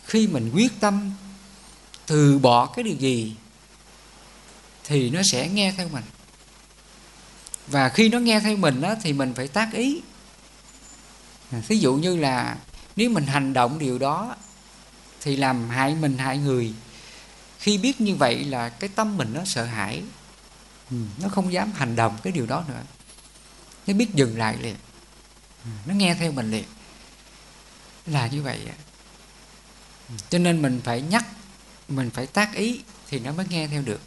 khi 0.04 0.26
mình 0.26 0.50
quyết 0.54 0.80
tâm 0.80 1.12
từ 2.06 2.38
bỏ 2.38 2.66
cái 2.66 2.82
điều 2.82 2.96
gì 2.96 3.37
thì 4.84 5.11
nó 5.11 5.20
sẽ 5.24 5.48
nghe 5.48 5.72
theo 5.76 5.88
mình. 5.88 6.04
Và 7.66 7.88
khi 7.88 8.08
nó 8.08 8.18
nghe 8.18 8.40
theo 8.40 8.56
mình 8.56 8.80
đó, 8.80 8.94
thì 9.02 9.12
mình 9.12 9.34
phải 9.34 9.48
tác 9.48 9.72
ý. 9.72 10.02
Thí 11.68 11.78
dụ 11.78 11.94
như 11.94 12.16
là 12.16 12.56
nếu 12.96 13.11
mình 13.11 13.26
hành 13.26 13.52
động 13.52 13.78
điều 13.78 13.98
đó 13.98 14.37
thì 15.20 15.37
làm 15.37 15.70
hại 15.70 15.94
mình 15.94 16.18
hại 16.18 16.38
người. 16.38 16.74
Khi 17.58 17.78
biết 17.78 18.00
như 18.00 18.14
vậy 18.14 18.44
là 18.44 18.68
cái 18.68 18.90
tâm 18.94 19.16
mình 19.16 19.32
nó 19.34 19.44
sợ 19.44 19.64
hãi. 19.64 20.02
Ừ, 20.90 20.96
nó 21.22 21.28
không 21.28 21.52
dám 21.52 21.72
hành 21.72 21.96
động 21.96 22.18
cái 22.22 22.32
điều 22.32 22.46
đó 22.46 22.64
nữa. 22.68 22.82
Nó 23.87 23.94
biết 23.94 24.14
dừng 24.14 24.38
lại 24.38 24.56
liền 24.61 24.76
nó 25.87 25.94
nghe 25.94 26.14
theo 26.14 26.33
mình 26.33 26.50
liền. 26.50 26.64
Là 28.07 28.26
như 28.26 28.42
vậy 28.42 28.61
cho 30.31 30.38
nên 30.38 30.62
mình 30.62 30.81
phải 30.85 31.00
nhắc, 31.00 31.24
mình 31.88 32.11
phải 32.11 32.26
tác 32.26 32.54
ý 32.54 32.83
thì 33.09 33.18
nó 33.18 33.33
mới 33.33 33.46
nghe 33.48 33.68
theo 33.68 33.83
được. 33.83 34.00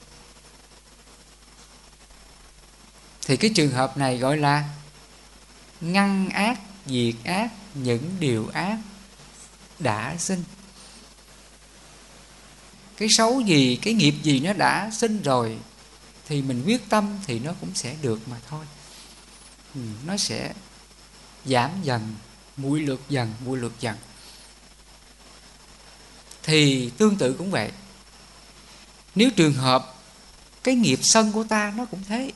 Thì 3.25 3.37
cái 3.37 3.51
trường 3.55 3.71
hợp 3.71 3.97
này 3.97 4.17
gọi 4.17 4.37
là 4.37 4.69
ngăn 5.81 6.29
ác, 6.29 6.59
diệt 6.85 7.15
ác, 7.23 7.49
những 7.73 8.15
điều 8.19 8.47
ác 8.47 8.77
đã 9.79 10.15
sinh. 10.17 10.43
Cái 12.97 13.07
xấu 13.11 13.41
gì, 13.41 13.79
cái 13.81 13.93
nghiệp 13.93 14.15
gì 14.23 14.39
nó 14.39 14.53
đã 14.53 14.89
sinh 14.93 15.21
rồi 15.21 15.57
thì 16.27 16.41
mình 16.41 16.63
quyết 16.65 16.89
tâm 16.89 17.19
thì 17.25 17.39
nó 17.39 17.53
cũng 17.61 17.75
sẽ 17.75 17.95
được 18.01 18.27
mà 18.27 18.37
thôi. 18.49 18.65
Ừ, 19.75 19.81
nó 20.05 20.17
sẽ 20.17 20.53
giảm 21.45 21.71
dần, 21.83 22.15
mũi 22.57 22.79
lượt 22.79 23.01
dần, 23.09 23.33
mũi 23.45 23.57
lượt 23.59 23.73
dần. 23.79 23.97
Thì 26.43 26.91
tương 26.97 27.17
tự 27.17 27.33
cũng 27.33 27.51
vậy. 27.51 27.71
Nếu 29.15 29.29
trường 29.35 29.53
hợp 29.53 29.95
cái 30.63 30.75
nghiệp 30.75 30.99
sân 31.03 31.31
của 31.31 31.43
ta 31.43 31.73
nó 31.75 31.85
cũng 31.85 32.03
thế. 32.03 32.31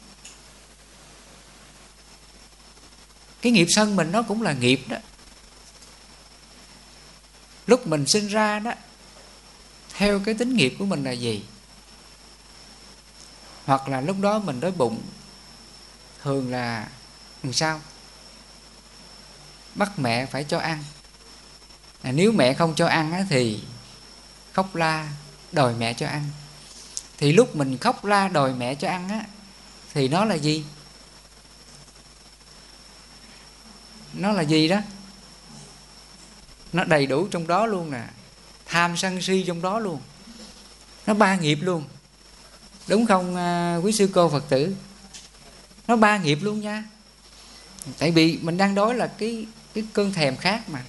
Cái 3.41 3.51
nghiệp 3.51 3.67
sân 3.69 3.95
mình 3.95 4.11
nó 4.11 4.21
cũng 4.21 4.41
là 4.41 4.53
nghiệp 4.53 4.81
đó. 4.87 4.97
Lúc 7.67 7.87
mình 7.87 8.07
sinh 8.07 8.27
ra 8.27 8.59
đó, 8.59 8.71
theo 9.93 10.19
cái 10.19 10.35
tính 10.35 10.55
nghiệp 10.55 10.75
của 10.79 10.85
mình 10.85 11.03
là 11.03 11.11
gì? 11.11 11.43
Hoặc 13.65 13.89
là 13.89 14.01
lúc 14.01 14.19
đó 14.19 14.39
mình 14.39 14.59
đói 14.59 14.71
bụng, 14.71 15.01
thường 16.23 16.51
là 16.51 16.89
làm 17.43 17.53
sao? 17.53 17.81
Bắt 19.75 19.99
mẹ 19.99 20.25
phải 20.25 20.43
cho 20.43 20.59
ăn. 20.59 20.83
À, 22.01 22.11
nếu 22.11 22.31
mẹ 22.31 22.53
không 22.53 22.75
cho 22.75 22.87
ăn 22.87 23.11
á, 23.11 23.25
thì 23.29 23.59
khóc 24.53 24.75
la 24.75 25.09
đòi 25.51 25.73
mẹ 25.73 25.93
cho 25.93 26.07
ăn. 26.07 26.29
Thì 27.17 27.33
lúc 27.33 27.55
mình 27.55 27.77
khóc 27.77 28.05
la 28.05 28.27
đòi 28.27 28.53
mẹ 28.53 28.75
cho 28.75 28.87
ăn 28.87 29.09
á 29.09 29.25
thì 29.93 30.07
nó 30.07 30.25
là 30.25 30.35
gì? 30.35 30.65
Nó 34.13 34.31
là 34.31 34.41
gì 34.41 34.67
đó? 34.67 34.79
Nó 36.73 36.83
đầy 36.83 37.05
đủ 37.05 37.27
trong 37.27 37.47
đó 37.47 37.65
luôn 37.65 37.91
nè. 37.91 38.03
Tham 38.65 38.97
sân 38.97 39.21
si 39.21 39.43
trong 39.47 39.61
đó 39.61 39.79
luôn. 39.79 40.01
Nó 41.07 41.13
ba 41.13 41.35
nghiệp 41.35 41.59
luôn. 41.61 41.83
Đúng 42.87 43.05
không 43.05 43.35
à, 43.35 43.75
quý 43.83 43.91
sư 43.91 44.09
cô 44.13 44.29
phật 44.29 44.43
tử? 44.49 44.75
Nó 45.87 45.95
ba 45.95 46.17
nghiệp 46.17 46.39
luôn 46.41 46.61
nha. 46.61 46.83
Tại 47.97 48.11
vì 48.11 48.39
mình 48.41 48.57
đang 48.57 48.75
đói 48.75 48.95
là 48.95 49.07
cái 49.07 49.45
cái 49.75 49.83
cơn 49.93 50.13
thèm 50.13 50.37
khác 50.37 50.69
mà. 50.69 50.83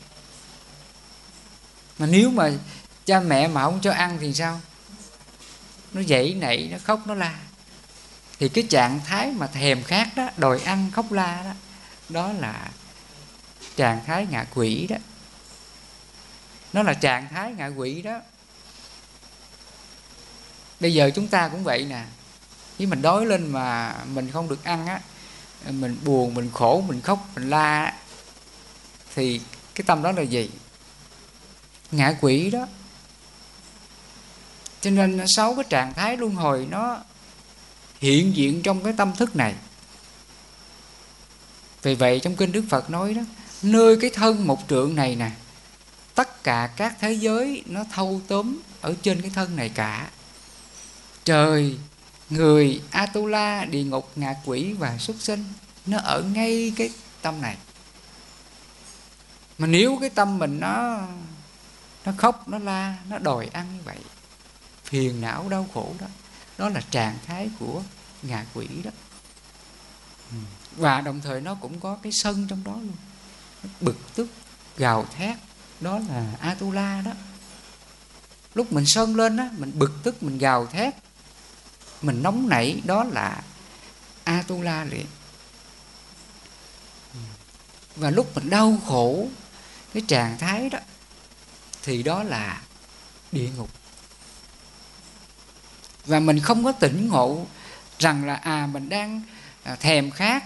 Mà 1.98 2.06
nếu 2.06 2.30
mà 2.30 2.50
cha 3.04 3.20
mẹ 3.20 3.48
mà 3.48 3.62
không 3.62 3.80
cho 3.82 3.92
ăn 3.92 4.18
thì 4.20 4.34
sao? 4.34 4.60
Nó 5.92 6.00
dậy 6.00 6.34
nảy 6.34 6.68
nó 6.72 6.78
khóc, 6.84 7.00
nó 7.06 7.14
la. 7.14 7.38
Thì 8.38 8.48
cái 8.48 8.64
trạng 8.70 9.00
thái 9.04 9.30
mà 9.30 9.46
thèm 9.46 9.82
khác 9.82 10.08
đó, 10.16 10.28
đòi 10.36 10.60
ăn 10.60 10.90
khóc 10.90 11.12
la 11.12 11.42
đó 11.42 11.52
đó 12.08 12.32
là 12.32 12.70
trạng 13.76 14.04
thái 14.06 14.26
ngạ 14.30 14.46
quỷ 14.54 14.86
đó. 14.86 14.96
Nó 16.72 16.82
là 16.82 16.94
trạng 16.94 17.28
thái 17.28 17.52
ngạ 17.52 17.66
quỷ 17.66 18.02
đó. 18.02 18.20
Bây 20.80 20.94
giờ 20.94 21.10
chúng 21.14 21.28
ta 21.28 21.48
cũng 21.48 21.64
vậy 21.64 21.84
nè. 21.84 22.04
Nếu 22.78 22.88
mình 22.88 23.02
đói 23.02 23.26
lên 23.26 23.46
mà 23.46 23.96
mình 24.04 24.30
không 24.30 24.48
được 24.48 24.64
ăn 24.64 24.86
á, 24.86 25.00
mình 25.70 25.96
buồn, 26.04 26.34
mình 26.34 26.50
khổ, 26.54 26.84
mình 26.88 27.00
khóc, 27.00 27.26
mình 27.34 27.50
la 27.50 27.92
thì 29.16 29.40
cái 29.74 29.84
tâm 29.86 30.02
đó 30.02 30.12
là 30.12 30.22
gì? 30.22 30.50
Ngạ 31.90 32.14
quỷ 32.20 32.50
đó. 32.50 32.66
Cho 34.80 34.90
nên 34.90 35.24
sáu 35.36 35.54
cái 35.54 35.64
trạng 35.68 35.94
thái 35.94 36.16
luân 36.16 36.34
hồi 36.34 36.66
nó 36.70 36.98
hiện 37.98 38.36
diện 38.36 38.62
trong 38.62 38.82
cái 38.82 38.92
tâm 38.96 39.12
thức 39.16 39.36
này. 39.36 39.54
Vì 41.82 41.94
vậy 41.94 42.20
trong 42.20 42.36
kinh 42.36 42.52
đức 42.52 42.64
phật 42.70 42.90
nói 42.90 43.14
đó, 43.14 43.22
nơi 43.62 43.96
cái 44.00 44.10
thân 44.10 44.46
một 44.46 44.62
trượng 44.68 44.94
này 44.94 45.16
nè, 45.16 45.30
tất 46.14 46.44
cả 46.44 46.70
các 46.76 46.96
thế 47.00 47.12
giới 47.12 47.62
nó 47.66 47.84
thâu 47.92 48.20
tóm 48.28 48.58
ở 48.80 48.94
trên 49.02 49.22
cái 49.22 49.30
thân 49.34 49.56
này 49.56 49.68
cả. 49.68 50.10
Trời, 51.24 51.78
người 52.30 52.80
atula, 52.90 53.64
địa 53.64 53.84
ngục, 53.84 54.10
ngạ 54.16 54.34
quỷ 54.44 54.72
và 54.72 54.98
súc 54.98 55.16
sinh, 55.18 55.44
nó 55.86 55.98
ở 55.98 56.22
ngay 56.22 56.72
cái 56.76 56.90
tâm 57.22 57.42
này 57.42 57.56
mà 59.58 59.66
nếu 59.66 59.98
cái 60.00 60.10
tâm 60.10 60.38
mình 60.38 60.60
nó 60.60 61.06
nó 62.04 62.12
khóc, 62.16 62.48
nó 62.48 62.58
la, 62.58 62.96
nó 63.08 63.18
đòi 63.18 63.46
ăn 63.46 63.76
như 63.76 63.82
vậy, 63.84 63.98
phiền 64.84 65.20
não 65.20 65.48
đau 65.48 65.68
khổ 65.74 65.94
đó 65.98 66.06
đó 66.58 66.68
là 66.68 66.80
trạng 66.90 67.18
thái 67.26 67.50
của 67.58 67.82
ngạ 68.22 68.44
quỷ 68.54 68.68
đó. 68.84 68.90
Ừ. 70.30 70.36
Và 70.76 71.00
đồng 71.00 71.20
thời 71.20 71.40
nó 71.40 71.54
cũng 71.54 71.80
có 71.80 71.96
cái 72.02 72.12
sân 72.12 72.46
trong 72.48 72.64
đó 72.64 72.72
luôn. 72.72 72.96
Bực 73.80 73.96
tức, 74.14 74.28
gào 74.76 75.06
thét, 75.16 75.36
đó 75.80 75.98
là 75.98 76.32
atula 76.40 77.02
đó. 77.04 77.12
Lúc 78.54 78.72
mình 78.72 78.86
sân 78.86 79.16
lên 79.16 79.36
á, 79.36 79.50
mình 79.58 79.78
bực 79.78 79.92
tức, 80.02 80.22
mình 80.22 80.38
gào 80.38 80.66
thét, 80.66 80.94
mình 82.02 82.22
nóng 82.22 82.48
nảy, 82.48 82.82
đó 82.84 83.04
là 83.04 83.42
atula 84.24 84.84
liền. 84.84 85.06
Ừ. 87.12 87.20
Và 87.96 88.10
lúc 88.10 88.34
mình 88.34 88.50
đau 88.50 88.78
khổ 88.86 89.28
cái 89.92 90.02
trạng 90.08 90.38
thái 90.38 90.68
đó 90.68 90.78
thì 91.82 92.02
đó 92.02 92.22
là 92.22 92.60
địa 93.32 93.48
ngục. 93.56 93.70
Và 96.06 96.20
mình 96.20 96.40
không 96.40 96.64
có 96.64 96.72
tỉnh 96.72 97.08
ngộ 97.08 97.46
rằng 97.98 98.24
là 98.24 98.34
à 98.34 98.66
mình 98.66 98.88
đang 98.88 99.22
à, 99.62 99.76
thèm 99.76 100.10
khát. 100.10 100.44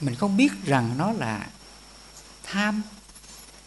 Mình 0.00 0.14
không 0.14 0.36
biết 0.36 0.52
rằng 0.64 0.94
nó 0.98 1.12
là 1.12 1.46
tham. 2.42 2.82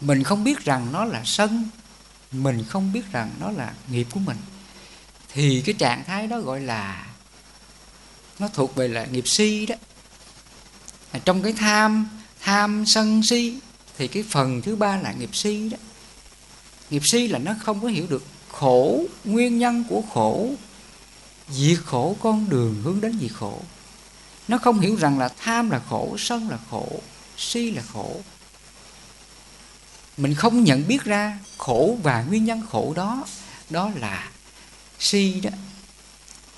Mình 0.00 0.22
không 0.22 0.44
biết 0.44 0.64
rằng 0.64 0.92
nó 0.92 1.04
là 1.04 1.22
sân. 1.24 1.68
Mình 2.32 2.64
không 2.68 2.92
biết 2.92 3.12
rằng 3.12 3.30
nó 3.40 3.50
là 3.50 3.74
nghiệp 3.88 4.06
của 4.10 4.20
mình. 4.20 4.36
Thì 5.32 5.62
cái 5.66 5.74
trạng 5.78 6.04
thái 6.04 6.26
đó 6.26 6.40
gọi 6.40 6.60
là 6.60 7.06
nó 8.38 8.48
thuộc 8.48 8.74
về 8.74 8.88
là 8.88 9.04
nghiệp 9.04 9.24
si 9.26 9.66
đó. 9.66 9.74
Trong 11.24 11.42
cái 11.42 11.52
tham 11.52 12.08
tham 12.40 12.86
sân 12.86 13.22
si 13.22 13.58
thì 13.98 14.08
cái 14.08 14.24
phần 14.30 14.62
thứ 14.62 14.76
ba 14.76 14.96
là 14.96 15.12
nghiệp 15.12 15.36
si 15.36 15.68
đó. 15.68 15.78
Nghiệp 16.90 17.02
si 17.04 17.28
là 17.28 17.38
nó 17.38 17.54
không 17.60 17.80
có 17.80 17.88
hiểu 17.88 18.06
được 18.06 18.24
khổ, 18.52 19.04
nguyên 19.24 19.58
nhân 19.58 19.84
của 19.88 20.02
khổ, 20.14 20.50
diệt 21.48 21.78
khổ, 21.84 22.16
con 22.20 22.48
đường 22.48 22.82
hướng 22.84 23.00
đến 23.00 23.18
diệt 23.20 23.32
khổ. 23.32 23.60
Nó 24.48 24.58
không 24.58 24.80
hiểu 24.80 24.96
rằng 24.96 25.18
là 25.18 25.28
tham 25.28 25.70
là 25.70 25.80
khổ, 25.88 26.16
sân 26.18 26.48
là 26.48 26.58
khổ, 26.70 27.00
si 27.36 27.70
là 27.70 27.82
khổ. 27.92 28.20
Mình 30.16 30.34
không 30.34 30.64
nhận 30.64 30.88
biết 30.88 31.04
ra 31.04 31.38
khổ 31.58 31.98
và 32.02 32.22
nguyên 32.22 32.44
nhân 32.44 32.62
khổ 32.70 32.92
đó 32.96 33.24
đó 33.70 33.90
là 33.96 34.30
si 34.98 35.40
đó. 35.40 35.50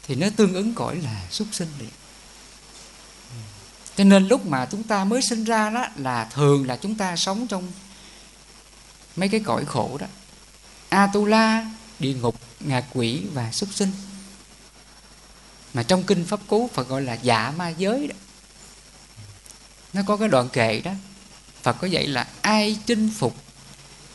Thì 0.03 0.15
nó 0.15 0.27
tương 0.37 0.55
ứng 0.55 0.75
cõi 0.75 0.97
là 0.97 1.27
súc 1.31 1.49
sinh 1.53 1.69
liền 1.79 1.91
cho 3.97 4.05
nên 4.05 4.29
lúc 4.29 4.47
mà 4.47 4.67
chúng 4.71 4.83
ta 4.83 5.05
mới 5.05 5.23
sinh 5.23 5.45
ra 5.45 5.71
đó 5.71 5.87
là 5.97 6.25
thường 6.25 6.67
là 6.67 6.77
chúng 6.77 6.95
ta 6.95 7.17
sống 7.17 7.47
trong 7.47 7.73
mấy 9.17 9.29
cái 9.29 9.41
cõi 9.41 9.65
khổ 9.65 9.99
đó. 10.01 10.07
Atula, 10.89 11.71
địa 11.99 12.15
ngục, 12.15 12.37
ngạ 12.61 12.83
quỷ 12.93 13.23
và 13.33 13.53
súc 13.53 13.75
sinh. 13.75 13.91
Mà 15.75 15.83
trong 15.83 16.03
kinh 16.03 16.25
pháp 16.25 16.41
cú 16.47 16.71
phật 16.75 16.89
gọi 16.89 17.03
là 17.03 17.15
dạ 17.15 17.53
ma 17.57 17.69
giới 17.69 18.07
đó. 18.07 18.15
Nó 19.93 20.03
có 20.07 20.17
cái 20.17 20.29
đoạn 20.29 20.49
kệ 20.49 20.81
đó. 20.81 20.93
Phật 21.63 21.77
có 21.81 21.87
dạy 21.87 22.07
là 22.07 22.27
ai 22.43 22.79
chinh 22.87 23.11
phục 23.19 23.37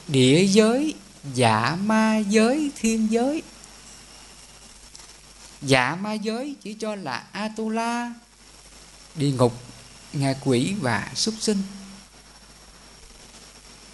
địa 0.08 0.46
giới 0.46 0.94
dạ 1.34 1.78
ma 1.82 2.18
giới, 2.18 2.72
thiên 2.76 3.12
giới. 3.12 3.42
Dạ 5.62 5.96
ma 5.96 6.14
giới 6.14 6.56
chỉ 6.62 6.74
cho 6.74 6.96
là 6.96 7.24
atula, 7.32 8.14
địa 9.16 9.32
ngục 9.32 9.54
ngạ 10.14 10.34
quỷ 10.44 10.74
và 10.80 11.12
súc 11.16 11.34
sinh. 11.40 11.62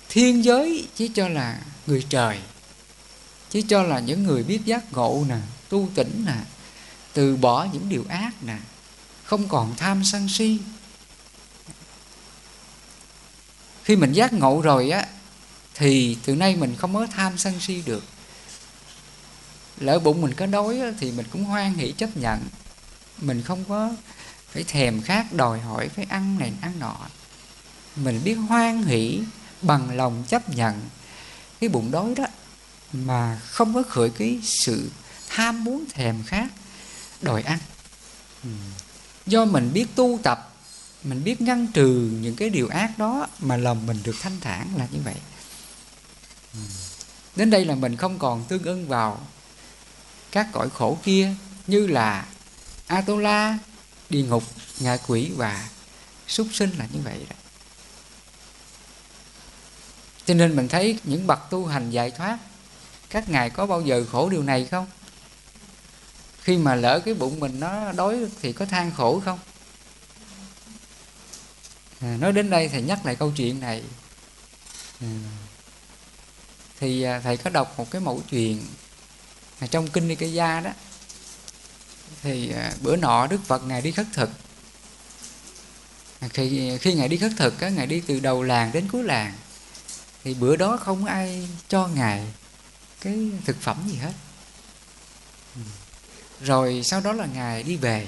Thiên 0.09 0.43
giới 0.43 0.87
chỉ 0.95 1.07
cho 1.07 1.27
là 1.27 1.61
người 1.87 2.05
trời 2.09 2.39
chỉ 3.49 3.61
cho 3.61 3.83
là 3.83 3.99
những 3.99 4.23
người 4.23 4.43
biết 4.43 4.65
giác 4.65 4.93
ngộ 4.93 5.25
nè 5.29 5.37
tu 5.69 5.89
tỉnh 5.95 6.23
nè 6.25 6.35
từ 7.13 7.35
bỏ 7.35 7.67
những 7.73 7.89
điều 7.89 8.05
ác 8.09 8.31
nè 8.43 8.57
không 9.23 9.47
còn 9.47 9.75
tham 9.77 10.03
sân 10.05 10.29
si. 10.29 10.59
Khi 13.83 13.95
mình 13.95 14.13
giác 14.13 14.33
ngộ 14.33 14.61
rồi 14.61 14.89
á 14.89 15.07
thì 15.73 16.17
từ 16.25 16.35
nay 16.35 16.55
mình 16.55 16.75
không 16.75 16.93
có 16.93 17.07
tham 17.07 17.37
sân 17.37 17.59
si 17.59 17.83
được. 17.85 18.03
Lỡ 19.79 19.99
bụng 19.99 20.21
mình 20.21 20.33
có 20.33 20.45
đói 20.45 20.79
á, 20.79 20.91
thì 20.99 21.11
mình 21.11 21.25
cũng 21.31 21.43
hoan 21.43 21.73
hỷ 21.73 21.91
chấp 21.91 22.17
nhận. 22.17 22.39
Mình 23.21 23.41
không 23.41 23.63
có 23.69 23.91
phải 24.57 24.63
thèm 24.63 25.01
khát 25.01 25.33
đòi 25.33 25.59
hỏi 25.59 25.89
phải 25.89 26.05
ăn 26.09 26.39
này 26.39 26.53
ăn 26.61 26.79
nọ. 26.79 26.95
Mình 27.95 28.21
biết 28.23 28.33
hoan 28.33 28.83
hỷ 28.83 29.21
bằng 29.61 29.97
lòng 29.97 30.23
chấp 30.27 30.49
nhận 30.49 30.81
cái 31.59 31.69
bụng 31.69 31.91
đói 31.91 32.13
đó 32.15 32.25
mà 32.93 33.41
không 33.45 33.73
có 33.73 33.83
khởi 33.83 34.09
cái 34.09 34.39
sự 34.43 34.91
tham 35.29 35.63
muốn 35.63 35.85
thèm 35.93 36.23
khát 36.23 36.47
đòi 37.21 37.41
ăn. 37.41 37.59
Ừ. 38.43 38.49
Do 39.25 39.45
mình 39.45 39.73
biết 39.73 39.85
tu 39.95 40.19
tập 40.23 40.53
mình 41.03 41.23
biết 41.23 41.41
ngăn 41.41 41.67
trừ 41.67 42.11
những 42.21 42.35
cái 42.35 42.49
điều 42.49 42.67
ác 42.67 42.97
đó 42.97 43.27
mà 43.39 43.57
lòng 43.57 43.85
mình 43.85 43.99
được 44.03 44.15
thanh 44.21 44.39
thản 44.41 44.67
là 44.77 44.87
như 44.91 44.99
vậy. 45.03 45.17
Ừ. 46.53 46.59
Đến 47.35 47.49
đây 47.49 47.65
là 47.65 47.75
mình 47.75 47.95
không 47.95 48.19
còn 48.19 48.43
tương 48.43 48.63
ưng 48.63 48.87
vào 48.87 49.27
các 50.31 50.47
cõi 50.51 50.69
khổ 50.69 50.97
kia 51.03 51.33
như 51.67 51.87
là 51.87 52.25
Atola, 52.87 53.57
địa 54.09 54.23
ngục, 54.23 54.43
ngạ 54.79 54.97
quỷ 55.07 55.31
và 55.35 55.69
súc 56.27 56.47
sinh 56.53 56.69
là 56.77 56.87
như 56.93 56.99
vậy 57.03 57.25
đó. 57.29 57.35
Cho 60.25 60.33
nên 60.33 60.55
mình 60.55 60.67
thấy 60.67 60.99
những 61.03 61.27
bậc 61.27 61.39
tu 61.49 61.65
hành 61.65 61.89
giải 61.89 62.11
thoát 62.11 62.37
các 63.09 63.29
ngài 63.29 63.49
có 63.49 63.65
bao 63.65 63.81
giờ 63.81 64.05
khổ 64.11 64.29
điều 64.29 64.43
này 64.43 64.65
không? 64.65 64.87
Khi 66.41 66.57
mà 66.57 66.75
lỡ 66.75 66.99
cái 67.05 67.13
bụng 67.13 67.39
mình 67.39 67.59
nó 67.59 67.91
đói 67.91 68.25
thì 68.41 68.53
có 68.53 68.65
than 68.65 68.91
khổ 68.91 69.21
không? 69.25 69.39
À, 71.99 72.17
nói 72.19 72.33
đến 72.33 72.49
đây 72.49 72.69
thầy 72.69 72.81
nhắc 72.81 73.05
lại 73.05 73.15
câu 73.15 73.31
chuyện 73.35 73.59
này. 73.59 73.83
À, 75.01 75.07
thì 76.79 77.03
à, 77.03 77.19
thầy 77.19 77.37
có 77.37 77.49
đọc 77.49 77.73
một 77.77 77.91
cái 77.91 78.01
mẫu 78.01 78.21
chuyện 78.29 78.65
trong 79.71 79.87
kinh 79.87 80.07
Nikaya 80.07 80.59
đó 80.59 80.71
thì 82.21 82.51
à, 82.51 82.71
bữa 82.81 82.95
nọ 82.95 83.27
Đức 83.27 83.39
Phật 83.45 83.63
ngài 83.67 83.81
đi 83.81 83.91
khất 83.91 84.07
thực. 84.13 84.29
À, 86.19 86.27
khi 86.27 86.77
khi 86.77 86.93
ngài 86.93 87.07
đi 87.07 87.17
khất 87.17 87.31
thực 87.37 87.61
á, 87.61 87.69
ngài 87.69 87.87
đi 87.87 88.01
từ 88.07 88.19
đầu 88.19 88.43
làng 88.43 88.71
đến 88.73 88.87
cuối 88.91 89.03
làng. 89.03 89.33
Thì 90.23 90.33
bữa 90.33 90.55
đó 90.55 90.77
không 90.77 91.05
ai 91.05 91.47
cho 91.67 91.87
ngài 91.87 92.23
cái 93.01 93.29
thực 93.45 93.61
phẩm 93.61 93.77
gì 93.87 93.95
hết. 93.95 94.13
Ừ. 95.55 95.61
Rồi 96.41 96.81
sau 96.83 97.01
đó 97.01 97.13
là 97.13 97.25
ngài 97.25 97.63
đi 97.63 97.75
về. 97.75 98.07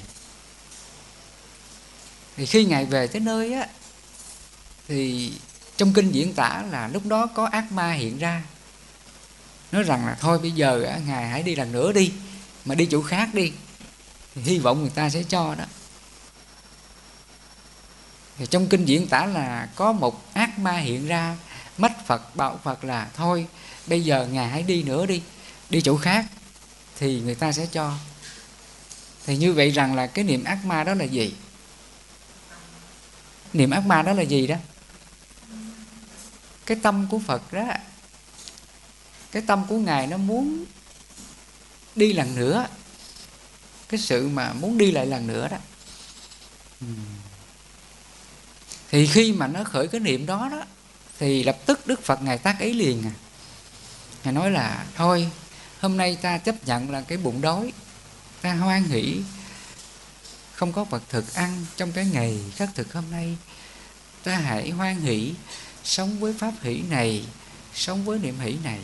Thì 2.36 2.46
khi 2.46 2.64
ngài 2.64 2.84
về 2.84 3.06
tới 3.06 3.20
nơi 3.20 3.52
á 3.52 3.66
thì 4.88 5.32
trong 5.76 5.92
kinh 5.92 6.12
diễn 6.12 6.34
tả 6.34 6.64
là 6.70 6.88
lúc 6.88 7.06
đó 7.06 7.26
có 7.26 7.46
ác 7.46 7.72
ma 7.72 7.92
hiện 7.92 8.18
ra. 8.18 8.42
Nói 9.72 9.82
rằng 9.82 10.06
là 10.06 10.16
thôi 10.20 10.38
bây 10.38 10.50
giờ 10.50 10.82
á, 10.82 10.98
ngài 11.06 11.28
hãy 11.28 11.42
đi 11.42 11.54
lần 11.54 11.72
nữa 11.72 11.92
đi 11.92 12.12
mà 12.64 12.74
đi 12.74 12.88
chỗ 12.90 13.02
khác 13.02 13.34
đi 13.34 13.52
thì 14.34 14.42
hy 14.42 14.58
vọng 14.58 14.80
người 14.80 14.90
ta 14.90 15.10
sẽ 15.10 15.22
cho 15.22 15.54
đó. 15.54 15.64
Thì 18.38 18.46
trong 18.46 18.66
kinh 18.66 18.84
diễn 18.84 19.08
tả 19.08 19.26
là 19.26 19.68
có 19.74 19.92
một 19.92 20.34
ác 20.34 20.58
ma 20.58 20.78
hiện 20.78 21.06
ra 21.06 21.36
mách 21.78 22.06
phật 22.06 22.36
bảo 22.36 22.60
phật 22.64 22.84
là 22.84 23.08
thôi, 23.14 23.46
bây 23.86 24.04
giờ 24.04 24.26
ngài 24.32 24.48
hãy 24.48 24.62
đi 24.62 24.82
nữa 24.82 25.06
đi 25.06 25.22
đi 25.70 25.80
chỗ 25.80 25.96
khác, 25.96 26.26
thì 26.98 27.20
người 27.20 27.34
ta 27.34 27.52
sẽ 27.52 27.66
cho. 27.66 27.94
Thì 29.26 29.36
như 29.36 29.52
vậy 29.52 29.70
rằng 29.70 29.94
là 29.94 30.06
cái 30.06 30.24
niệm 30.24 30.44
ác 30.44 30.64
ma 30.64 30.84
đó 30.84 30.94
là 30.94 31.04
gì? 31.04 31.34
Niệm 33.52 33.70
ác 33.70 33.86
ma 33.86 34.02
đó 34.02 34.12
là 34.12 34.22
gì 34.22 34.46
đó? 34.46 34.56
Cái 36.66 36.78
tâm 36.82 37.06
của 37.10 37.18
phật 37.18 37.52
đó, 37.52 37.64
cái 39.30 39.42
tâm 39.46 39.66
của 39.68 39.78
ngài 39.78 40.06
nó 40.06 40.16
muốn 40.16 40.64
đi 41.94 42.12
lần 42.12 42.34
nữa 42.34 42.66
cái 43.90 44.00
sự 44.00 44.28
mà 44.28 44.52
muốn 44.52 44.78
đi 44.78 44.90
lại 44.90 45.06
lần 45.06 45.26
nữa 45.26 45.48
đó. 45.50 45.56
Thì 48.90 49.06
khi 49.06 49.32
mà 49.32 49.46
nó 49.46 49.64
khởi 49.64 49.88
cái 49.88 50.00
niệm 50.00 50.26
đó 50.26 50.48
đó, 50.52 50.62
thì 51.18 51.44
lập 51.44 51.58
tức 51.66 51.86
đức 51.86 52.02
phật 52.04 52.22
ngài 52.22 52.38
tác 52.38 52.58
ý 52.60 52.72
liền 52.72 53.02
à. 53.06 53.12
Ngài 54.24 54.34
nói 54.34 54.50
là, 54.50 54.86
thôi, 54.96 55.30
hôm 55.80 55.96
nay 55.96 56.18
ta 56.22 56.38
chấp 56.38 56.66
nhận 56.66 56.90
là 56.90 57.00
cái 57.00 57.18
bụng 57.18 57.40
đói, 57.40 57.72
ta 58.40 58.54
hoan 58.54 58.84
hỷ, 58.84 59.20
không 60.54 60.72
có 60.72 60.84
vật 60.84 61.02
thực 61.08 61.34
ăn 61.34 61.66
trong 61.76 61.92
cái 61.92 62.04
ngày 62.12 62.40
khắc 62.56 62.70
thực 62.74 62.92
hôm 62.92 63.04
nay. 63.10 63.36
Ta 64.22 64.36
hãy 64.36 64.70
hoan 64.70 65.00
hỷ, 65.00 65.34
sống 65.84 66.20
với 66.20 66.34
pháp 66.38 66.54
hỷ 66.62 66.82
này, 66.90 67.24
sống 67.74 68.04
với 68.04 68.18
niệm 68.18 68.38
hỷ 68.40 68.56
này. 68.64 68.78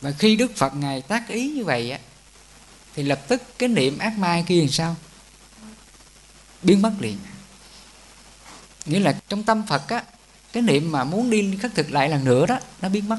Và 0.00 0.12
khi 0.18 0.36
đức 0.36 0.56
phật 0.56 0.74
ngài 0.74 1.02
tác 1.02 1.28
ý 1.28 1.48
như 1.48 1.64
vậy 1.64 1.90
á 1.90 1.98
thì 2.96 3.02
lập 3.02 3.20
tức 3.28 3.42
cái 3.58 3.68
niệm 3.68 3.98
ác 3.98 4.18
ma 4.18 4.42
kia 4.46 4.60
làm 4.60 4.68
sao? 4.68 4.96
Biến 6.62 6.82
mất 6.82 6.92
liền. 7.00 7.18
Nghĩa 8.86 9.00
là 9.00 9.20
trong 9.28 9.42
tâm 9.42 9.62
phật 9.66 9.88
á 9.88 10.02
cái 10.52 10.62
niệm 10.62 10.92
mà 10.92 11.04
muốn 11.04 11.30
đi 11.30 11.56
khất 11.62 11.74
thực 11.74 11.90
lại 11.90 12.08
lần 12.08 12.24
nữa 12.24 12.46
đó 12.46 12.58
nó 12.82 12.88
biến 12.88 13.08
mất. 13.08 13.18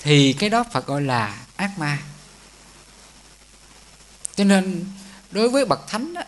Thì 0.00 0.32
cái 0.32 0.50
đó 0.50 0.64
phật 0.72 0.86
gọi 0.86 1.02
là 1.02 1.44
ác 1.56 1.78
ma. 1.78 1.98
Cho 4.34 4.44
nên 4.44 4.84
đối 5.30 5.48
với 5.48 5.64
bậc 5.64 5.88
thánh 5.88 6.14
đó, 6.14 6.22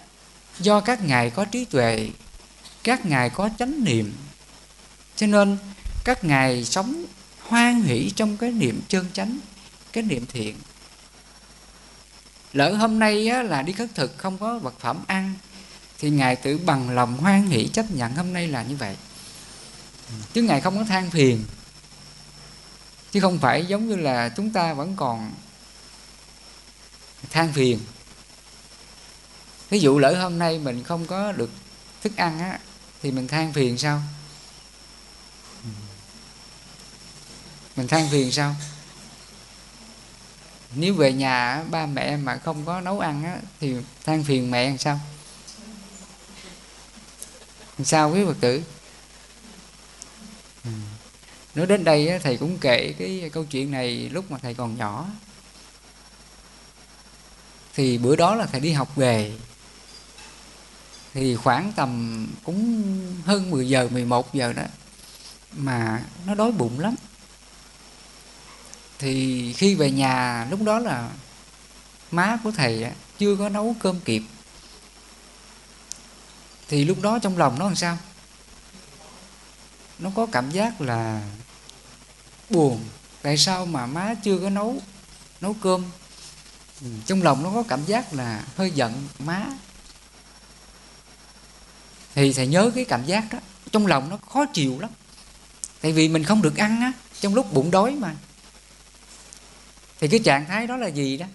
do 0.59 0.81
các 0.81 1.03
ngài 1.03 1.31
có 1.31 1.45
trí 1.45 1.65
tuệ 1.65 2.11
các 2.85 3.07
ngài 3.07 3.31
có 3.31 3.51
chánh 3.59 3.85
niệm 3.85 4.13
cho 5.17 5.27
nên 5.27 5.59
các 6.05 6.25
ngài 6.25 6.65
sống 6.65 7.05
hoan 7.43 7.83
hỷ 7.83 8.11
trong 8.17 8.37
cái 8.37 8.53
niệm 8.53 8.81
chân 8.89 9.07
chánh 9.13 9.39
cái 9.93 10.03
niệm 10.03 10.27
thiện 10.27 10.57
lỡ 12.53 12.75
hôm 12.75 12.99
nay 12.99 13.29
á, 13.29 13.43
là 13.43 13.63
đi 13.63 13.73
khất 13.73 13.89
thực 13.95 14.19
không 14.19 14.39
có 14.39 14.59
vật 14.59 14.75
phẩm 14.81 15.05
ăn 15.07 15.35
thì 15.99 16.11
ngài 16.11 16.37
tự 16.37 16.59
bằng 16.59 16.91
lòng 16.91 17.17
hoan 17.17 17.47
hỷ 17.47 17.69
chấp 17.69 17.91
nhận 17.91 18.15
hôm 18.15 18.33
nay 18.33 18.49
là 18.49 18.63
như 18.63 18.77
vậy. 18.77 18.97
Chứ 20.33 20.43
ngài 20.43 20.61
không 20.61 20.79
có 20.79 20.85
than 20.85 21.11
phiền. 21.11 21.45
Chứ 23.13 23.21
không 23.21 23.39
phải 23.39 23.67
giống 23.67 23.89
như 23.89 23.97
là 23.97 24.29
chúng 24.29 24.51
ta 24.51 24.75
vẫn 24.75 24.97
còn 24.97 25.33
than 27.31 27.53
phiền. 27.53 27.81
Ví 29.71 29.81
dụ 29.81 29.99
lỡ 29.99 30.23
hôm 30.23 30.39
nay 30.39 30.59
mình 30.59 30.85
không 30.85 31.07
có 31.07 31.33
được 31.33 31.51
thức 32.03 32.17
ăn 32.17 32.39
á 32.39 32.59
thì 33.03 33.11
mình 33.11 33.29
than 33.29 33.53
phiền 33.53 33.79
sao? 33.79 34.03
Mình 37.77 37.89
than 37.89 38.09
phiền 38.11 38.33
sao? 38.33 38.55
Nếu 40.75 40.95
về 40.95 41.13
nhà 41.13 41.65
ba 41.71 41.87
mẹ 41.87 42.17
mà 42.17 42.37
không 42.37 42.65
có 42.65 42.81
nấu 42.81 43.01
ăn 43.01 43.25
á, 43.25 43.39
thì 43.61 43.75
than 44.05 44.25
phiền 44.25 44.51
mẹ 44.51 44.69
làm 44.69 44.79
sao? 44.79 45.01
Làm 47.79 47.85
sao 47.85 48.11
quý 48.11 48.25
phật 48.25 48.37
tử? 48.41 48.63
Ừ. 50.65 50.71
nói 51.55 51.67
đến 51.67 51.85
đây 51.85 52.19
thầy 52.23 52.37
cũng 52.37 52.59
kể 52.59 52.95
cái 52.99 53.31
câu 53.33 53.45
chuyện 53.45 53.71
này 53.71 54.09
lúc 54.09 54.31
mà 54.31 54.39
thầy 54.39 54.55
còn 54.55 54.77
nhỏ. 54.77 55.07
Thì 57.75 57.99
bữa 57.99 58.17
đó 58.17 58.35
là 58.35 58.47
thầy 58.47 58.61
đi 58.61 58.73
học 58.73 58.97
về. 58.97 59.33
Thì 61.15 61.37
khoảng 61.37 61.73
tầm 61.77 62.27
cũng 62.45 62.83
hơn 63.25 63.51
10 63.51 63.69
giờ 63.69 63.89
11 63.91 64.35
giờ 64.35 64.53
đó 64.53 64.63
mà 65.53 66.03
nó 66.27 66.35
đói 66.35 66.53
bụng 66.53 66.81
lắm 66.81 66.95
thì 68.99 69.53
khi 69.53 69.75
về 69.75 69.91
nhà, 69.91 70.47
lúc 70.51 70.63
đó 70.63 70.79
là 70.79 71.11
má 72.11 72.39
của 72.45 72.51
thầy 72.51 72.87
chưa 73.19 73.37
có 73.37 73.49
nấu 73.49 73.77
cơm 73.81 74.01
kịp. 74.01 74.23
Thì 76.69 76.85
lúc 76.85 77.03
đó 77.03 77.19
trong 77.19 77.39
lòng 77.39 77.59
nó 77.59 77.65
làm 77.65 77.77
sao? 77.77 77.99
Nó 79.99 80.11
có 80.15 80.27
cảm 80.27 80.51
giác 80.51 80.81
là 80.81 81.23
buồn. 82.51 82.85
Tại 83.23 83.39
sao 83.39 83.67
mà 83.67 83.87
má 83.87 84.15
chưa 84.25 84.39
có 84.39 84.51
nấu 84.51 84.77
nấu 85.41 85.55
cơm? 85.55 85.85
Ừ, 86.81 86.87
trong 87.07 87.23
lòng 87.23 87.43
nó 87.43 87.51
có 87.51 87.63
cảm 87.69 87.85
giác 87.85 88.13
là 88.13 88.45
hơi 88.57 88.71
giận 88.71 89.09
má. 89.19 89.47
Thì 92.15 92.33
thầy 92.33 92.47
nhớ 92.47 92.71
cái 92.75 92.85
cảm 92.85 93.07
giác 93.07 93.25
đó. 93.33 93.39
Trong 93.73 93.87
lòng 93.87 94.09
nó 94.09 94.17
khó 94.17 94.45
chịu 94.45 94.81
lắm. 94.81 94.91
Tại 95.81 95.93
vì 95.93 96.09
mình 96.09 96.25
không 96.25 96.43
được 96.43 96.57
ăn 96.57 96.81
á, 96.81 96.93
trong 97.21 97.35
lúc 97.35 97.53
bụng 97.53 97.71
đói 97.71 97.91
mà 97.91 98.15
thì 100.01 100.09
cái 100.09 100.21
trạng 100.25 100.47
thái 100.47 100.67
đó 100.67 100.77
là 100.77 100.87
gì 100.87 101.17
đó? 101.17 101.27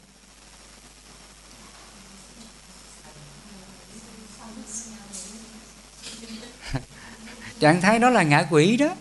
Trạng 7.59 7.81
thái 7.81 7.99
đó 7.99 8.09
là 8.09 8.23
ngạ 8.23 8.47
quỷ 8.49 8.77
đó. 8.77 8.95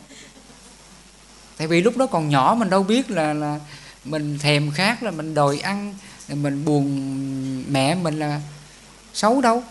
Tại 1.56 1.66
vì 1.66 1.80
lúc 1.80 1.96
đó 1.96 2.06
còn 2.06 2.28
nhỏ 2.28 2.56
mình 2.58 2.70
đâu 2.70 2.82
biết 2.82 3.10
là 3.10 3.34
là 3.34 3.60
mình 4.04 4.38
thèm 4.38 4.70
khát 4.70 5.02
là 5.02 5.10
mình 5.10 5.34
đòi 5.34 5.58
ăn 5.58 5.94
mình 6.28 6.64
buồn 6.64 7.64
mẹ 7.72 7.94
mình 7.94 8.18
là 8.18 8.40
xấu 9.14 9.40
đâu. 9.40 9.62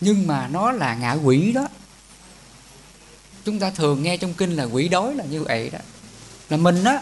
Nhưng 0.00 0.26
mà 0.26 0.48
nó 0.48 0.72
là 0.72 0.94
ngạ 0.94 1.12
quỷ 1.12 1.52
đó. 1.52 1.68
Chúng 3.44 3.58
ta 3.58 3.70
thường 3.70 4.02
nghe 4.02 4.16
trong 4.16 4.34
kinh 4.34 4.56
là 4.56 4.64
quỷ 4.64 4.88
đói 4.88 5.14
là 5.14 5.24
như 5.24 5.42
vậy 5.42 5.70
đó. 5.70 5.78
Là 6.48 6.56
mình 6.56 6.84
đó 6.84 6.98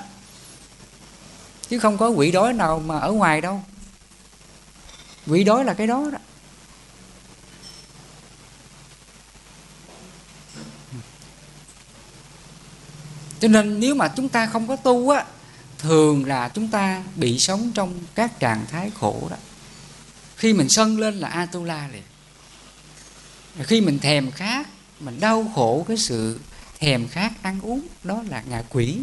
chứ 1.72 1.78
không 1.78 1.98
có 1.98 2.08
quỷ 2.08 2.30
đói 2.30 2.52
nào 2.52 2.78
mà 2.78 2.98
ở 2.98 3.12
ngoài 3.12 3.40
đâu. 3.40 3.62
Quỷ 5.26 5.44
đói 5.44 5.64
là 5.64 5.74
cái 5.74 5.86
đó 5.86 6.10
đó. 6.12 6.18
Cho 13.40 13.48
nên 13.48 13.80
nếu 13.80 13.94
mà 13.94 14.08
chúng 14.08 14.28
ta 14.28 14.46
không 14.46 14.68
có 14.68 14.76
tu 14.76 15.10
á, 15.10 15.24
thường 15.78 16.24
là 16.24 16.48
chúng 16.48 16.68
ta 16.68 17.02
bị 17.16 17.38
sống 17.38 17.70
trong 17.74 18.00
các 18.14 18.40
trạng 18.40 18.66
thái 18.70 18.90
khổ 18.94 19.28
đó. 19.30 19.36
Khi 20.36 20.52
mình 20.52 20.68
sân 20.70 20.98
lên 20.98 21.20
là 21.20 21.28
atula 21.28 21.88
liền. 21.92 22.02
Khi 23.66 23.80
mình 23.80 23.98
thèm 23.98 24.30
khát, 24.30 24.68
mình 25.00 25.20
đau 25.20 25.52
khổ 25.54 25.84
cái 25.88 25.96
sự 25.96 26.40
thèm 26.78 27.08
khát 27.08 27.42
ăn 27.42 27.60
uống, 27.62 27.86
đó 28.04 28.22
là 28.28 28.42
ngạ 28.48 28.62
quỷ. 28.70 28.98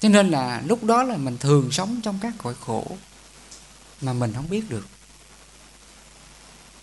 Cho 0.00 0.08
nên 0.08 0.30
là 0.30 0.62
lúc 0.66 0.84
đó 0.84 1.02
là 1.02 1.16
mình 1.16 1.38
thường 1.38 1.72
sống 1.72 2.00
trong 2.02 2.18
các 2.22 2.32
cõi 2.38 2.54
khổ 2.60 2.96
mà 4.00 4.12
mình 4.12 4.32
không 4.34 4.50
biết 4.50 4.70
được. 4.70 4.86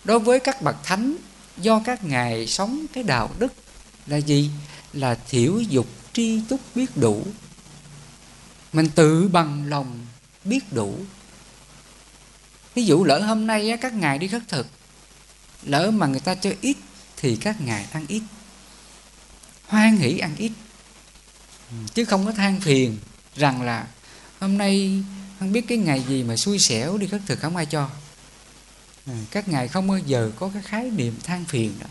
Đối 0.04 0.18
với 0.18 0.40
các 0.40 0.62
bậc 0.62 0.76
thánh, 0.84 1.16
do 1.56 1.80
các 1.84 2.04
ngài 2.04 2.46
sống 2.46 2.86
cái 2.92 3.04
đạo 3.04 3.30
đức 3.38 3.52
là 4.06 4.16
gì? 4.16 4.50
Là 4.92 5.14
thiểu 5.14 5.60
dục 5.60 5.86
tri 6.12 6.40
túc 6.48 6.60
biết 6.74 6.96
đủ. 6.96 7.26
Mình 8.72 8.88
tự 8.94 9.28
bằng 9.28 9.68
lòng 9.68 10.06
biết 10.44 10.72
đủ. 10.72 10.98
Ví 12.74 12.84
dụ 12.84 13.04
lỡ 13.04 13.18
hôm 13.18 13.46
nay 13.46 13.78
các 13.80 13.92
ngài 13.94 14.18
đi 14.18 14.28
khất 14.28 14.42
thực, 14.48 14.66
lỡ 15.62 15.90
mà 15.90 16.06
người 16.06 16.20
ta 16.20 16.34
cho 16.34 16.50
ít 16.60 16.76
thì 17.16 17.36
các 17.36 17.60
ngài 17.60 17.86
ăn 17.92 18.04
ít. 18.08 18.22
Hoan 19.66 19.96
hỷ 19.96 20.18
ăn 20.18 20.36
ít 20.36 20.52
chứ 21.94 22.04
không 22.04 22.26
có 22.26 22.32
than 22.32 22.60
phiền 22.60 22.98
rằng 23.36 23.62
là 23.62 23.86
hôm 24.40 24.58
nay 24.58 25.02
không 25.38 25.52
biết 25.52 25.64
cái 25.68 25.78
ngày 25.78 26.04
gì 26.08 26.22
mà 26.22 26.36
xui 26.36 26.58
xẻo 26.58 26.98
đi 26.98 27.06
khất 27.06 27.20
thực 27.26 27.40
không 27.40 27.56
ai 27.56 27.66
cho. 27.66 27.90
À, 29.06 29.14
các 29.30 29.48
ngài 29.48 29.68
không 29.68 29.88
bao 29.88 29.98
giờ 29.98 30.30
có 30.38 30.50
cái 30.54 30.62
khái 30.62 30.90
niệm 30.90 31.18
than 31.24 31.44
phiền 31.44 31.74
đó. 31.80 31.86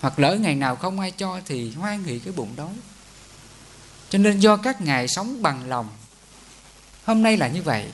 Hoặc 0.00 0.18
lỡ 0.18 0.34
ngày 0.34 0.54
nào 0.54 0.76
không 0.76 1.00
ai 1.00 1.10
cho 1.10 1.40
thì 1.46 1.70
hoan 1.70 2.04
hỷ 2.04 2.18
cái 2.18 2.32
bụng 2.32 2.52
đói. 2.56 2.72
Cho 4.10 4.18
nên 4.18 4.40
do 4.40 4.56
các 4.56 4.80
ngài 4.80 5.08
sống 5.08 5.42
bằng 5.42 5.68
lòng, 5.68 5.88
hôm 7.04 7.22
nay 7.22 7.36
là 7.36 7.48
như 7.48 7.62
vậy, 7.62 7.86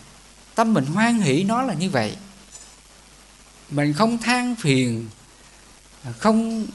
tâm 0.54 0.74
mình 0.74 0.86
hoan 0.86 1.20
hỷ 1.20 1.44
nó 1.44 1.62
là 1.62 1.74
như 1.74 1.90
vậy. 1.90 2.16
Mình 3.70 3.92
không 3.92 4.18
than 4.18 4.56
phiền, 4.56 5.08
không 6.18 6.66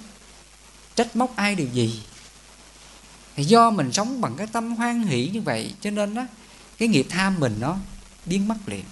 trách 0.95 1.15
móc 1.15 1.35
ai 1.35 1.55
điều 1.55 1.67
gì 1.67 2.01
thì 3.37 3.43
do 3.43 3.69
mình 3.69 3.93
sống 3.93 4.21
bằng 4.21 4.35
cái 4.35 4.47
tâm 4.47 4.75
hoan 4.75 5.03
hỷ 5.03 5.29
như 5.33 5.41
vậy, 5.41 5.73
cho 5.81 5.91
nên 5.91 6.13
đó 6.13 6.25
cái 6.77 6.87
nghiệp 6.87 7.07
tham 7.09 7.39
mình 7.39 7.55
nó 7.59 7.77
biến 8.25 8.47
mất 8.47 8.55
liền. 8.65 8.83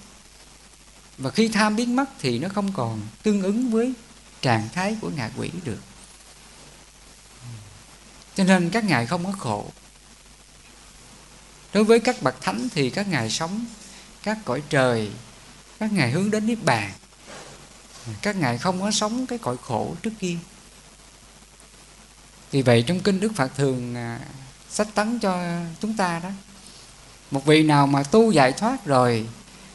Và 1.18 1.30
khi 1.30 1.48
tham 1.48 1.76
biến 1.76 1.96
mất 1.96 2.06
thì 2.20 2.40
nó 2.40 2.50
không 2.50 2.74
còn 2.74 3.02
tương 3.24 3.42
ứng 3.42 3.72
với 3.72 3.94
trạng 4.42 4.70
thái 4.74 4.98
của 5.02 5.10
ngạ 5.10 5.30
quỷ 5.38 5.50
được. 5.64 5.80
Cho 8.36 8.44
nên 8.44 8.70
các 8.70 8.84
ngài 8.84 9.06
không 9.06 9.26
có 9.26 9.32
khổ. 9.32 9.72
Đối 11.74 11.84
với 11.84 12.00
các 12.00 12.22
bậc 12.22 12.42
thánh 12.42 12.68
thì 12.70 12.90
các 12.90 13.08
ngài 13.08 13.30
sống, 13.30 13.66
các 14.24 14.38
cõi 14.46 14.64
trời, 14.70 15.12
các 15.80 15.94
ngài 15.94 16.12
hướng 16.12 16.32
đến 16.32 16.46
niết 16.46 16.64
bàn. 16.64 16.92
Các 18.22 18.36
ngài 18.36 18.58
không 18.58 18.82
có 18.82 18.92
sống 18.92 19.26
cái 19.28 19.40
cõi 19.40 19.58
khổ 19.62 19.96
trước 20.04 20.14
kia 20.20 20.38
vì 22.56 22.62
vậy 22.62 22.84
trong 22.88 23.00
kinh 23.00 23.20
đức 23.20 23.36
phật 23.36 23.56
thường 23.56 23.96
à, 23.96 24.20
sách 24.70 24.88
tấn 24.96 25.20
cho 25.20 25.60
chúng 25.82 25.98
ta 25.98 26.20
đó, 26.20 26.30
một 27.32 27.46
vị 27.46 27.64
nào 27.64 27.88
mà 27.88 28.04
tu 28.04 28.32
giải 28.32 28.52
thoát 28.52 28.86
rồi 28.86 29.28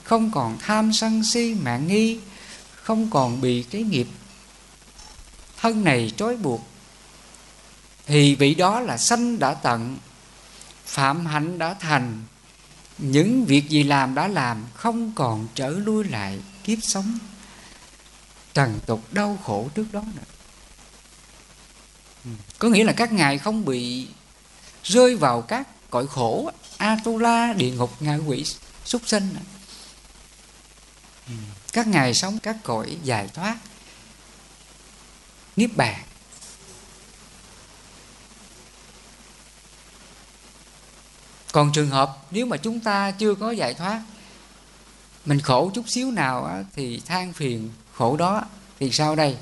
không 0.03 0.31
còn 0.31 0.59
tham 0.59 0.93
sân 0.93 1.24
si 1.24 1.55
mạng 1.62 1.89
nghi, 1.89 2.20
không 2.74 3.11
còn 3.11 3.41
bị 3.41 3.62
cái 3.62 3.83
nghiệp 3.83 4.07
thân 5.61 5.85
này 5.85 6.12
trói 6.16 6.37
buộc, 6.37 6.61
thì 8.07 8.35
vị 8.35 8.55
đó 8.55 8.81
là 8.81 8.97
sanh 8.97 9.39
đã 9.39 9.55
tận, 9.55 9.99
phạm 10.85 11.26
hạnh 11.26 11.59
đã 11.59 11.74
thành 11.74 12.22
những 12.99 13.45
việc 13.45 13.68
gì 13.68 13.83
làm 13.83 14.14
đã 14.14 14.28
làm, 14.28 14.64
không 14.74 15.12
còn 15.14 15.49
trở 15.55 15.70
lui 15.70 16.05
lại 16.05 16.39
kiếp 16.64 16.78
sống 16.83 17.18
trần 18.55 18.78
tục 18.87 19.01
đau 19.12 19.39
khổ 19.45 19.68
trước 19.74 19.87
đó 19.93 20.03
nữa 20.16 20.30
có 22.58 22.68
nghĩa 22.68 22.84
là 22.84 22.92
các 22.92 23.12
ngài 23.12 23.38
không 23.38 23.64
bị 23.64 24.08
rơi 24.84 25.16
vào 25.16 25.42
các 25.42 25.68
cõi 25.90 26.06
khổ, 26.06 26.50
atula, 26.76 27.52
địa 27.52 27.70
ngục, 27.70 28.02
ngạ 28.02 28.18
quỷ, 28.26 28.44
súc 28.84 29.02
sinh. 29.06 29.36
Các 31.72 31.86
ngài 31.86 32.14
sống 32.14 32.38
các 32.38 32.56
cõi 32.62 32.96
giải 33.02 33.28
thoát, 33.34 33.56
niết 35.56 35.76
bàn. 35.76 36.02
Còn 41.52 41.72
trường 41.72 41.90
hợp 41.90 42.16
nếu 42.30 42.46
mà 42.46 42.56
chúng 42.56 42.80
ta 42.80 43.10
chưa 43.10 43.34
có 43.34 43.50
giải 43.50 43.74
thoát, 43.74 44.02
mình 45.24 45.40
khổ 45.40 45.70
chút 45.74 45.88
xíu 45.88 46.10
nào 46.10 46.64
thì 46.74 47.00
than 47.06 47.32
phiền 47.32 47.70
khổ 47.92 48.16
đó, 48.16 48.42
thì 48.78 48.92
sao 48.92 49.16
đây? 49.16 49.36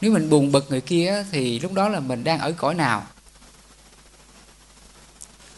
Nếu 0.00 0.12
mình 0.12 0.30
buồn 0.30 0.52
bực 0.52 0.70
người 0.70 0.80
kia 0.80 1.24
thì 1.30 1.60
lúc 1.60 1.72
đó 1.72 1.88
là 1.88 2.00
mình 2.00 2.24
đang 2.24 2.38
ở 2.38 2.52
cõi 2.52 2.74
nào? 2.74 3.06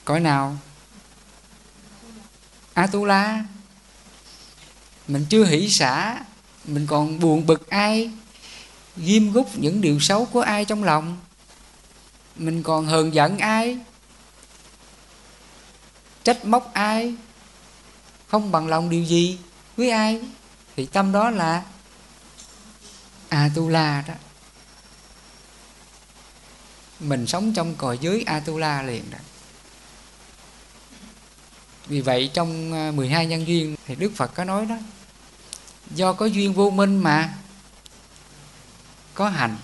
Cõi 0.04 0.20
nào? 0.20 0.56
Atula. 2.74 3.44
Mình 5.08 5.26
chưa 5.28 5.44
hỷ 5.44 5.68
xả, 5.68 6.24
mình 6.64 6.86
còn 6.86 7.18
buồn 7.20 7.46
bực 7.46 7.70
ai? 7.70 8.10
Ghim 8.96 9.32
gúc 9.32 9.58
những 9.58 9.80
điều 9.80 10.00
xấu 10.00 10.24
của 10.24 10.40
ai 10.40 10.64
trong 10.64 10.84
lòng? 10.84 11.18
Mình 12.36 12.62
còn 12.62 12.86
hờn 12.86 13.14
giận 13.14 13.38
ai? 13.38 13.78
Trách 16.24 16.44
móc 16.44 16.70
ai? 16.74 17.14
Không 18.28 18.52
bằng 18.52 18.68
lòng 18.68 18.90
điều 18.90 19.04
gì 19.04 19.38
với 19.76 19.90
ai? 19.90 20.20
Thì 20.76 20.86
tâm 20.86 21.12
đó 21.12 21.30
là 21.30 21.62
atula 23.28 24.04
đó 24.08 24.14
mình 27.00 27.26
sống 27.26 27.52
trong 27.52 27.74
cõi 27.74 27.98
dưới 28.00 28.22
atula 28.22 28.82
liền 28.82 29.10
đó 29.10 29.18
vì 31.90 32.00
vậy 32.00 32.30
trong 32.34 32.72
à, 32.72 32.90
12 32.90 33.26
nhân 33.26 33.46
duyên 33.46 33.76
thì 33.86 33.94
Đức 33.94 34.12
Phật 34.16 34.34
có 34.34 34.44
nói 34.44 34.66
đó, 34.66 34.76
do 35.94 36.12
có 36.12 36.26
duyên 36.26 36.54
vô 36.54 36.70
minh 36.70 36.98
mà 36.98 37.34
có 39.14 39.28
hành. 39.28 39.56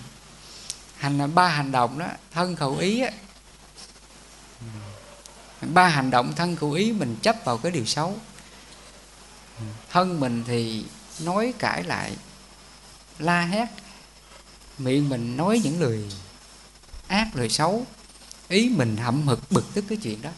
Hành 0.97 1.17
là 1.17 1.27
ba 1.27 1.47
hành 1.47 1.71
động 1.71 1.99
đó, 1.99 2.07
thân 2.31 2.55
khẩu 2.55 2.77
ý 2.77 3.01
á. 3.01 3.11
Ba 5.61 5.87
hành 5.87 6.11
động 6.11 6.33
thân 6.35 6.55
khẩu 6.55 6.71
ý 6.71 6.91
mình 6.91 7.15
chấp 7.21 7.35
vào 7.45 7.57
cái 7.57 7.71
điều 7.71 7.85
xấu. 7.85 8.15
Thân 9.89 10.19
mình 10.19 10.43
thì 10.47 10.85
nói 11.19 11.53
cãi 11.59 11.83
lại, 11.83 12.11
la 13.19 13.41
hét, 13.41 13.67
miệng 14.77 15.09
mình 15.09 15.37
nói 15.37 15.61
những 15.63 15.81
lời 15.81 16.03
ác 17.07 17.35
lời 17.35 17.49
xấu. 17.49 17.85
Ý 18.47 18.69
mình 18.69 18.97
hậm 18.97 19.27
hực 19.27 19.51
bực 19.51 19.65
tức 19.73 19.85
cái 19.89 19.97
chuyện 20.03 20.21
đó. 20.21 20.29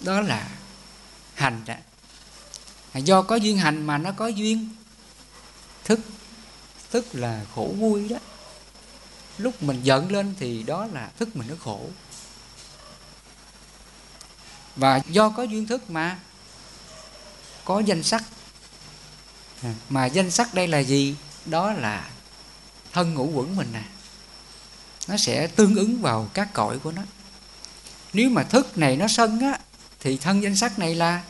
Đó 0.00 0.20
là 0.20 0.50
hành 1.34 1.62
đó. 1.66 1.74
do 2.94 3.22
có 3.22 3.36
duyên 3.36 3.58
hành 3.58 3.86
mà 3.86 3.98
nó 3.98 4.12
có 4.12 4.26
duyên 4.26 4.68
thức. 5.84 6.00
Thức 6.90 7.06
là 7.12 7.44
khổ 7.54 7.74
vui 7.78 8.08
đó. 8.08 8.16
Lúc 9.38 9.62
mình 9.62 9.80
giận 9.82 10.12
lên 10.12 10.34
thì 10.38 10.62
đó 10.62 10.86
là 10.92 11.10
thức 11.18 11.36
mình 11.36 11.48
nó 11.48 11.54
khổ. 11.64 11.88
Và 14.76 15.00
do 15.08 15.28
có 15.28 15.42
duyên 15.42 15.66
thức 15.66 15.90
mà 15.90 16.18
có 17.64 17.80
danh 17.80 18.02
sắc. 18.02 18.24
À, 19.62 19.74
mà 19.88 20.06
danh 20.06 20.30
sắc 20.30 20.54
đây 20.54 20.68
là 20.68 20.78
gì? 20.78 21.16
Đó 21.46 21.72
là 21.72 22.10
thân 22.92 23.14
ngũ 23.14 23.26
quẩn 23.26 23.56
mình 23.56 23.68
nè 23.72 23.82
nó 25.08 25.16
sẽ 25.16 25.46
tương 25.46 25.74
ứng 25.74 26.02
vào 26.02 26.28
các 26.34 26.52
cõi 26.52 26.78
của 26.78 26.92
nó. 26.92 27.02
Nếu 28.12 28.30
mà 28.30 28.42
thức 28.42 28.78
này 28.78 28.96
nó 28.96 29.08
sân 29.08 29.40
á, 29.40 29.58
thì 30.00 30.16
thân 30.16 30.42
danh 30.42 30.56
sắc 30.56 30.78
này 30.78 30.94
là 30.94 31.22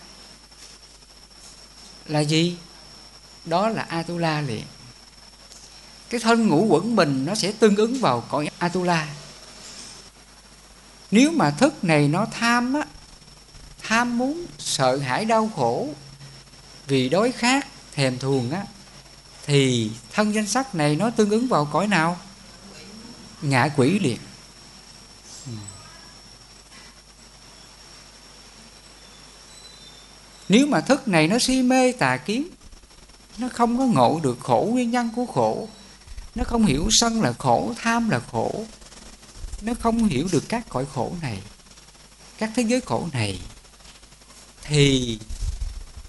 là 2.07 2.21
gì? 2.21 2.57
Đó 3.45 3.69
là 3.69 3.83
atula 3.83 4.41
liền. 4.41 4.65
Cái 6.11 6.21
thân 6.21 6.49
ngũ 6.49 6.65
quẩn 6.65 6.97
mình 6.97 7.25
nó 7.27 7.35
sẽ 7.35 7.53
tương 7.53 7.77
ứng 7.77 8.01
vào 8.01 8.21
cõi 8.21 8.49
atula. 8.59 9.09
Nếu 11.11 11.31
mà 11.31 11.51
thức 11.51 11.85
này 11.85 12.09
nó 12.09 12.27
tham 12.31 12.75
á, 12.75 12.83
tham 13.83 14.19
muốn, 14.19 14.47
sợ 14.59 14.97
hãi, 14.97 15.25
đau 15.25 15.51
khổ, 15.57 15.89
vì 16.87 17.09
đói 17.09 17.33
khát, 17.33 17.67
thèm 17.93 18.19
thuồng 18.19 18.51
á, 18.51 18.65
thì 19.47 19.91
thân 20.13 20.35
danh 20.35 20.47
sắc 20.47 20.75
này 20.75 20.97
nó 20.97 21.11
tương 21.11 21.31
ứng 21.31 21.49
vào 21.49 21.65
cõi 21.65 21.87
nào? 21.87 22.19
Ngã 23.43 23.69
quỷ 23.77 23.99
liền. 23.99 24.19
Nếu 30.49 30.67
mà 30.67 30.81
thức 30.81 31.09
này 31.09 31.29
nó 31.29 31.39
si 31.39 31.63
mê 31.63 31.93
tà 31.93 32.17
kiến, 32.17 32.49
nó 33.39 33.49
không 33.49 33.79
có 33.79 33.85
ngộ 33.85 34.21
được 34.23 34.39
khổ 34.41 34.69
nguyên 34.71 34.91
nhân 34.91 35.11
của 35.17 35.27
khổ, 35.27 35.69
nó 36.35 36.45
không 36.45 36.67
hiểu 36.67 36.89
sân 36.91 37.23
là 37.23 37.33
khổ, 37.33 37.75
tham 37.77 38.11
là 38.11 38.21
khổ, 38.33 38.65
nó 39.63 39.73
không 39.81 40.05
hiểu 40.05 40.29
được 40.33 40.45
các 40.49 40.69
cõi 40.69 40.87
khổ 40.95 41.13
này, 41.23 41.43
các 42.39 42.51
thế 42.57 42.63
giới 42.63 42.81
khổ 42.81 43.09
này, 43.13 43.41
thì 44.63 45.19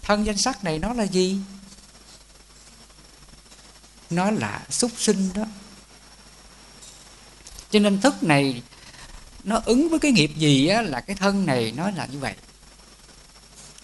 thân 0.02 0.26
danh 0.26 0.38
sắc 0.38 0.64
này 0.64 0.80
nó 0.80 0.94
là 0.94 1.04
gì? 1.04 1.40
Nó 4.10 4.32
là 4.32 4.66
súc 4.70 4.92
sinh 4.98 5.30
đó 5.34 5.44
cho 7.72 7.80
nên 7.80 8.02
thức 8.02 8.24
này 8.24 8.62
nó 9.44 9.62
ứng 9.66 9.90
với 9.90 10.00
cái 10.00 10.12
nghiệp 10.12 10.32
gì 10.36 10.68
á, 10.68 10.82
là 10.82 11.02
cái 11.02 11.16
thân 11.16 11.46
này 11.46 11.74
nó 11.76 11.92
là 11.92 12.06
như 12.06 12.20
vậy. 12.20 12.36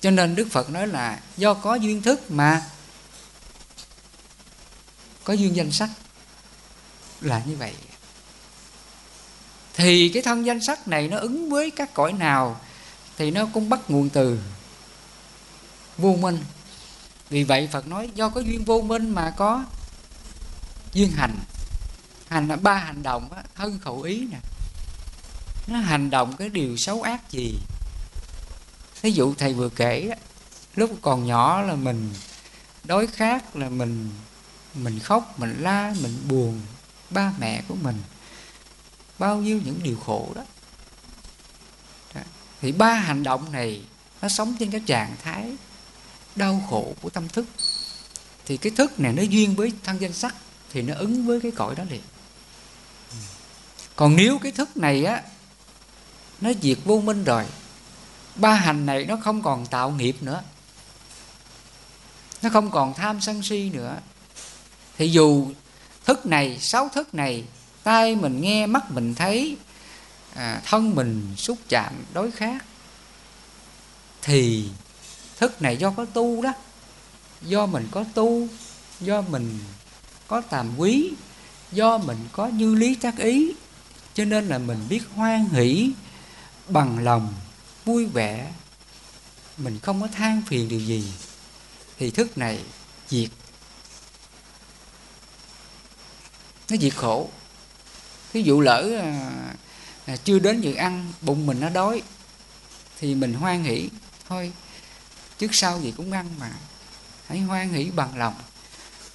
Cho 0.02 0.12
nên 0.12 0.36
đức 0.36 0.48
phật 0.52 0.70
nói 0.70 0.88
là 0.88 1.20
do 1.38 1.54
có 1.54 1.76
duyên 1.76 2.02
thức 2.02 2.32
mà 2.32 2.66
có 5.24 5.34
duyên 5.34 5.56
danh 5.56 5.72
sắc 5.72 5.90
là 7.22 7.42
như 7.46 7.56
vậy. 7.56 7.74
Thì 9.74 10.10
cái 10.10 10.24
thân 10.24 10.46
danh 10.46 10.62
sắc 10.62 10.88
này 10.88 11.08
nó 11.08 11.18
ứng 11.18 11.50
với 11.50 11.72
các 11.72 11.94
cõi 11.94 12.14
nào 12.14 12.62
thì 13.18 13.32
nó 13.32 13.48
cũng 13.54 13.70
bắt 13.70 13.80
nguồn 13.88 14.10
từ 14.10 14.40
vô 15.98 16.16
minh. 16.22 16.44
Vì 17.30 17.44
vậy 17.44 17.70
phật 17.72 17.88
nói 17.88 18.10
do 18.16 18.30
có 18.30 18.42
duyên 18.42 18.66
vô 18.66 18.82
minh 18.82 19.10
mà 19.10 19.34
có 19.38 19.64
duyên 20.94 21.12
hành 21.12 21.40
hành 22.30 22.64
ba 22.64 22.74
hành 22.74 23.04
động 23.04 23.30
đó, 23.32 23.38
thân 23.56 23.80
khẩu 23.80 24.02
ý 24.02 24.28
nè. 24.32 24.38
Nó 25.68 25.78
hành 25.78 26.10
động 26.10 26.36
cái 26.38 26.50
điều 26.50 26.78
xấu 26.78 27.02
ác 27.02 27.32
gì? 27.32 27.56
Thí 29.02 29.12
dụ 29.12 29.34
thầy 29.34 29.54
vừa 29.54 29.70
kể 29.70 30.12
lúc 30.76 30.92
còn 31.02 31.26
nhỏ 31.26 31.62
là 31.62 31.76
mình 31.76 32.14
đói 32.84 33.08
khát 33.08 33.56
là 33.56 33.70
mình 33.70 34.10
mình 34.74 35.00
khóc 35.00 35.40
mình 35.40 35.58
la 35.60 35.96
mình 36.02 36.18
buồn 36.28 36.62
ba 37.10 37.34
mẹ 37.40 37.64
của 37.68 37.76
mình. 37.76 38.02
Bao 39.20 39.38
nhiêu 39.38 39.60
những 39.66 39.80
điều 39.84 39.98
khổ 39.98 40.32
đó, 40.36 40.46
đó. 42.16 42.22
thì 42.62 42.72
ba 42.72 42.94
hành 42.94 43.24
động 43.24 43.52
này 43.52 43.82
nó 44.22 44.30
sống 44.30 44.56
trên 44.60 44.72
cái 44.72 44.82
trạng 44.86 45.16
thái 45.24 45.56
đau 46.36 46.64
khổ 46.70 46.96
của 47.02 47.10
tâm 47.10 47.28
thức. 47.28 47.46
Thì 48.46 48.58
cái 48.58 48.72
thức 48.76 49.00
này 49.00 49.14
nó 49.14 49.24
duyên 49.24 49.56
với 49.56 49.72
thân 49.84 50.02
danh 50.02 50.14
sắc 50.14 50.36
thì 50.70 50.82
nó 50.82 50.94
ứng 50.94 51.28
với 51.28 51.42
cái 51.42 51.52
cõi 51.52 51.76
đó 51.76 51.84
liền 51.90 52.02
còn 53.96 54.16
nếu 54.16 54.40
cái 54.40 54.52
thức 54.52 54.78
này 54.78 55.06
á 55.06 55.22
nó 56.42 56.52
diệt 56.62 56.78
vô 56.86 57.02
minh 57.02 57.24
rồi 57.24 57.46
ba 58.36 58.54
hành 58.54 58.86
này 58.86 59.06
nó 59.06 59.18
không 59.24 59.42
còn 59.42 59.66
tạo 59.66 59.92
nghiệp 59.92 60.16
nữa 60.22 60.44
nó 62.42 62.50
không 62.50 62.72
còn 62.72 62.94
tham 62.94 63.22
sân 63.22 63.44
si 63.44 63.70
nữa 63.74 63.98
thì 64.98 65.12
dù 65.12 65.52
thức 66.06 66.26
này 66.26 66.58
sáu 66.60 66.90
thức 66.90 67.14
này 67.14 67.44
tai 67.84 68.16
mình 68.16 68.42
nghe 68.42 68.66
mắt 68.66 68.92
mình 68.92 69.16
thấy 69.16 69.58
à, 70.34 70.62
thân 70.66 70.96
mình 70.96 71.34
xúc 71.38 71.58
chạm 71.70 71.94
đối 72.14 72.32
khác 72.32 72.66
thì 74.22 74.70
thức 75.38 75.62
này 75.62 75.78
do 75.78 75.92
có 75.92 76.06
tu 76.06 76.42
đó 76.42 76.54
do 77.42 77.66
mình 77.66 77.88
có 77.92 78.06
tu 78.14 78.48
do 79.00 79.22
mình 79.22 79.60
có 80.28 80.42
tàm 80.42 80.78
quý 80.78 81.14
do 81.72 81.98
mình 81.98 82.18
có 82.32 82.48
như 82.48 82.76
lý 82.76 82.96
tác 82.96 83.18
ý 83.18 83.54
cho 84.14 84.26
nên 84.26 84.48
là 84.48 84.58
mình 84.58 84.86
biết 84.90 85.02
hoan 85.16 85.50
hỷ 85.50 85.92
bằng 86.70 87.04
lòng 87.04 87.34
vui 87.86 88.06
vẻ. 88.06 88.52
Mình 89.58 89.80
không 89.80 90.02
có 90.02 90.08
than 90.08 90.42
phiền 90.48 90.70
điều 90.70 90.80
gì. 90.80 91.12
Thì 91.98 92.12
thức 92.12 92.38
này 92.38 92.60
diệt. 93.10 93.30
Nó 96.70 96.78
diệt 96.78 96.96
khổ. 96.96 97.30
Thí 98.34 98.42
dụ 98.42 98.62
lỡ 98.62 98.90
à, 99.02 99.32
à, 100.06 100.16
chưa 100.16 100.40
đến 100.40 100.62
giờ 100.62 100.72
ăn 100.78 101.14
bụng 101.22 101.46
mình 101.46 101.60
nó 101.60 101.70
đói 101.70 102.02
thì 103.00 103.16
mình 103.16 103.34
hoan 103.34 103.64
hỷ. 103.64 103.90
Thôi 104.30 104.52
trước 105.38 105.56
sau 105.56 105.82
gì 105.82 105.94
cũng 105.98 106.12
ăn 106.12 106.30
mà. 106.40 106.52
Hãy 107.28 107.40
hoan 107.40 107.70
hỷ 107.70 107.92
bằng 107.92 108.18
lòng. 108.18 108.36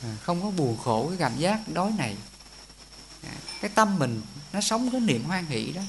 À, 0.03 0.17
không 0.23 0.43
có 0.43 0.51
buồn 0.51 0.79
khổ 0.85 1.09
cái 1.09 1.19
cảm 1.19 1.39
giác 1.39 1.61
đói 1.69 1.93
này 1.99 2.17
cái 3.61 3.71
tâm 3.75 3.99
mình 3.99 4.23
nó 4.53 4.61
sống 4.61 4.91
cái 4.91 5.01
niềm 5.01 5.25
hoan 5.25 5.47
hỷ 5.47 5.73
đó 5.73 5.83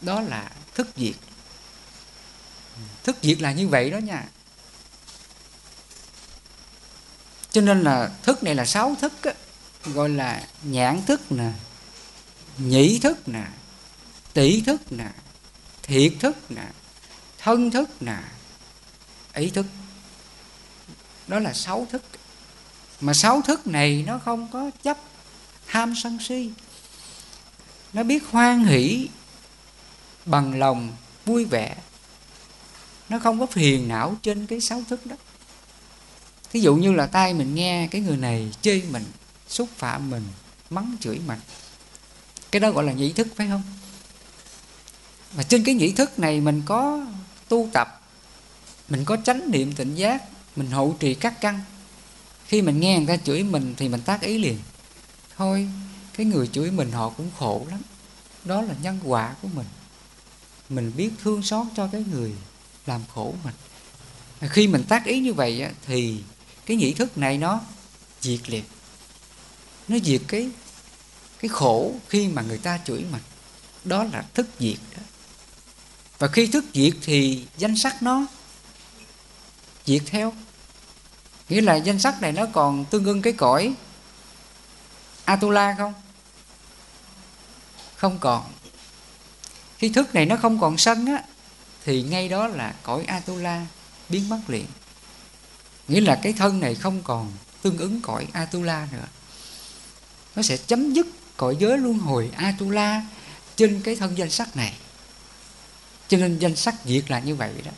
đó 0.00 0.20
là 0.20 0.50
thức 0.74 0.88
diệt. 0.96 1.14
Thức 3.04 3.16
diệt 3.22 3.40
là 3.40 3.52
như 3.52 3.68
vậy 3.68 3.90
đó 3.90 3.98
nha. 3.98 4.24
Cho 7.50 7.60
nên 7.60 7.82
là 7.82 8.10
thức 8.22 8.42
này 8.42 8.54
là 8.54 8.64
sáu 8.64 8.96
thức 9.00 9.12
á, 9.22 9.32
gọi 9.84 10.08
là 10.08 10.46
nhãn 10.62 11.02
thức 11.06 11.32
nè 11.32 11.50
nhĩ 12.58 12.98
thức 12.98 13.28
nè 13.28 13.44
tỷ 14.32 14.60
thức 14.60 14.92
nè 14.92 15.10
thiệt 15.82 16.12
thức 16.20 16.36
nè 16.50 16.66
thân 17.38 17.70
thức 17.70 18.02
nè 18.02 18.18
ý 19.34 19.50
thức. 19.50 19.66
Đó 21.26 21.38
là 21.38 21.52
sáu 21.52 21.86
thức. 21.90 22.02
Mà 23.00 23.14
sáu 23.14 23.42
thức 23.42 23.66
này 23.66 24.04
nó 24.06 24.18
không 24.18 24.48
có 24.52 24.70
chấp 24.82 24.98
tham 25.72 25.94
sân 26.02 26.18
si. 26.20 26.50
Nó 27.92 28.02
biết 28.02 28.24
hoan 28.30 28.64
hỷ, 28.64 29.08
bằng 30.26 30.58
lòng, 30.58 30.96
vui 31.26 31.44
vẻ. 31.44 31.76
Nó 33.08 33.18
không 33.18 33.40
có 33.40 33.46
phiền 33.46 33.88
não 33.88 34.16
trên 34.22 34.46
cái 34.46 34.60
sáu 34.60 34.82
thức 34.88 35.06
đó. 35.06 35.16
Thí 36.50 36.60
dụ 36.60 36.74
như 36.76 36.92
là 36.92 37.06
tay 37.06 37.34
mình 37.34 37.54
nghe 37.54 37.88
cái 37.90 38.00
người 38.00 38.16
này 38.16 38.52
chê 38.62 38.82
mình, 38.90 39.04
xúc 39.48 39.68
phạm 39.76 40.10
mình, 40.10 40.24
mắng 40.70 40.96
chửi 41.00 41.20
mình. 41.26 41.38
Cái 42.50 42.60
đó 42.60 42.70
gọi 42.70 42.84
là 42.84 42.92
nhĩ 42.92 43.12
thức, 43.12 43.28
phải 43.36 43.48
không? 43.48 43.62
Mà 45.36 45.42
trên 45.42 45.64
cái 45.64 45.74
nhĩ 45.74 45.92
thức 45.92 46.18
này 46.18 46.40
mình 46.40 46.62
có 46.66 47.06
tu 47.48 47.68
tập, 47.72 48.00
mình 48.88 49.04
có 49.04 49.16
chánh 49.24 49.50
niệm 49.50 49.72
tỉnh 49.72 49.94
giác, 49.94 50.22
mình 50.56 50.70
hộ 50.70 50.94
trì 50.98 51.14
các 51.14 51.40
căn. 51.40 51.60
Khi 52.46 52.62
mình 52.62 52.80
nghe 52.80 52.98
người 52.98 53.06
ta 53.06 53.16
chửi 53.24 53.42
mình 53.42 53.74
thì 53.76 53.88
mình 53.88 54.00
tác 54.00 54.20
ý 54.20 54.38
liền 54.38 54.58
thôi, 55.42 55.68
cái 56.12 56.26
người 56.26 56.46
chửi 56.46 56.70
mình 56.70 56.92
họ 56.92 57.08
cũng 57.08 57.30
khổ 57.38 57.66
lắm. 57.70 57.80
Đó 58.44 58.62
là 58.62 58.74
nhân 58.82 59.00
quả 59.04 59.34
của 59.42 59.48
mình. 59.54 59.66
Mình 60.68 60.92
biết 60.96 61.10
thương 61.22 61.42
xót 61.42 61.66
cho 61.76 61.86
cái 61.86 62.04
người 62.12 62.32
làm 62.86 63.00
khổ 63.14 63.34
mình. 63.44 63.54
Khi 64.50 64.68
mình 64.68 64.84
tác 64.88 65.04
ý 65.04 65.20
như 65.20 65.32
vậy 65.32 65.66
thì 65.86 66.22
cái 66.66 66.76
nhĩ 66.76 66.94
thức 66.94 67.18
này 67.18 67.38
nó 67.38 67.60
diệt 68.20 68.50
liệt. 68.50 68.64
Nó 69.88 69.98
diệt 70.04 70.22
cái 70.28 70.50
cái 71.40 71.48
khổ 71.48 71.94
khi 72.08 72.28
mà 72.28 72.42
người 72.42 72.58
ta 72.58 72.78
chửi 72.84 73.04
mình. 73.12 73.22
Đó 73.84 74.04
là 74.04 74.24
thức 74.34 74.46
diệt 74.58 74.78
đó. 74.96 75.02
Và 76.18 76.28
khi 76.28 76.46
thức 76.46 76.64
diệt 76.74 76.92
thì 77.02 77.46
danh 77.58 77.76
sắc 77.76 78.02
nó 78.02 78.26
diệt 79.86 80.02
theo. 80.06 80.32
Nghĩa 81.48 81.60
là 81.60 81.76
danh 81.76 81.98
sắc 81.98 82.20
này 82.22 82.32
nó 82.32 82.46
còn 82.52 82.84
tương 82.84 83.04
ưng 83.04 83.22
cái 83.22 83.32
cõi 83.32 83.74
atula 85.32 85.74
không? 85.78 85.94
Không 87.96 88.18
còn. 88.18 88.52
Khi 89.78 89.88
thức 89.88 90.14
này 90.14 90.26
nó 90.26 90.36
không 90.36 90.60
còn 90.60 90.78
sân 90.78 91.06
á, 91.06 91.22
thì 91.84 92.02
ngay 92.02 92.28
đó 92.28 92.46
là 92.46 92.74
cõi 92.82 93.04
atula 93.04 93.66
biến 94.08 94.28
mất 94.28 94.40
liền. 94.48 94.66
Nghĩa 95.88 96.00
là 96.00 96.20
cái 96.22 96.32
thân 96.32 96.60
này 96.60 96.74
không 96.74 97.02
còn 97.02 97.32
tương 97.62 97.78
ứng 97.78 98.00
cõi 98.00 98.26
atula 98.32 98.88
nữa. 98.92 99.06
Nó 100.36 100.42
sẽ 100.42 100.56
chấm 100.56 100.92
dứt 100.92 101.06
cõi 101.36 101.56
giới 101.60 101.78
luân 101.78 101.98
hồi 101.98 102.30
atula 102.36 103.02
trên 103.56 103.80
cái 103.84 103.96
thân 103.96 104.18
danh 104.18 104.30
sắc 104.30 104.56
này. 104.56 104.74
Cho 106.08 106.18
nên 106.18 106.38
danh 106.38 106.56
sắc 106.56 106.74
diệt 106.84 107.10
là 107.10 107.18
như 107.18 107.34
vậy 107.34 107.52
đó. 107.64 107.72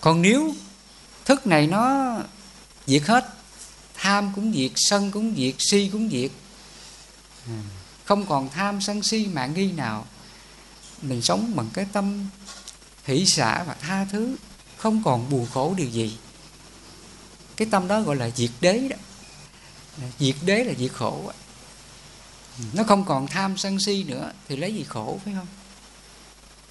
Còn 0.00 0.22
nếu 0.22 0.54
thức 1.24 1.46
này 1.46 1.66
nó 1.66 2.16
diệt 2.86 3.02
hết. 3.02 3.28
Tham 3.94 4.32
cũng 4.34 4.52
diệt, 4.52 4.70
sân 4.76 5.10
cũng 5.10 5.34
diệt, 5.36 5.54
si 5.58 5.88
cũng 5.92 6.10
diệt. 6.10 6.30
Không 8.04 8.26
còn 8.26 8.50
tham, 8.50 8.80
sân, 8.80 9.02
si, 9.02 9.26
mạng, 9.26 9.54
nghi 9.54 9.72
nào. 9.72 10.06
Mình 11.02 11.22
sống 11.22 11.52
bằng 11.56 11.70
cái 11.72 11.86
tâm 11.92 12.28
hỷ 13.04 13.26
xả 13.26 13.64
và 13.66 13.74
tha 13.74 14.06
thứ, 14.12 14.36
không 14.76 15.02
còn 15.04 15.30
buồn 15.30 15.46
khổ 15.54 15.74
điều 15.76 15.88
gì. 15.88 16.16
Cái 17.56 17.68
tâm 17.70 17.88
đó 17.88 18.00
gọi 18.00 18.16
là 18.16 18.30
diệt 18.30 18.50
đế 18.60 18.88
đó. 18.88 18.96
Diệt 20.18 20.34
đế 20.42 20.64
là 20.64 20.72
diệt 20.78 20.92
khổ 20.92 21.32
nó 22.72 22.82
không 22.82 23.04
còn 23.04 23.26
tham, 23.26 23.56
sân, 23.58 23.80
si 23.80 24.04
nữa 24.04 24.32
thì 24.48 24.56
lấy 24.56 24.74
gì 24.74 24.84
khổ, 24.88 25.20
phải 25.24 25.34
không? 25.36 25.46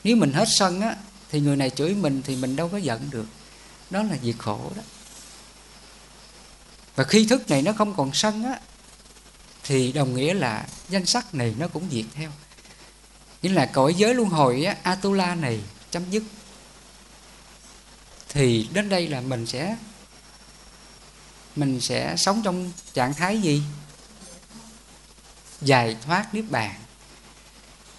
Nếu 0.04 0.16
mình 0.16 0.34
hết 0.34 0.46
sân 0.48 0.82
á, 0.82 0.96
thì 1.32 1.40
người 1.40 1.56
này 1.56 1.70
chửi 1.70 1.94
mình 1.94 2.22
thì 2.26 2.36
mình 2.36 2.56
đâu 2.56 2.70
có 2.70 2.78
giận 2.78 3.08
được 3.12 3.26
đó 3.94 4.04
là 4.04 4.18
diệt 4.24 4.36
khổ 4.38 4.72
đó. 4.76 4.82
Và 6.96 7.04
khi 7.04 7.26
thức 7.26 7.50
này 7.50 7.62
nó 7.62 7.74
không 7.74 7.96
còn 7.96 8.14
sân 8.14 8.44
á 8.44 8.60
thì 9.64 9.92
đồng 9.92 10.16
nghĩa 10.16 10.34
là 10.34 10.68
danh 10.90 11.06
sắc 11.06 11.36
này 11.36 11.56
nó 11.58 11.68
cũng 11.68 11.88
diệt 11.92 12.06
theo. 12.14 12.32
Nghĩa 13.42 13.50
là 13.50 13.66
cõi 13.66 13.94
giới 13.94 14.16
luân 14.16 14.30
hồi 14.30 14.66
á, 14.66 14.78
atula 14.84 15.36
này 15.36 15.62
chấm 15.92 16.10
dứt. 16.10 16.24
Thì 18.30 18.70
đến 18.74 18.90
đây 18.90 19.08
là 19.08 19.22
mình 19.22 19.46
sẽ 19.48 19.76
mình 21.56 21.82
sẽ 21.82 22.16
sống 22.18 22.42
trong 22.44 22.72
trạng 22.94 23.14
thái 23.14 23.42
gì? 23.42 23.64
Giải 25.62 25.98
thoát 26.06 26.34
niết 26.34 26.46
bàn. 26.50 26.76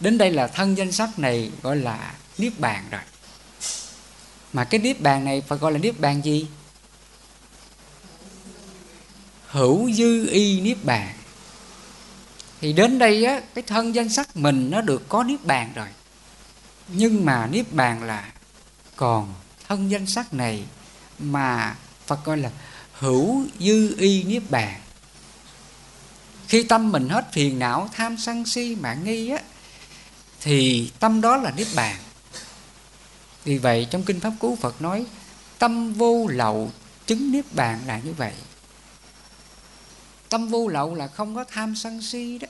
Đến 0.01 0.19
đây 0.19 0.31
là 0.31 0.47
thân 0.47 0.79
danh 0.79 0.93
sắc 0.93 1.19
này 1.19 1.51
gọi 1.63 1.77
là 1.77 2.15
niết 2.39 2.59
bàn 2.59 2.89
rồi 2.91 3.01
mà 4.55 4.65
cái 4.65 4.81
niết 4.81 5.01
bàn 5.01 5.25
này 5.25 5.41
phải 5.41 5.59
gọi 5.59 5.73
là 5.73 5.79
niết 5.79 6.01
bàn 6.01 6.25
gì? 6.25 6.47
Hữu 9.47 9.93
dư 9.93 10.29
y 10.31 10.61
niết 10.61 10.85
bàn. 10.85 11.15
Thì 12.61 12.73
đến 12.73 12.99
đây 12.99 13.25
á, 13.25 13.41
cái 13.55 13.65
thân 13.67 13.95
danh 13.95 14.09
sắc 14.09 14.37
mình 14.37 14.71
nó 14.71 14.81
được 14.81 15.09
có 15.09 15.23
niết 15.23 15.45
bàn 15.45 15.73
rồi. 15.75 15.89
Nhưng 16.89 17.25
mà 17.25 17.47
niết 17.47 17.73
bàn 17.73 18.03
là 18.03 18.33
còn 18.97 19.35
thân 19.69 19.91
danh 19.91 20.07
sắc 20.07 20.35
này 20.35 20.65
mà 21.19 21.77
Phật 22.07 22.25
gọi 22.25 22.37
là 22.37 22.51
hữu 22.93 23.47
dư 23.61 23.97
y 23.99 24.23
niết 24.23 24.43
bàn. 24.51 24.81
Khi 26.49 26.63
tâm 26.63 26.93
mình 26.93 27.09
hết 27.09 27.33
phiền 27.33 27.59
não, 27.59 27.89
tham 27.93 28.17
sân 28.19 28.47
si, 28.47 28.77
mạng 28.81 29.05
nghi 29.05 29.29
á, 29.29 29.39
thì 30.41 30.91
tâm 31.01 31.21
đó 31.21 31.37
là 31.37 31.51
niết 31.51 31.67
bàn 31.75 31.97
vì 33.45 33.59
vậy, 33.59 33.87
trong 33.91 34.03
kinh 34.03 34.21
pháp 34.21 34.33
cú 34.41 34.57
phật 34.57 34.83
nói, 34.83 35.07
tâm 35.59 35.93
vô 35.93 36.27
lậu, 36.27 36.71
chứng 37.07 37.33
niết 37.33 37.45
bàn 37.55 37.81
là 37.87 37.99
như 37.99 38.13
vậy. 38.13 38.33
Tâm 40.29 40.49
vô 40.49 40.69
lậu 40.69 40.95
là 40.95 41.07
không 41.09 41.35
có 41.35 41.45
tham 41.45 41.77
sân 41.77 42.03
si 42.03 42.39
đó. 42.39 42.49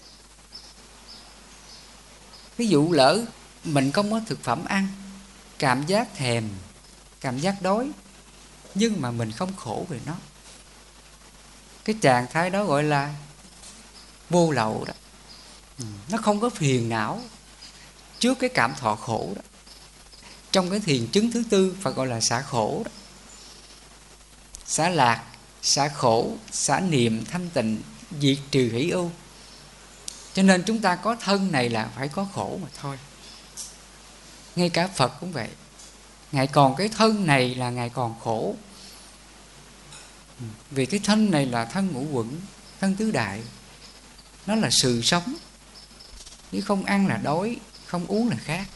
Ví 2.56 2.66
dụ 2.68 2.92
lỡ 2.92 3.24
mình 3.64 3.92
không 3.92 4.10
có 4.10 4.20
thực 4.26 4.42
phẩm 4.42 4.64
ăn, 4.64 4.88
cảm 5.58 5.86
giác 5.86 6.14
thèm, 6.14 6.48
cảm 7.20 7.38
giác 7.38 7.62
đói, 7.62 7.90
nhưng 8.74 9.00
mà 9.00 9.10
mình 9.10 9.32
không 9.32 9.56
khổ 9.56 9.86
về 9.88 10.00
nó. 10.06 10.14
Cái 11.84 11.96
trạng 12.00 12.26
thái 12.32 12.50
đó 12.50 12.64
gọi 12.64 12.82
là 12.82 13.14
vô 14.30 14.50
lậu 14.50 14.84
đó. 14.88 14.94
Ừ, 15.78 15.84
nó 16.10 16.18
không 16.18 16.40
có 16.40 16.50
phiền 16.50 16.88
não 16.88 17.22
trước 18.18 18.38
cái 18.38 18.50
cảm 18.54 18.74
thọ 18.74 18.94
khổ 18.94 19.32
đó 19.36 19.42
trong 20.54 20.70
cái 20.70 20.80
thiền 20.80 21.06
chứng 21.06 21.30
thứ 21.30 21.44
tư 21.50 21.76
phải 21.80 21.92
gọi 21.92 22.06
là 22.06 22.20
xả 22.20 22.42
khổ 22.42 22.82
đó. 22.84 22.90
Xả 24.66 24.88
lạc, 24.88 25.24
xả 25.62 25.88
khổ, 25.88 26.32
xả 26.52 26.80
niệm 26.80 27.24
thanh 27.24 27.50
tịnh, 27.50 27.82
diệt 28.20 28.38
trừ 28.50 28.70
hỷ 28.72 28.90
ưu 28.90 29.10
cho 30.34 30.42
nên 30.42 30.62
chúng 30.66 30.80
ta 30.80 30.96
có 30.96 31.16
thân 31.20 31.52
này 31.52 31.68
là 31.68 31.90
phải 31.96 32.08
có 32.08 32.26
khổ 32.34 32.58
mà 32.62 32.68
thôi. 32.80 32.98
Ngay 34.56 34.68
cả 34.70 34.86
phật 34.86 35.12
cũng 35.20 35.32
vậy. 35.32 35.48
Ngài 36.32 36.46
còn 36.46 36.76
cái 36.76 36.88
thân 36.88 37.26
này 37.26 37.54
là 37.54 37.70
ngài 37.70 37.88
còn 37.88 38.14
khổ. 38.20 38.54
Vì 40.70 40.86
cái 40.86 41.00
thân 41.04 41.30
này 41.30 41.46
là 41.46 41.64
thân 41.64 41.92
ngũ 41.92 42.06
quẩn, 42.12 42.40
thân 42.80 42.94
tứ 42.94 43.10
đại. 43.10 43.42
Nó 44.46 44.54
là 44.54 44.70
sự 44.70 45.02
sống. 45.02 45.34
Nếu 46.52 46.62
không 46.62 46.84
ăn 46.84 47.06
là 47.06 47.16
đói, 47.16 47.56
không 47.86 48.06
uống 48.06 48.28
là 48.28 48.36
khác 48.36 48.66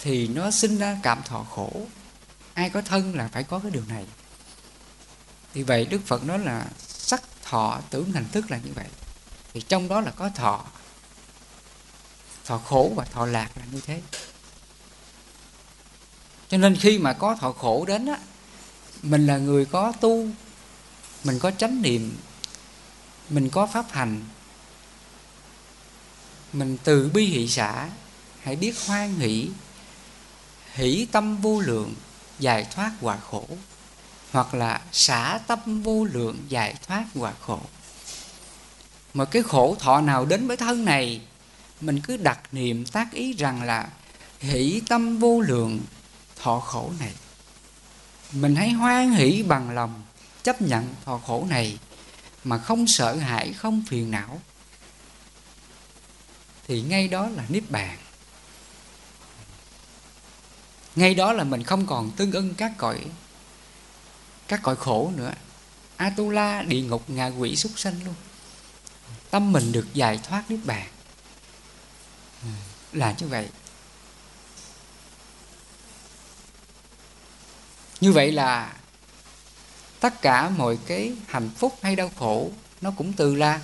thì 0.00 0.28
nó 0.28 0.50
sinh 0.50 0.78
ra 0.78 0.98
cảm 1.02 1.22
thọ 1.22 1.46
khổ. 1.50 1.72
Ai 2.54 2.70
có 2.70 2.82
thân 2.82 3.14
là 3.14 3.28
phải 3.32 3.42
có 3.42 3.58
cái 3.58 3.70
điều 3.70 3.84
này. 3.88 4.04
Thì 5.54 5.62
vậy 5.62 5.86
đức 5.86 6.00
phật 6.06 6.24
nói 6.24 6.38
là 6.38 6.66
sắc 6.88 7.22
thọ 7.44 7.80
tưởng 7.90 8.12
hành 8.12 8.26
thức 8.32 8.50
là 8.50 8.58
như 8.58 8.72
vậy. 8.74 8.86
Thì 9.54 9.60
trong 9.60 9.88
đó 9.88 10.00
là 10.00 10.10
có 10.10 10.28
thọ. 10.28 10.64
Thọ 12.44 12.58
khổ 12.58 12.92
và 12.96 13.04
thọ 13.04 13.26
lạc 13.26 13.50
là 13.56 13.64
như 13.72 13.80
thế. 13.80 14.02
Cho 16.48 16.58
nên 16.58 16.76
khi 16.76 16.98
mà 16.98 17.12
có 17.12 17.36
thọ 17.40 17.52
khổ 17.52 17.84
đến 17.88 18.06
á, 18.06 18.18
mình 19.02 19.26
là 19.26 19.38
người 19.38 19.64
có 19.64 19.92
tu, 20.00 20.26
mình 21.24 21.38
có 21.38 21.50
chánh 21.50 21.82
niệm, 21.82 22.16
mình 23.28 23.50
có 23.50 23.66
pháp 23.66 23.86
hành, 23.90 24.24
mình 26.52 26.78
từ 26.84 27.10
bi 27.14 27.26
hỷ 27.26 27.48
xã, 27.48 27.88
hãy 28.42 28.56
biết 28.56 28.74
hoan 28.86 29.14
hỷ 29.14 29.48
hỷ 30.74 31.06
tâm 31.12 31.36
vô 31.36 31.60
lượng, 31.60 31.94
giải 32.38 32.66
thoát 32.74 32.92
quả 33.00 33.18
khổ. 33.30 33.46
Hoặc 34.32 34.54
là 34.54 34.80
xả 34.92 35.40
tâm 35.46 35.82
vô 35.82 36.04
lượng, 36.04 36.44
giải 36.48 36.74
thoát 36.86 37.04
quả 37.14 37.32
khổ. 37.40 37.60
Mà 39.14 39.24
cái 39.24 39.42
khổ 39.42 39.76
thọ 39.78 40.00
nào 40.00 40.24
đến 40.24 40.46
với 40.46 40.56
thân 40.56 40.84
này, 40.84 41.20
mình 41.80 42.00
cứ 42.00 42.16
đặt 42.16 42.40
niệm 42.52 42.86
tác 42.86 43.12
ý 43.12 43.32
rằng 43.32 43.62
là 43.62 43.88
hỷ 44.40 44.82
tâm 44.88 45.18
vô 45.18 45.40
lượng, 45.40 45.80
thọ 46.42 46.60
khổ 46.60 46.92
này. 47.00 47.12
Mình 48.32 48.56
hãy 48.56 48.70
hoan 48.70 49.10
hỷ 49.10 49.42
bằng 49.42 49.70
lòng 49.70 50.02
chấp 50.42 50.62
nhận 50.62 50.94
thọ 51.04 51.18
khổ 51.18 51.46
này, 51.50 51.78
mà 52.44 52.58
không 52.58 52.86
sợ 52.86 53.16
hãi, 53.16 53.52
không 53.52 53.84
phiền 53.88 54.10
não. 54.10 54.40
Thì 56.66 56.82
ngay 56.82 57.08
đó 57.08 57.28
là 57.28 57.44
niết 57.48 57.70
bàn 57.70 57.98
ngay 60.98 61.14
đó 61.14 61.32
là 61.32 61.44
mình 61.44 61.62
không 61.62 61.86
còn 61.86 62.10
tương 62.10 62.32
ưng 62.32 62.54
các 62.54 62.72
cõi 62.76 63.00
các 64.48 64.60
cõi 64.62 64.76
khổ 64.76 65.12
nữa. 65.16 65.32
Atula, 65.96 66.62
địa 66.62 66.82
ngục, 66.82 67.10
ngạ 67.10 67.26
quỷ 67.26 67.56
súc 67.56 67.72
sanh 67.76 68.04
luôn. 68.04 68.14
Tâm 69.30 69.52
mình 69.52 69.72
được 69.72 69.86
giải 69.94 70.20
thoát 70.22 70.50
niết 70.50 70.60
bàn. 70.64 70.88
Ừ, 72.42 72.48
là 72.92 73.14
như 73.18 73.28
vậy. 73.28 73.48
Như 78.00 78.12
vậy 78.12 78.32
là 78.32 78.76
tất 80.00 80.22
cả 80.22 80.48
mọi 80.48 80.78
cái 80.86 81.12
hạnh 81.26 81.50
phúc 81.56 81.78
hay 81.82 81.96
đau 81.96 82.10
khổ, 82.18 82.50
nó 82.80 82.90
cũng 82.90 83.12
từ 83.12 83.34
là 83.34 83.60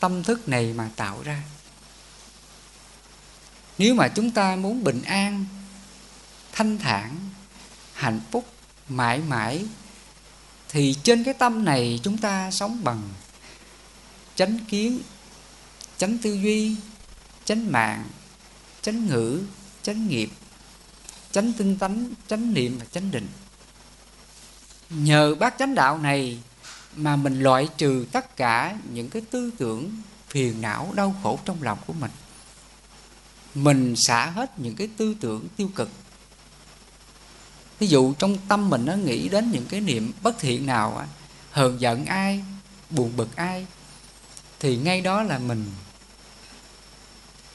tâm 0.00 0.22
thức 0.22 0.48
này 0.48 0.72
mà 0.72 0.90
tạo 0.96 1.22
ra. 1.22 1.42
Nếu 3.78 3.94
mà 3.94 4.08
chúng 4.08 4.30
ta 4.30 4.56
muốn 4.56 4.84
bình 4.84 5.02
an 5.02 5.44
thanh 6.52 6.78
thản, 6.78 7.16
hạnh 7.94 8.20
phúc, 8.30 8.44
mãi 8.88 9.18
mãi, 9.18 9.66
thì 10.68 10.96
trên 11.02 11.24
cái 11.24 11.34
tâm 11.34 11.64
này 11.64 12.00
chúng 12.02 12.18
ta 12.18 12.50
sống 12.50 12.84
bằng 12.84 13.02
chánh 14.34 14.58
kiến, 14.68 15.00
chánh 15.96 16.18
tư 16.18 16.32
duy, 16.32 16.76
chánh 17.44 17.72
mạng, 17.72 18.04
chánh 18.82 19.06
ngữ, 19.06 19.42
chánh 19.82 20.08
nghiệp, 20.08 20.30
chánh 21.30 21.52
tinh 21.52 21.78
tánh 21.78 22.08
chánh 22.28 22.54
niệm 22.54 22.78
và 22.78 22.84
chánh 22.92 23.10
định. 23.10 23.28
Nhờ 24.90 25.34
bác 25.34 25.58
chánh 25.58 25.74
đạo 25.74 25.98
này 25.98 26.38
mà 26.96 27.16
mình 27.16 27.40
loại 27.40 27.68
trừ 27.76 28.06
tất 28.12 28.36
cả 28.36 28.76
những 28.92 29.10
cái 29.10 29.22
tư 29.30 29.50
tưởng 29.58 29.96
phiền 30.28 30.60
não, 30.60 30.92
đau 30.94 31.14
khổ 31.22 31.38
trong 31.44 31.62
lòng 31.62 31.78
của 31.86 31.92
mình. 31.92 32.10
Mình 33.54 33.94
xả 33.96 34.26
hết 34.26 34.58
những 34.58 34.76
cái 34.76 34.88
tư 34.96 35.14
tưởng 35.20 35.48
tiêu 35.56 35.70
cực 35.74 35.90
ví 37.82 37.88
dụ 37.88 38.14
trong 38.14 38.38
tâm 38.48 38.70
mình 38.70 38.84
nó 38.84 38.94
nghĩ 38.94 39.28
đến 39.28 39.50
những 39.50 39.66
cái 39.66 39.80
niệm 39.80 40.12
bất 40.22 40.38
thiện 40.38 40.66
nào 40.66 41.06
hờn 41.50 41.80
giận 41.80 42.06
ai, 42.06 42.44
buồn 42.90 43.16
bực 43.16 43.36
ai, 43.36 43.66
thì 44.60 44.76
ngay 44.76 45.00
đó 45.00 45.22
là 45.22 45.38
mình 45.38 45.70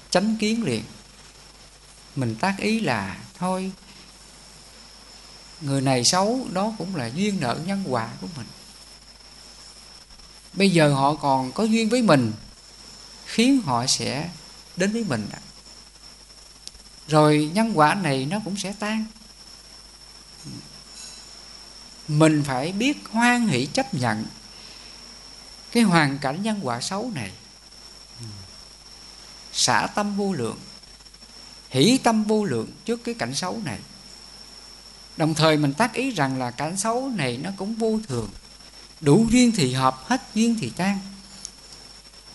chánh 0.09 0.35
kiến 0.39 0.63
liền. 0.63 0.83
Mình 2.15 2.35
tác 2.35 2.55
ý 2.57 2.79
là, 2.79 3.17
thôi, 3.37 3.71
người 5.61 5.81
này 5.81 6.03
xấu, 6.03 6.47
đó 6.51 6.73
cũng 6.77 6.95
là 6.95 7.05
duyên 7.05 7.39
nợ 7.39 7.59
nhân 7.65 7.83
quả 7.87 8.09
của 8.21 8.27
mình. 8.35 8.47
Bây 10.53 10.69
giờ 10.69 10.93
họ 10.93 11.13
còn 11.13 11.51
có 11.51 11.63
duyên 11.63 11.89
với 11.89 12.01
mình, 12.01 12.33
khiến 13.25 13.61
họ 13.61 13.87
sẽ 13.87 14.29
đến 14.75 14.93
với 14.93 15.03
mình 15.03 15.27
rồi 17.07 17.51
nhân 17.53 17.71
quả 17.75 17.93
này 17.93 18.25
nó 18.25 18.39
cũng 18.45 18.57
sẽ 18.57 18.73
tan 18.79 19.05
mình 22.07 22.43
phải 22.47 22.71
biết 22.71 22.97
hoan 23.11 23.47
hỷ 23.47 23.65
chấp 23.65 23.93
nhận 23.93 24.25
cái 25.71 25.83
hoàn 25.83 26.17
cảnh 26.17 26.43
nhân 26.43 26.59
quả 26.63 26.81
xấu 26.81 27.11
này. 27.15 27.31
Xả 29.53 29.87
tâm 29.95 30.17
vô 30.17 30.33
lượng, 30.33 30.59
hỷ 31.69 31.97
tâm 32.03 32.23
vô 32.23 32.43
lượng 32.43 32.71
trước 32.85 33.03
cái 33.03 33.15
cảnh 33.15 33.35
xấu 33.35 33.61
này. 33.65 33.79
Đồng 35.17 35.33
thời 35.33 35.57
mình 35.57 35.73
tác 35.73 35.93
ý 35.93 36.11
rằng 36.11 36.39
là 36.39 36.51
cảnh 36.51 36.77
xấu 36.77 37.09
này 37.15 37.37
nó 37.37 37.49
cũng 37.57 37.75
vô 37.75 37.99
thường. 38.07 38.29
Đủ 39.01 39.27
duyên 39.31 39.51
thì 39.55 39.73
hợp, 39.73 40.03
hết 40.07 40.21
duyên 40.35 40.55
thì 40.59 40.69
tan. 40.69 40.99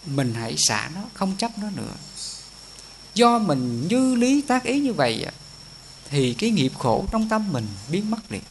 Mình 0.07 0.35
hãy 0.35 0.55
xả 0.59 0.91
nó, 0.95 1.01
không 1.15 1.37
chấp 1.37 1.59
nó 1.59 1.71
nữa. 1.71 1.95
Do 3.15 3.39
mình 3.39 3.89
như 3.89 4.15
lý 4.15 4.43
tác 4.43 4.65
ý 4.65 4.81
như 4.81 4.93
vậy 4.93 5.27
thì 6.13 6.35
cái 6.35 6.51
nghiệp 6.51 6.73
khổ 6.79 7.05
trong 7.13 7.29
tâm 7.29 7.53
mình 7.53 7.67
biến 7.91 8.11
mất 8.11 8.33
liền. 8.33 8.43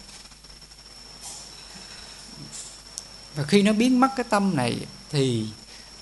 Và 3.36 3.44
khi 3.44 3.62
nó 3.62 3.74
biến 3.74 4.00
mất 4.00 4.08
cái 4.16 4.24
tâm 4.30 4.56
này 4.56 4.86
thì 5.10 5.46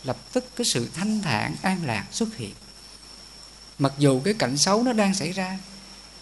lập 0.03 0.17
tức 0.33 0.45
cái 0.55 0.65
sự 0.65 0.89
thanh 0.93 1.21
thản, 1.21 1.55
an 1.61 1.85
lạc 1.85 2.05
xuất 2.11 2.35
hiện. 2.37 2.53
Mặc 3.79 3.93
dù 3.97 4.21
cái 4.25 4.33
cảnh 4.33 4.57
xấu 4.57 4.83
nó 4.83 4.93
đang 4.93 5.13
xảy 5.13 5.31
ra, 5.31 5.59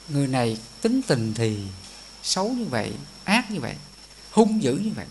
người 0.09 0.27
này 0.27 0.57
tính 0.81 1.01
tình 1.07 1.33
thì 1.33 1.57
xấu 2.23 2.49
như 2.49 2.65
vậy, 2.65 2.93
ác 3.23 3.51
như 3.51 3.59
vậy, 3.59 3.75
hung 4.31 4.63
dữ 4.63 4.75
như 4.75 4.91
vậy. 4.95 5.05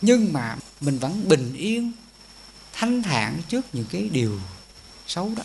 Nhưng 0.00 0.32
mà 0.32 0.56
mình 0.80 0.98
vẫn 0.98 1.28
bình 1.28 1.54
yên, 1.54 1.92
thanh 2.72 3.02
thản 3.02 3.42
trước 3.48 3.74
những 3.74 3.86
cái 3.90 4.08
điều 4.12 4.40
xấu 5.06 5.32
đó 5.36 5.42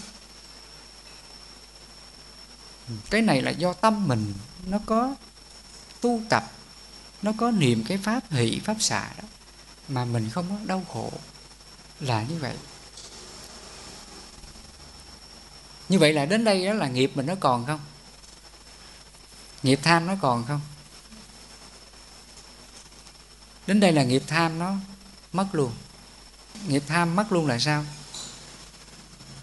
cái 3.09 3.21
này 3.21 3.41
là 3.41 3.51
do 3.51 3.73
tâm 3.73 4.07
mình, 4.07 4.34
nó 4.65 4.79
có 4.86 5.15
tu 6.01 6.21
tập, 6.29 6.51
nó 7.21 7.31
có 7.38 7.51
niệm 7.51 7.84
cái 7.88 7.97
pháp 7.97 8.31
hỷ, 8.31 8.59
pháp 8.63 8.75
xả 8.79 9.09
đó, 9.21 9.27
mà 9.88 10.05
mình 10.05 10.29
không 10.29 10.49
có 10.49 10.55
đau 10.65 10.86
khổ. 10.93 11.11
Là 11.99 12.23
như 12.23 12.38
vậy. 12.39 12.55
Như 15.89 15.99
vậy 15.99 16.13
là 16.13 16.25
đến 16.25 16.43
đây 16.43 16.65
đó 16.65 16.73
là 16.73 16.88
nghiệp 16.88 17.11
mình 17.15 17.25
nó 17.25 17.36
còn 17.39 17.65
không? 17.65 17.79
Nghiệp 19.63 19.79
tham 19.84 20.07
nó 20.07 20.15
còn 20.21 20.45
không? 20.45 20.61
Đến 23.67 23.79
đây 23.79 23.91
là 23.91 24.03
nghiệp 24.03 24.23
tham 24.27 24.59
nó 24.59 24.75
mất 25.34 25.47
luôn. 25.51 25.71
Nghiệp 26.67 26.84
tham 26.88 27.15
mất 27.15 27.31
luôn 27.31 27.47
là 27.47 27.59
sao? 27.59 27.86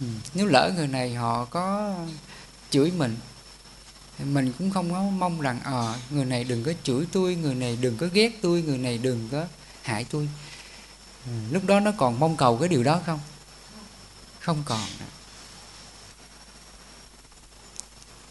Ừ. 0.00 0.06
nếu 0.34 0.46
lỡ 0.46 0.72
người 0.76 0.86
này 0.86 1.14
họ 1.14 1.44
có 1.44 1.94
chửi 2.70 2.90
mình 2.90 3.16
mình 4.24 4.52
cũng 4.58 4.70
không 4.70 4.90
có 4.90 5.02
mong 5.02 5.40
rằng 5.40 5.60
ờ 5.64 5.92
à, 5.92 5.98
người 6.10 6.24
này 6.24 6.44
đừng 6.44 6.64
có 6.64 6.72
chửi 6.82 7.06
tôi 7.12 7.34
người 7.34 7.54
này 7.54 7.78
đừng 7.80 7.96
có 7.96 8.06
ghét 8.12 8.38
tôi 8.42 8.62
người 8.62 8.78
này 8.78 8.98
đừng 8.98 9.28
có 9.32 9.44
hại 9.82 10.04
tôi. 10.04 10.28
Ừ. 11.26 11.32
lúc 11.50 11.66
đó 11.66 11.80
nó 11.80 11.92
còn 11.96 12.20
mong 12.20 12.36
cầu 12.36 12.56
cái 12.56 12.68
điều 12.68 12.82
đó 12.84 13.00
không? 13.06 13.20
Không 14.40 14.62
còn 14.64 14.88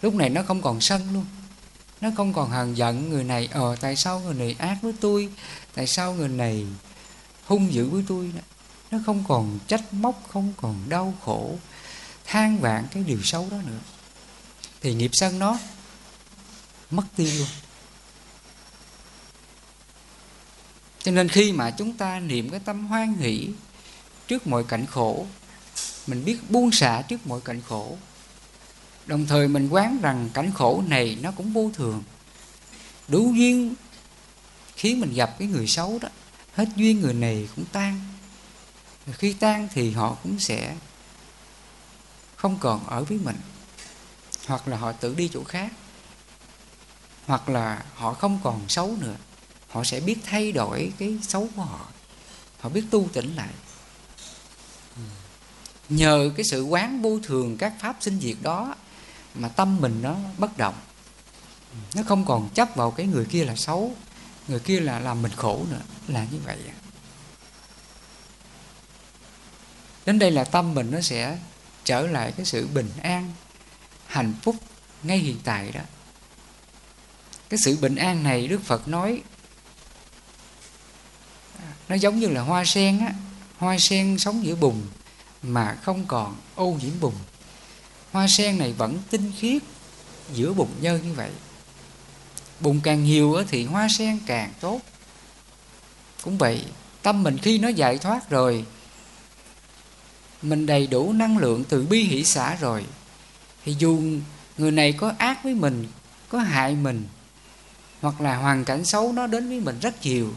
lúc 0.02 0.14
này 0.16 0.30
nó 0.30 0.44
không 0.44 0.62
còn 0.62 0.82
sân 0.82 1.14
luôn. 1.14 1.26
Nó 2.02 2.10
không 2.18 2.34
còn 2.34 2.50
hờn 2.50 2.78
giận 2.78 3.10
người 3.10 3.24
này 3.24 3.50
ờ 3.52 3.76
tại 3.76 3.96
sao 3.96 4.20
người 4.20 4.34
này 4.34 4.56
ác 4.60 4.78
với 4.82 4.94
tôi? 5.00 5.30
Tại 5.74 5.88
sao 5.88 6.14
người 6.14 6.28
này 6.28 6.66
hung 7.46 7.74
dữ 7.74 7.90
với 7.90 8.04
tôi 8.08 8.32
nó 8.92 9.00
không 9.06 9.24
còn 9.28 9.60
trách 9.68 9.94
móc 9.94 10.24
không 10.28 10.54
còn 10.58 10.76
đau 10.90 11.14
khổ 11.26 11.58
than 12.26 12.60
vạn 12.60 12.88
cái 12.92 13.04
điều 13.04 13.24
xấu 13.24 13.48
đó 13.52 13.58
nữa. 13.68 13.80
Thì 14.82 14.94
nghiệp 14.94 15.12
sân 15.14 15.40
nó 15.40 15.58
mất 16.92 17.04
tiêu 17.16 17.32
luôn. 17.38 17.48
Cho 21.04 21.12
nên 21.12 21.30
khi 21.30 21.52
mà 21.52 21.72
chúng 21.72 21.94
ta 21.94 22.20
niệm 22.20 22.50
cái 22.50 22.60
tâm 22.60 22.88
hoan 22.88 23.14
hỷ 23.14 23.50
trước 24.28 24.48
mọi 24.48 24.64
cảnh 24.64 24.86
khổ, 24.86 25.26
mình 26.08 26.26
biết 26.26 26.50
buông 26.50 26.72
xả 26.72 27.02
trước 27.02 27.28
mọi 27.28 27.42
cảnh 27.42 27.62
khổ, 27.68 27.98
đồng 29.06 29.26
thời 29.26 29.48
mình 29.48 29.70
quán 29.70 30.00
rằng 30.02 30.30
cảnh 30.34 30.52
khổ 30.56 30.84
này 30.88 31.18
nó 31.22 31.32
cũng 31.32 31.54
vô 31.54 31.72
thường. 31.74 32.04
Đủ 33.08 33.34
duyên 33.34 33.76
khiến 34.76 35.02
mình 35.02 35.14
gặp 35.14 35.36
cái 35.40 35.48
người 35.48 35.68
xấu 35.68 36.00
đó, 36.00 36.10
hết 36.54 36.68
duyên 36.76 37.02
người 37.02 37.14
này 37.14 37.50
cũng 37.56 37.66
tan. 37.66 38.02
Khi 39.12 39.34
tan 39.34 39.68
thì 39.74 39.92
họ 39.92 40.18
cũng 40.24 40.40
sẽ 40.40 40.76
không 42.36 42.58
còn 42.60 42.88
ở 42.88 43.04
với 43.04 43.18
mình, 43.18 43.38
hoặc 44.48 44.68
là 44.68 44.78
họ 44.78 44.92
tự 44.92 45.16
đi 45.16 45.30
chỗ 45.34 45.44
khác 45.44 45.72
hoặc 47.30 47.49
là 47.49 47.84
họ 47.95 48.13
không 48.13 48.39
còn 48.43 48.69
xấu 48.69 48.95
nữa, 48.99 49.15
họ 49.69 49.84
sẽ 49.84 49.99
biết 49.99 50.17
thay 50.25 50.51
đổi 50.51 50.91
cái 50.97 51.19
xấu 51.21 51.49
của 51.55 51.61
họ. 51.61 51.88
Họ 52.59 52.69
biết 52.69 52.84
tu 52.91 53.07
tỉnh 53.13 53.36
lại. 53.36 53.49
Ừ. 54.95 55.01
Nhờ 55.89 56.32
cái 56.38 56.43
sự 56.51 56.63
quán 56.63 57.01
vô 57.01 57.19
thường 57.23 57.57
các 57.57 57.73
pháp 57.80 57.97
sinh 57.99 58.19
diệt 58.19 58.36
đó 58.41 58.75
mà 59.36 59.47
tâm 59.47 59.77
mình 59.82 59.99
nó 60.01 60.15
bất 60.38 60.57
động. 60.57 60.75
Nó 61.95 62.03
không 62.03 62.25
còn 62.25 62.49
chấp 62.49 62.75
vào 62.75 62.91
cái 62.91 63.05
người 63.05 63.25
kia 63.25 63.45
là 63.45 63.55
xấu, 63.55 63.95
người 64.47 64.59
kia 64.59 64.80
là 64.80 64.99
làm 64.99 65.21
mình 65.21 65.32
khổ 65.36 65.65
nữa, 65.71 65.82
là 66.07 66.25
như 66.32 66.38
vậy. 66.45 66.57
Đến 70.05 70.19
đây 70.19 70.32
là 70.32 70.43
tâm 70.43 70.73
mình 70.73 70.91
nó 70.91 71.01
sẽ 71.01 71.38
trở 71.84 72.01
lại 72.01 72.32
cái 72.32 72.45
sự 72.45 72.67
bình 72.67 72.89
an, 73.01 73.34
hạnh 74.07 74.34
phúc 74.41 74.55
ngay 75.03 75.17
hiện 75.17 75.38
tại 75.43 75.71
đó 75.71 75.82
cái 77.50 77.58
sự 77.58 77.78
bình 77.82 77.95
an 77.95 78.24
này 78.24 78.47
đức 78.47 78.64
phật 78.64 78.88
nói, 78.88 79.22
nó 81.89 81.95
giống 81.95 82.20
như 82.20 82.28
là 82.28 82.41
hoa 82.41 82.66
sen 82.66 83.00
á. 83.00 83.14
Hoa 83.58 83.78
sen 83.80 84.18
sống 84.18 84.45
giữa 84.45 84.56
bùn 84.56 84.82
mà 85.43 85.78
không 85.82 86.06
còn 86.06 86.36
ô 86.56 86.78
nhiễm 86.84 87.00
bùn. 87.00 87.14
Hoa 88.12 88.28
sen 88.28 88.58
này 88.58 88.74
vẫn 88.74 89.00
tinh 89.10 89.32
khiết 89.39 89.62
giữa 90.34 90.54
bùn 90.54 90.68
nhơ 90.82 90.97
như 90.97 91.14
vậy. 91.14 91.32
Bùn 92.60 92.80
càng 92.84 93.04
nhiều 93.04 93.43
thì 93.50 93.66
hoa 93.66 93.88
sen 93.97 94.20
càng 94.26 94.54
tốt. 94.60 94.82
Cũng 96.24 96.38
vậy, 96.38 96.66
tâm 97.02 97.24
mình 97.24 97.38
khi 97.38 97.58
nó 97.58 97.68
giải 97.68 97.97
thoát 97.97 98.30
rồi, 98.30 98.66
mình 100.41 100.66
đầy 100.66 100.88
đủ 100.88 101.14
năng 101.14 101.38
lượng 101.38 101.64
từ 101.70 101.86
bi 101.86 102.04
hỷ 102.04 102.24
xã 102.24 102.56
rồi, 102.56 102.86
thì 103.66 103.76
dù 103.80 104.02
người 104.58 104.72
này 104.72 104.93
có 104.93 105.14
ác 105.18 105.43
với 105.43 105.54
mình, 105.54 105.88
có 106.30 106.39
hại 106.39 106.76
mình 106.76 107.06
hoặc 108.02 108.22
là 108.22 108.38
hoàn 108.38 108.66
cảnh 108.66 108.86
xấu 108.86 109.12
nó 109.12 109.28
đến 109.28 109.50
với 109.50 109.60
mình 109.60 109.80
rất 109.80 110.06
nhiều. 110.06 110.34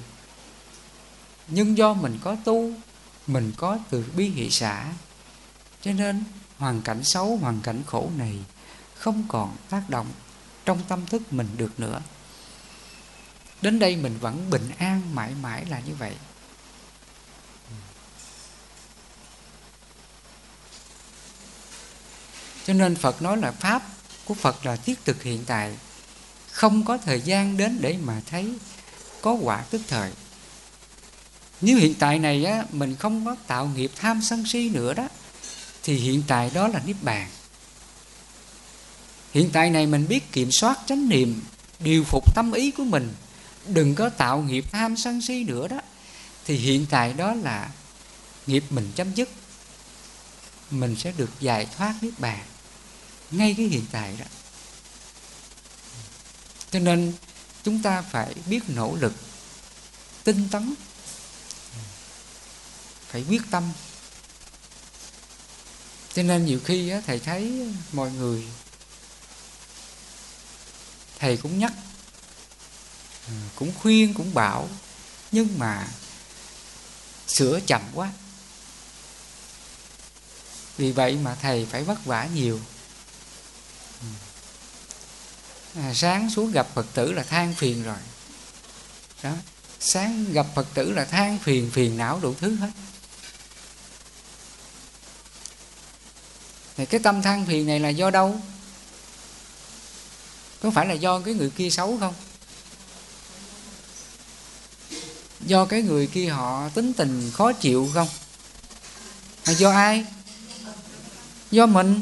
Nhưng 1.49 1.77
do 1.79 1.95
mình 1.95 2.19
có 2.25 2.37
tu, 2.45 2.73
mình 3.27 3.53
có 3.57 3.79
từ 3.91 4.05
bi 4.17 4.29
hỷ 4.29 4.51
xã, 4.51 4.93
cho 5.83 5.93
nên 5.93 6.25
hoàn 6.59 6.83
cảnh 6.83 7.05
xấu, 7.05 7.37
hoàn 7.37 7.61
cảnh 7.61 7.83
khổ 7.87 8.11
này 8.17 8.39
không 8.99 9.25
còn 9.29 9.57
tác 9.69 9.83
động 9.89 10.07
trong 10.65 10.83
tâm 10.89 11.07
thức 11.07 11.33
mình 11.33 11.49
được 11.57 11.81
nữa. 11.81 12.01
Đến 13.63 13.79
đây 13.79 13.97
mình 13.97 14.19
vẫn 14.19 14.51
bình 14.51 14.71
an 14.79 15.15
mãi 15.15 15.35
mãi 15.43 15.65
là 15.65 15.81
như 15.81 15.95
vậy. 15.95 16.15
Cho 22.65 22.73
nên 22.73 22.97
phật 22.97 23.23
nói 23.23 23.37
là 23.37 23.51
pháp 23.51 23.83
của 24.25 24.35
phật 24.35 24.67
là 24.67 24.77
thiết 24.77 25.05
thực 25.05 25.23
hiện 25.23 25.45
tại 25.47 25.77
không 26.53 26.85
có 26.85 26.99
thời 26.99 27.21
gian 27.21 27.57
đến 27.57 27.79
để 27.81 27.97
mà 28.03 28.21
thấy 28.27 28.53
có 29.23 29.33
quả 29.33 29.65
tức 29.71 29.81
thời. 29.89 30.11
Nếu 31.61 31.77
hiện 31.77 31.95
tại 31.95 32.19
này 32.19 32.45
á, 32.45 32.65
mình 32.73 32.97
không 32.97 33.25
có 33.25 33.37
tạo 33.47 33.67
nghiệp 33.67 33.91
tham 33.97 34.23
sân 34.23 34.47
si 34.47 34.69
nữa 34.69 34.95
đó 34.95 35.09
thì 35.83 35.97
hiện 35.97 36.23
tại 36.27 36.51
đó 36.55 36.69
là 36.69 36.83
niết 36.87 36.97
bàn. 37.03 37.29
Hiện 39.33 39.51
tại 39.53 39.71
này 39.71 39.87
mình 39.87 40.09
biết 40.09 40.33
kiểm 40.33 40.51
soát 40.51 40.79
chánh 40.87 41.09
niệm 41.09 41.43
điều 41.79 42.05
phục 42.05 42.35
tâm 42.35 42.53
ý 42.53 42.71
của 42.71 42.85
mình 42.85 43.15
đừng 43.67 43.95
có 43.95 44.09
tạo 44.09 44.43
nghiệp 44.43 44.65
tham 44.73 44.97
sân 44.97 45.21
si 45.23 45.45
nữa 45.45 45.69
đó 45.69 45.81
thì 46.45 46.57
hiện 46.57 46.87
tại 46.91 47.13
đó 47.13 47.35
là 47.35 47.71
nghiệp 48.47 48.65
mình 48.71 48.91
chấm 48.95 49.15
dứt. 49.15 49.29
Mình 50.71 50.97
sẽ 50.97 51.13
được 51.17 51.31
giải 51.41 51.67
thoát 51.77 51.95
niết 52.03 52.13
bàn 52.19 52.41
ngay 53.31 53.55
cái 53.57 53.67
hiện 53.67 53.85
tại 53.93 54.17
đó 54.19 54.25
cho 56.73 56.79
nên 56.79 57.12
chúng 57.64 57.83
ta 57.83 58.03
phải 58.03 58.35
biết 58.47 58.61
nỗ 58.68 58.97
lực 59.01 59.12
tinh 60.25 60.49
tấn 60.51 60.75
phải 63.09 63.25
quyết 63.29 63.43
tâm. 63.51 63.73
Cho 66.14 66.23
nên 66.23 66.47
nhiều 66.47 66.61
khi 66.64 66.89
á, 66.89 67.03
thầy 67.07 67.18
thấy 67.18 67.73
mọi 67.93 68.11
người 68.11 68.45
thầy 71.18 71.37
cũng 71.37 71.59
nhắc 71.59 71.73
à, 73.29 73.35
cũng 73.55 73.73
khuyên 73.83 74.14
cũng 74.14 74.35
bảo 74.35 74.68
nhưng 75.33 75.59
mà 75.59 75.89
sửa 77.29 77.61
chậm 77.61 77.83
quá. 77.95 78.12
Vì 80.77 80.93
vậy 80.93 81.16
mà 81.16 81.35
thầy 81.35 81.66
phải 81.70 81.85
vất 81.85 82.05
vả 82.05 82.29
nhiều 82.35 82.61
à, 85.75 85.95
sáng 85.95 86.31
xuống 86.31 86.53
gặp 86.53 86.68
phật 86.75 86.87
tử 86.95 87.12
là 87.12 87.23
than 87.23 87.55
phiền 87.55 87.83
rồi. 87.83 87.99
Đó 89.23 89.33
sáng 89.81 90.33
gặp 90.33 90.47
phật 90.55 90.66
tử 90.75 90.93
là 90.93 91.05
than 91.05 91.39
phiền 91.39 91.70
phiền 91.70 91.97
não 91.97 92.20
đủ 92.23 92.35
thứ 92.41 92.55
hết. 92.55 92.70
Thì 96.77 96.87
cái 96.87 97.01
tâm 97.01 97.23
than 97.23 97.47
phiền 97.47 97.66
này 97.66 97.81
là 97.81 97.89
do 97.89 98.11
đâu? 98.11 98.41
Có 100.62 100.70
phải 100.70 100.87
là 100.87 100.95
do 100.95 101.20
cái 101.20 101.35
người 101.35 101.51
kia 101.51 101.70
xấu 101.70 101.99
không? 102.01 102.14
Do 105.41 105.64
cái 105.64 105.83
người 105.83 106.07
kia 106.07 106.29
họ 106.29 106.68
tính 106.68 106.93
tình 106.93 107.31
khó 107.35 107.53
chịu 107.53 107.91
không? 107.95 108.09
Hay 109.45 109.55
do 109.55 109.70
ai? 109.70 110.07
Do 111.51 111.66
mình? 111.66 112.01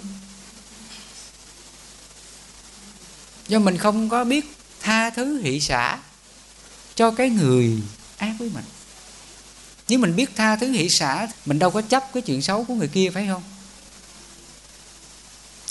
Do 3.50 3.58
mình 3.58 3.78
không 3.78 4.08
có 4.08 4.24
biết 4.24 4.56
tha 4.80 5.10
thứ, 5.10 5.40
hỷ 5.40 5.60
xả 5.60 5.98
cho 6.94 7.10
cái 7.10 7.30
người 7.30 7.78
ác 8.16 8.34
với 8.38 8.50
mình. 8.54 8.64
Nếu 9.88 9.98
mình 9.98 10.16
biết 10.16 10.30
tha 10.36 10.56
thứ, 10.56 10.72
hỷ 10.72 10.88
xả, 10.88 11.28
mình 11.46 11.58
đâu 11.58 11.70
có 11.70 11.82
chấp 11.82 12.12
cái 12.12 12.22
chuyện 12.22 12.42
xấu 12.42 12.64
của 12.64 12.74
người 12.74 12.88
kia, 12.88 13.10
phải 13.14 13.26
không? 13.26 13.42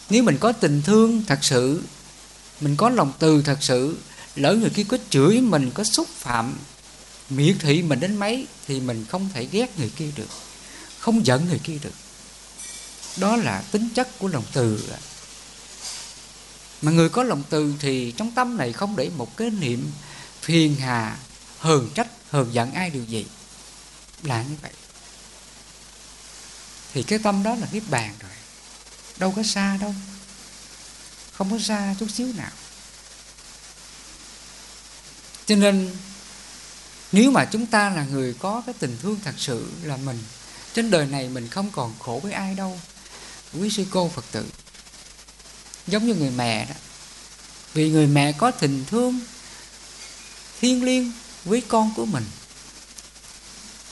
Nếu 0.10 0.24
mình 0.24 0.38
có 0.40 0.52
tình 0.52 0.82
thương 0.82 1.24
thật 1.28 1.40
sự, 1.42 1.84
mình 2.62 2.76
có 2.76 2.90
lòng 2.90 3.14
từ 3.20 3.42
thật 3.42 3.58
sự, 3.62 3.98
lỡ 4.36 4.54
người 4.54 4.70
kia 4.70 4.84
có 4.84 4.98
chửi 5.10 5.42
mình, 5.42 5.72
có 5.74 5.84
xúc 5.84 6.08
phạm, 6.08 6.58
miệt 7.30 7.56
thị 7.60 7.82
mình 7.82 8.00
đến 8.00 8.16
mấy, 8.16 8.48
thì 8.68 8.80
mình 8.80 9.06
không 9.10 9.30
thể 9.34 9.48
ghét 9.52 9.80
người 9.80 9.92
kia 9.98 10.12
được, 10.16 10.30
không 11.00 11.26
giận 11.26 11.46
người 11.50 11.60
kia 11.64 11.78
được. 11.84 11.94
Đó 13.18 13.36
là 13.36 13.64
tính 13.72 13.90
chất 13.96 14.20
của 14.20 14.28
lòng 14.28 14.44
từ 14.54 14.84
mà 16.82 16.92
người 16.92 17.10
có 17.10 17.24
lòng 17.24 17.44
từ 17.50 17.74
thì 17.80 18.14
trong 18.18 18.32
tâm 18.32 18.58
này 18.58 18.74
không 18.74 18.96
để 18.96 19.10
một 19.18 19.38
cái 19.38 19.50
niệm 19.50 19.92
phiền 20.42 20.76
hà, 20.76 21.18
hờn 21.60 21.90
trách, 21.96 22.08
hờn 22.30 22.54
giận 22.54 22.74
ai 22.74 22.90
điều 22.90 23.04
gì. 23.04 23.26
Là 24.24 24.44
như 24.44 24.56
vậy. 24.62 24.72
Thì 26.94 27.04
cái 27.04 27.20
tâm 27.20 27.44
đó 27.44 27.56
là 27.56 27.68
niết 27.72 27.84
bàn 27.90 28.14
rồi. 28.20 28.32
Đâu 29.18 29.34
có 29.36 29.44
xa 29.44 29.78
đâu. 29.82 29.96
Không 31.34 31.52
có 31.52 31.60
xa 31.60 31.96
chút 32.00 32.08
xíu 32.12 32.28
nào. 32.38 32.52
Cho 35.46 35.56
nên, 35.56 35.96
nếu 37.12 37.32
mà 37.32 37.46
chúng 37.46 37.66
ta 37.66 37.90
là 37.90 38.04
người 38.04 38.36
có 38.40 38.64
cái 38.66 38.76
tình 38.80 38.98
thương 39.02 39.20
thật 39.24 39.36
sự 39.38 39.72
là 39.84 39.98
mình, 39.98 40.20
trên 40.74 40.92
đời 40.92 41.06
này 41.06 41.30
mình 41.30 41.48
không 41.48 41.72
còn 41.72 41.94
khổ 42.00 42.20
với 42.24 42.32
ai 42.32 42.56
đâu. 42.56 42.80
Quý 43.54 43.70
sư 43.70 43.86
cô 43.92 44.10
phật 44.10 44.26
tử 44.32 44.46
giống 45.90 46.08
như 46.08 46.14
người 46.14 46.32
mẹ 46.32 46.66
đó. 46.66 46.76
Vì 47.74 47.90
người 47.90 48.08
mẹ 48.08 48.32
có 48.32 48.52
tình 48.52 48.86
thương 48.88 49.20
thiên 50.62 50.84
liêng 50.84 51.12
với 51.46 51.62
con 51.68 51.94
của 51.96 52.06
mình. 52.06 52.26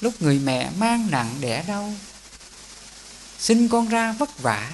Lúc 0.02 0.22
người 0.22 0.40
mẹ 0.40 0.70
mang 0.78 1.08
nặng 1.12 1.36
đẻ 1.40 1.64
đau, 1.68 1.94
sinh 3.40 3.70
con 3.70 3.90
ra 3.90 4.12
vất 4.12 4.40
vả, 4.40 4.72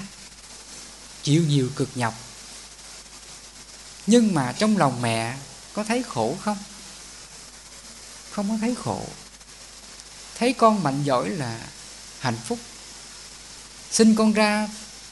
chịu 1.23 1.43
nhiều 1.47 1.69
cực 1.75 1.89
nhọc. 1.95 2.13
Nhưng 4.07 4.33
mà 4.33 4.53
trong 4.57 4.77
lòng 4.77 5.01
mẹ 5.01 5.37
có 5.73 5.83
thấy 5.83 6.03
khổ 6.03 6.37
không? 6.41 6.57
Không 8.31 8.49
có 8.49 8.57
thấy 8.61 8.75
khổ. 8.75 9.05
Thấy 10.35 10.53
con 10.53 10.83
mạnh 10.83 11.03
giỏi 11.03 11.29
là 11.29 11.59
hạnh 12.19 12.37
phúc. 12.45 12.59
Sinh 13.91 14.15
con 14.15 14.33
ra, 14.33 14.69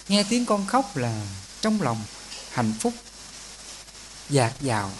nghe 0.07 0.23
tiếng 0.23 0.45
con 0.45 0.67
khóc 0.67 0.97
là 0.97 1.21
trong 1.61 1.81
lòng 1.81 2.03
hạnh 2.51 2.73
phúc, 2.79 2.93
dạt 4.29 4.53
dào, 4.61 4.91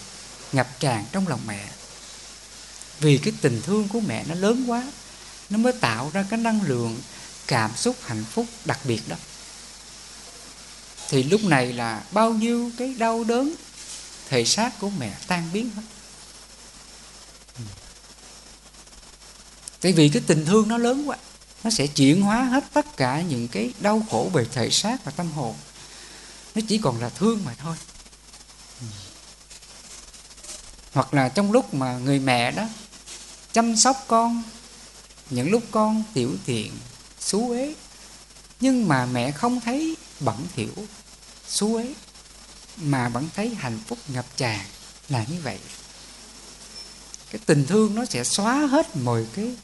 ngập 0.52 0.80
tràn 0.80 1.06
trong 1.12 1.28
lòng 1.28 1.42
mẹ. 1.48 1.70
Vì 3.00 3.18
cái 3.18 3.34
tình 3.42 3.62
thương 3.62 3.88
của 3.88 4.00
mẹ 4.00 4.24
nó 4.28 4.36
lớn 4.36 4.66
quá, 4.68 4.84
nó 5.50 5.58
mới 5.58 5.74
tạo 5.74 6.12
ra 6.14 6.26
cái 6.30 6.40
năng 6.40 6.62
lượng, 6.62 7.02
cảm 7.48 7.72
xúc 7.76 7.96
hạnh 8.02 8.24
phúc 8.32 8.46
đặc 8.66 8.80
biệt 8.84 9.02
đó. 9.08 9.16
Thì 11.10 11.24
lúc 11.24 11.44
này 11.44 11.74
là 11.74 12.04
bao 12.12 12.34
nhiêu 12.34 12.72
cái 12.78 12.94
đau 12.94 13.24
đớn, 13.24 13.56
thể 14.30 14.46
xác 14.46 14.80
của 14.80 14.90
mẹ 14.90 15.18
tan 15.28 15.50
biến 15.54 15.70
hết. 15.76 15.82
Ừ. 17.58 17.64
Tại 19.82 19.94
vì 19.94 20.10
cái 20.10 20.24
tình 20.28 20.46
thương 20.46 20.68
nó 20.68 20.78
lớn 20.78 21.10
quá, 21.10 21.18
nó 21.64 21.70
sẽ 21.70 21.88
chuyển 21.88 22.22
hóa 22.22 22.44
hết 22.44 22.64
tất 22.74 22.98
cả 22.98 23.22
những 23.22 23.48
cái 23.48 23.74
đau 23.80 24.06
khổ 24.12 24.30
về 24.34 24.46
thể 24.52 24.70
xác 24.70 25.06
và 25.06 25.12
tâm 25.12 25.32
hồn 25.32 25.56
nó 26.56 26.62
chỉ 26.68 26.78
còn 26.78 27.02
là 27.02 27.10
thương 27.10 27.46
mà 27.46 27.54
thôi. 27.54 27.76
Hoặc 30.94 31.14
là 31.14 31.30
trong 31.30 31.52
lúc 31.52 31.74
mà 31.74 31.98
người 31.98 32.20
mẹ 32.20 32.52
đó 32.52 32.68
chăm 33.54 33.76
sóc 33.76 34.06
con 34.08 34.44
những 35.30 35.52
lúc 35.52 35.64
con 35.72 36.04
tiểu 36.14 36.36
tiện 36.46 36.72
xú 37.20 37.52
ế 37.52 37.74
nhưng 38.60 38.88
mà 38.88 39.06
mẹ 39.06 39.32
không 39.32 39.62
thấy 39.62 39.96
bẩn 40.20 40.48
thỉu 40.56 40.74
xú 41.48 41.76
ế 41.76 41.94
mà 42.78 43.10
vẫn 43.10 43.30
thấy 43.36 43.56
hạnh 43.56 43.80
phúc 43.88 43.98
ngập 44.08 44.26
tràn 44.38 44.66
là 45.10 45.26
như 45.30 45.42
vậy. 45.44 45.60
Cái 47.30 47.42
tình 47.46 47.66
thương 47.66 47.96
nó 47.96 48.06
sẽ 48.06 48.24
xóa 48.24 48.56
hết 48.56 48.96
mọi 48.96 49.26
cái 49.34 49.56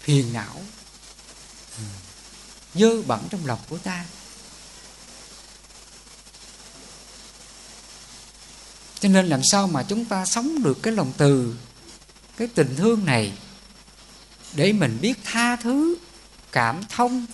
phiền 0.00 0.32
não 0.32 0.62
dơ 2.74 3.02
bẩn 3.02 3.26
trong 3.30 3.46
lòng 3.46 3.60
của 3.68 3.78
ta 3.78 4.04
cho 9.00 9.08
nên 9.08 9.26
làm 9.26 9.40
sao 9.44 9.66
mà 9.66 9.82
chúng 9.82 10.04
ta 10.04 10.26
sống 10.26 10.62
được 10.62 10.82
cái 10.82 10.92
lòng 10.92 11.12
từ, 11.16 11.56
cái 12.36 12.48
tình 12.48 12.76
thương 12.76 13.04
này? 13.04 13.32
Để 14.54 14.72
mình 14.72 14.98
biết 15.00 15.18
tha 15.24 15.56
thứ, 15.56 15.96
cảm 16.52 16.80
thông, 16.88 17.26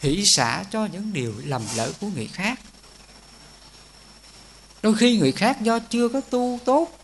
hỷ 0.00 0.24
xả 0.26 0.64
cho 0.70 0.86
những 0.86 1.12
điều 1.12 1.34
lầm 1.44 1.62
lỡ 1.76 1.92
của 2.00 2.06
người 2.14 2.26
khác. 2.26 2.60
Đôi 4.82 4.94
khi 4.94 5.18
người 5.18 5.32
khác 5.32 5.62
do 5.62 5.78
chưa 5.78 6.08
có 6.08 6.20
tu 6.20 6.58
tốt, 6.64 6.98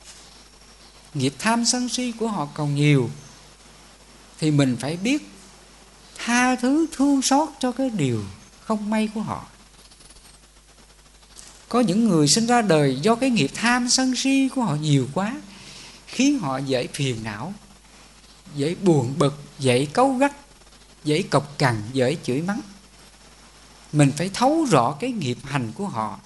nghiệp 1.14 1.34
tham 1.38 1.64
sân 1.64 1.88
si 1.88 2.12
của 2.18 2.28
họ 2.28 2.48
còn 2.54 2.74
nhiều, 2.74 3.10
thì 4.38 4.50
mình 4.50 4.76
phải 4.80 4.96
biết 4.96 5.28
tha 6.16 6.56
thứ, 6.56 6.86
thương 6.92 7.22
xót 7.22 7.48
cho 7.60 7.72
cái 7.72 7.90
điều 7.90 8.24
không 8.60 8.90
may 8.90 9.08
của 9.14 9.20
họ 9.20 9.46
có 11.68 11.80
những 11.80 12.08
người 12.08 12.28
sinh 12.28 12.46
ra 12.46 12.62
đời 12.62 12.98
do 13.02 13.14
cái 13.14 13.30
nghiệp 13.30 13.50
tham 13.54 13.88
sân 13.88 14.16
si 14.16 14.48
của 14.54 14.62
họ 14.62 14.74
nhiều 14.74 15.08
quá, 15.14 15.40
khiến 16.06 16.38
họ 16.38 16.58
dễ 16.58 16.86
phiền 16.86 17.24
não, 17.24 17.54
dễ 18.54 18.74
buồn 18.74 19.14
bực, 19.18 19.42
dễ 19.58 19.86
cấu 19.86 20.14
gắt, 20.14 20.32
dễ 21.04 21.22
cộc 21.22 21.58
cằn, 21.58 21.82
dễ 21.92 22.16
chửi 22.24 22.42
mắng. 22.42 22.60
Mình 23.92 24.12
phải 24.16 24.30
thấu 24.34 24.66
rõ 24.70 24.96
cái 25.00 25.12
nghiệp 25.12 25.38
hành 25.44 25.72
của 25.72 25.86
họ 25.86 26.18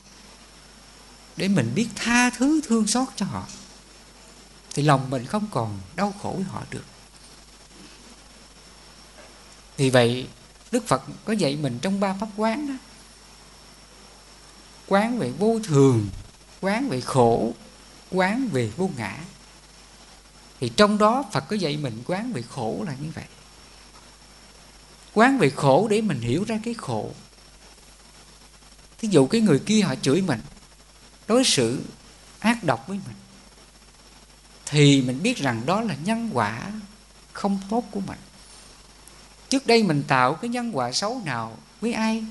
để 1.37 1.49
mình 1.49 1.73
biết 1.75 1.89
tha 1.97 2.31
thứ 2.31 2.61
thương 2.69 2.87
xót 2.87 3.09
cho 3.17 3.27
họ. 3.27 3.47
Thì 4.75 4.83
lòng 4.83 5.11
mình 5.11 5.27
không 5.27 5.47
còn 5.51 5.81
đau 5.97 6.15
khổ 6.23 6.33
với 6.37 6.45
họ 6.45 6.63
được. 6.71 6.85
Vì 9.77 9.91
vậy, 9.91 10.27
đức 10.73 10.87
phật 10.87 11.03
có 11.25 11.33
dạy 11.33 11.57
mình 11.57 11.79
trong 11.83 12.01
ba 12.01 12.15
pháp 12.21 12.29
quán 12.37 12.69
đó 12.69 12.75
quán 14.89 15.19
về 15.19 15.31
vô 15.31 15.61
thường, 15.65 16.09
quán 16.61 16.89
về 16.89 17.01
khổ, 17.01 17.53
quán 18.11 18.49
về 18.53 18.71
vô 18.77 18.91
ngã. 18.97 19.19
Thì 20.61 20.69
trong 20.77 20.99
đó 20.99 21.25
phật 21.33 21.45
có 21.49 21.57
dạy 21.57 21.77
mình 21.77 22.03
quán 22.07 22.33
về 22.33 22.43
khổ 22.43 22.85
là 22.87 22.95
như 23.01 23.11
vậy. 23.15 23.25
Quán 25.15 25.39
về 25.39 25.51
khổ 25.51 25.89
để 25.91 26.01
mình 26.01 26.21
hiểu 26.21 26.45
ra 26.45 26.61
cái 26.65 26.75
khổ. 26.75 27.11
Thí 28.99 29.09
dụ 29.09 29.27
cái 29.27 29.41
người 29.41 29.59
kia 29.59 29.81
họ 29.81 29.95
chửi 29.95 30.23
mình, 30.23 30.41
đối 31.27 31.45
xử 31.45 31.83
ác 32.39 32.65
độc 32.65 32.89
với 32.89 32.99
mình, 33.07 33.17
thì 34.67 35.03
mình 35.03 35.23
biết 35.23 35.39
rằng 35.39 35.67
đó 35.67 35.81
là 35.81 35.97
nhân 36.05 36.31
quả 36.33 36.73
không 37.33 37.61
tốt 37.71 37.85
của 37.91 38.01
mình. 38.01 38.19
Trước 39.49 39.67
đây 39.67 39.83
mình 39.83 40.03
tạo 40.09 40.35
cái 40.35 40.49
nhân 40.49 40.77
quả 40.77 40.93
xấu 40.93 41.23
nào 41.25 41.57
với 41.81 41.93
ai, 41.93 42.25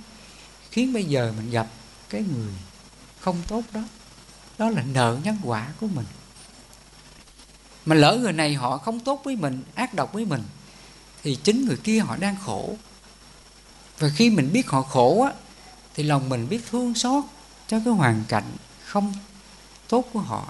khiến 0.72 0.94
bây 0.94 1.04
giờ 1.04 1.34
mình 1.38 1.52
gặp 1.52 1.68
cái 2.12 2.24
người 2.36 2.54
không 3.20 3.42
tốt 3.48 3.62
đó. 3.74 3.82
Đó 4.58 4.70
là 4.70 4.84
nợ 4.84 5.18
nhân 5.24 5.38
quả 5.44 5.68
của 5.80 5.88
mình. 5.88 6.06
Mà 7.86 7.96
lỡ 7.96 8.18
người 8.22 8.34
này 8.34 8.54
họ 8.54 8.78
không 8.78 9.00
tốt 9.00 9.22
với 9.24 9.36
mình, 9.36 9.64
ác 9.76 9.94
độc 9.94 10.14
với 10.14 10.26
mình, 10.26 10.44
thì 11.24 11.36
chính 11.44 11.66
người 11.66 11.78
kia 11.78 12.00
họ 12.00 12.18
đang 12.18 12.36
khổ. 12.46 12.76
Và 14.00 14.10
khi 14.16 14.30
mình 14.30 14.54
biết 14.54 14.70
họ 14.70 14.82
khổ 14.82 15.24
á, 15.24 15.34
thì 15.94 16.04
lòng 16.04 16.30
mình 16.30 16.50
biết 16.50 16.62
thương 16.72 16.94
xót 16.94 17.24
cho 17.68 17.80
cái 17.86 17.94
hoàn 17.94 18.24
cảnh 18.28 18.52
không 18.86 19.14
tốt 19.88 20.06
của 20.14 20.20
họ. 20.20 20.48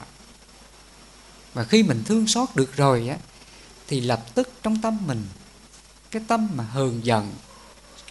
Và 1.53 1.63
khi 1.63 1.83
mình 1.83 2.03
thương 2.05 2.27
xót 2.27 2.49
được 2.55 2.75
rồi 2.75 3.07
á, 3.07 3.17
thì 3.87 4.01
lập 4.01 4.35
tức 4.35 4.51
trong 4.63 4.81
tâm 4.81 4.97
mình, 5.05 5.25
cái 6.11 6.21
tâm 6.27 6.49
mà 6.55 6.63
hờn 6.63 7.05
giận, 7.05 7.33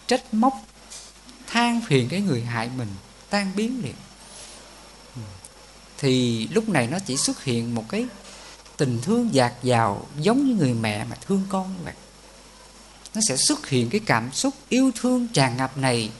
trách 0.07 0.33
móc, 0.33 0.53
than 1.47 1.81
phiền 1.81 2.09
cái 2.09 2.21
người 2.21 2.43
hại 2.43 2.69
mình 2.77 2.89
tan 3.31 3.51
biến 3.55 3.81
liền. 3.83 3.95
Thì 5.97 6.47
lúc 6.47 6.69
này 6.69 6.87
nó 6.87 6.99
chỉ 6.99 7.17
xuất 7.17 7.43
hiện 7.43 7.75
một 7.75 7.85
cái 7.89 8.05
tình 8.77 8.99
thương 9.01 9.33
dạt 9.33 9.53
dào 9.63 10.07
giống 10.19 10.47
như 10.47 10.55
người 10.55 10.73
mẹ 10.73 11.05
mà 11.05 11.15
thương 11.15 11.43
con 11.49 11.75
vậy. 11.83 11.93
Nó 13.15 13.21
sẽ 13.27 13.37
xuất 13.37 13.67
hiện 13.67 13.89
cái 13.89 14.01
cảm 14.05 14.31
xúc 14.33 14.53
yêu 14.69 14.91
thương 14.95 15.27
tràn 15.27 15.57
ngập 15.57 15.77
này 15.77 16.11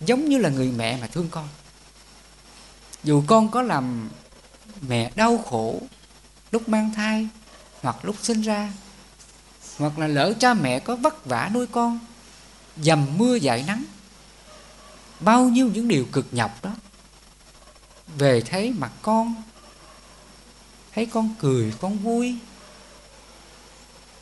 giống 0.00 0.28
như 0.28 0.38
là 0.38 0.48
người 0.48 0.72
mẹ 0.76 0.98
mà 1.00 1.06
thương 1.06 1.28
con. 1.30 1.48
Dù 3.04 3.22
con 3.26 3.50
có 3.50 3.62
làm 3.62 4.10
mẹ 4.88 5.10
đau 5.14 5.38
khổ 5.38 5.80
lúc 6.50 6.68
mang 6.68 6.94
thai 6.94 7.28
hoặc 7.80 7.96
lúc 8.02 8.16
sinh 8.22 8.40
ra, 8.42 8.72
hoặc 9.78 9.98
là 9.98 10.06
lỡ 10.06 10.32
cha 10.40 10.54
mẹ 10.54 10.78
có 10.78 10.96
vất 10.96 11.26
vả 11.26 11.50
nuôi 11.54 11.66
con, 11.66 11.98
dầm 12.76 13.06
mưa 13.18 13.36
dại 13.36 13.64
nắng 13.66 13.84
bao 15.20 15.48
nhiêu 15.48 15.68
những 15.68 15.88
điều 15.88 16.06
cực 16.12 16.26
nhọc 16.32 16.64
đó. 16.64 16.70
Về 18.18 18.40
thấy 18.40 18.72
mặt 18.72 18.92
con 19.02 19.34
thấy 20.92 21.06
con 21.06 21.34
cười, 21.38 21.72
con 21.80 21.98
vui, 21.98 22.36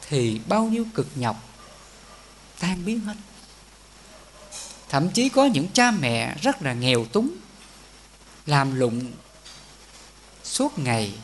thì 0.09 0.40
bao 0.49 0.64
nhiêu 0.64 0.86
cực 0.94 1.07
nhọc 1.14 1.36
tan 2.61 2.84
biến 2.84 3.01
hết. 3.01 3.14
Thậm 4.88 5.11
chí 5.11 5.28
có 5.28 5.47
những 5.47 5.68
cha 5.72 5.90
mẹ 5.90 6.36
rất 6.42 6.62
là 6.62 6.72
nghèo 6.72 7.05
túng, 7.05 7.30
làm 8.47 8.74
lụng 8.74 9.12
suốt 10.44 10.78
ngày 10.78 11.14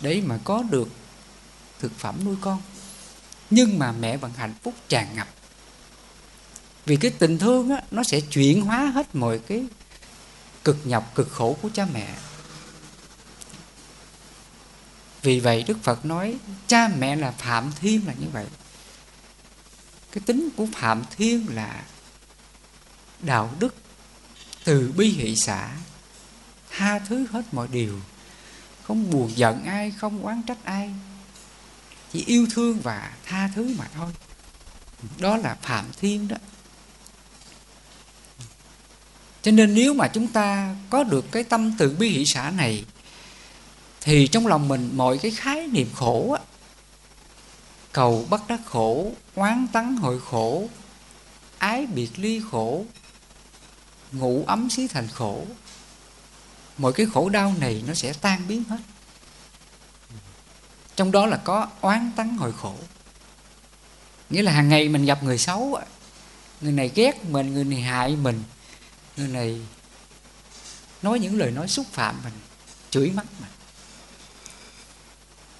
để 0.00 0.22
mà 0.26 0.38
có 0.44 0.62
được 0.62 0.88
thực 1.78 1.92
phẩm 1.98 2.24
nuôi 2.24 2.36
con. 2.40 2.62
Nhưng 3.50 3.78
mà 3.78 3.92
mẹ 3.92 4.16
vẫn 4.16 4.32
hạnh 4.36 4.54
phúc 4.62 4.74
tràn 4.88 5.16
ngập 5.16 5.28
vì 6.88 6.96
cái 6.96 7.10
tình 7.18 7.38
thương 7.38 7.70
á, 7.70 7.82
nó 7.90 8.02
sẽ 8.02 8.20
chuyển 8.20 8.60
hóa 8.60 8.86
hết 8.86 9.14
mọi 9.14 9.38
cái 9.38 9.64
cực 10.64 10.76
nhọc 10.84 11.12
cực 11.14 11.32
khổ 11.32 11.56
của 11.62 11.70
cha 11.74 11.86
mẹ. 11.92 12.14
Vì 15.22 15.40
vậy 15.40 15.64
đức 15.66 15.78
phật 15.82 16.04
nói 16.04 16.36
cha 16.66 16.88
mẹ 16.98 17.16
là 17.16 17.30
phạm 17.30 17.72
thiên 17.80 18.06
là 18.06 18.12
như 18.12 18.26
vậy. 18.32 18.46
Cái 20.12 20.22
tính 20.26 20.48
của 20.56 20.66
phạm 20.74 21.02
thiên 21.16 21.46
là 21.54 21.84
đạo 23.20 23.54
đức 23.58 23.74
từ 24.64 24.92
bi 24.96 25.08
hỷ 25.08 25.36
xã 25.36 25.76
tha 26.70 26.98
thứ 26.98 27.26
hết 27.30 27.42
mọi 27.52 27.68
điều. 27.68 28.00
Không 28.82 29.10
buồn 29.10 29.32
giận 29.36 29.64
ai 29.64 29.90
không 29.90 30.24
oán 30.24 30.42
trách 30.42 30.64
ai 30.64 30.94
chỉ 32.12 32.24
yêu 32.24 32.46
thương 32.50 32.80
và 32.80 33.12
tha 33.24 33.50
thứ 33.54 33.74
mà 33.78 33.88
thôi. 33.94 34.12
Đó 35.18 35.36
là 35.36 35.56
phạm 35.62 35.84
thiên 36.00 36.28
đó 36.28 36.36
cho 39.48 39.52
nên 39.52 39.74
nếu 39.74 39.94
mà 39.94 40.08
chúng 40.08 40.26
ta 40.26 40.76
có 40.90 41.04
được 41.04 41.32
cái 41.32 41.44
tâm 41.44 41.72
từ 41.78 41.96
bi 41.98 42.08
hỷ 42.08 42.26
xã 42.26 42.50
này 42.50 42.84
thì 44.00 44.26
trong 44.26 44.46
lòng 44.46 44.68
mình 44.68 44.90
mọi 44.94 45.18
cái 45.18 45.30
khái 45.30 45.66
niệm 45.66 45.88
khổ 45.94 46.32
á, 46.32 46.42
cầu 47.92 48.26
bắt 48.30 48.40
đắc 48.48 48.60
khổ 48.64 49.12
oán 49.34 49.66
tắng 49.72 49.96
hội 49.96 50.20
khổ 50.20 50.68
ái 51.58 51.86
biệt 51.86 52.10
ly 52.16 52.42
khổ 52.50 52.84
ngủ 54.12 54.44
ấm 54.46 54.70
xí 54.70 54.86
thành 54.86 55.08
khổ 55.08 55.46
mọi 56.78 56.92
cái 56.92 57.06
khổ 57.06 57.28
đau 57.28 57.54
này 57.60 57.82
nó 57.86 57.94
sẽ 57.94 58.12
tan 58.12 58.48
biến 58.48 58.64
hết. 58.64 58.80
Trong 60.96 61.12
đó 61.12 61.26
là 61.26 61.36
có 61.36 61.68
oán 61.80 62.10
tắng 62.16 62.36
hội 62.36 62.52
khổ. 62.52 62.74
Nghĩa 64.30 64.42
là 64.42 64.52
hàng 64.52 64.68
ngày 64.68 64.88
mình 64.88 65.04
gặp 65.04 65.22
người 65.22 65.38
xấu 65.38 65.78
người 66.60 66.72
này 66.72 66.90
ghét 66.94 67.24
mình 67.24 67.54
người 67.54 67.64
này 67.64 67.80
hại 67.80 68.16
mình 68.16 68.42
người 69.18 69.28
này 69.28 69.60
nói 71.02 71.18
những 71.18 71.38
lời 71.38 71.50
nói 71.50 71.68
xúc 71.68 71.86
phạm 71.92 72.20
mình, 72.24 72.32
chửi 72.90 73.10
mắt 73.10 73.26
mình. 73.40 73.50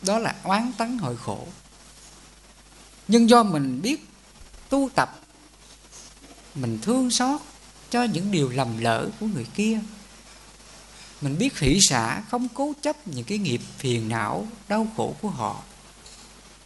Đó 0.02 0.18
là 0.18 0.34
oán 0.42 0.72
tấn 0.78 0.98
hồi 0.98 1.16
khổ. 1.16 1.46
Nhưng 3.08 3.28
do 3.28 3.42
mình 3.42 3.82
biết 3.82 4.06
tu 4.68 4.90
tập, 4.94 5.20
mình 6.54 6.78
thương 6.82 7.10
xót 7.10 7.40
cho 7.90 8.02
những 8.02 8.32
điều 8.32 8.48
lầm 8.48 8.78
lỡ 8.78 9.08
của 9.20 9.26
người 9.26 9.46
kia. 9.54 9.80
Mình 11.20 11.38
biết 11.38 11.58
hỷ 11.58 11.78
xả 11.80 12.22
không 12.30 12.48
cố 12.48 12.72
chấp 12.82 13.08
những 13.08 13.24
cái 13.24 13.38
nghiệp 13.38 13.60
phiền 13.78 14.08
não, 14.08 14.48
đau 14.68 14.86
khổ 14.96 15.16
của 15.22 15.30
họ, 15.30 15.62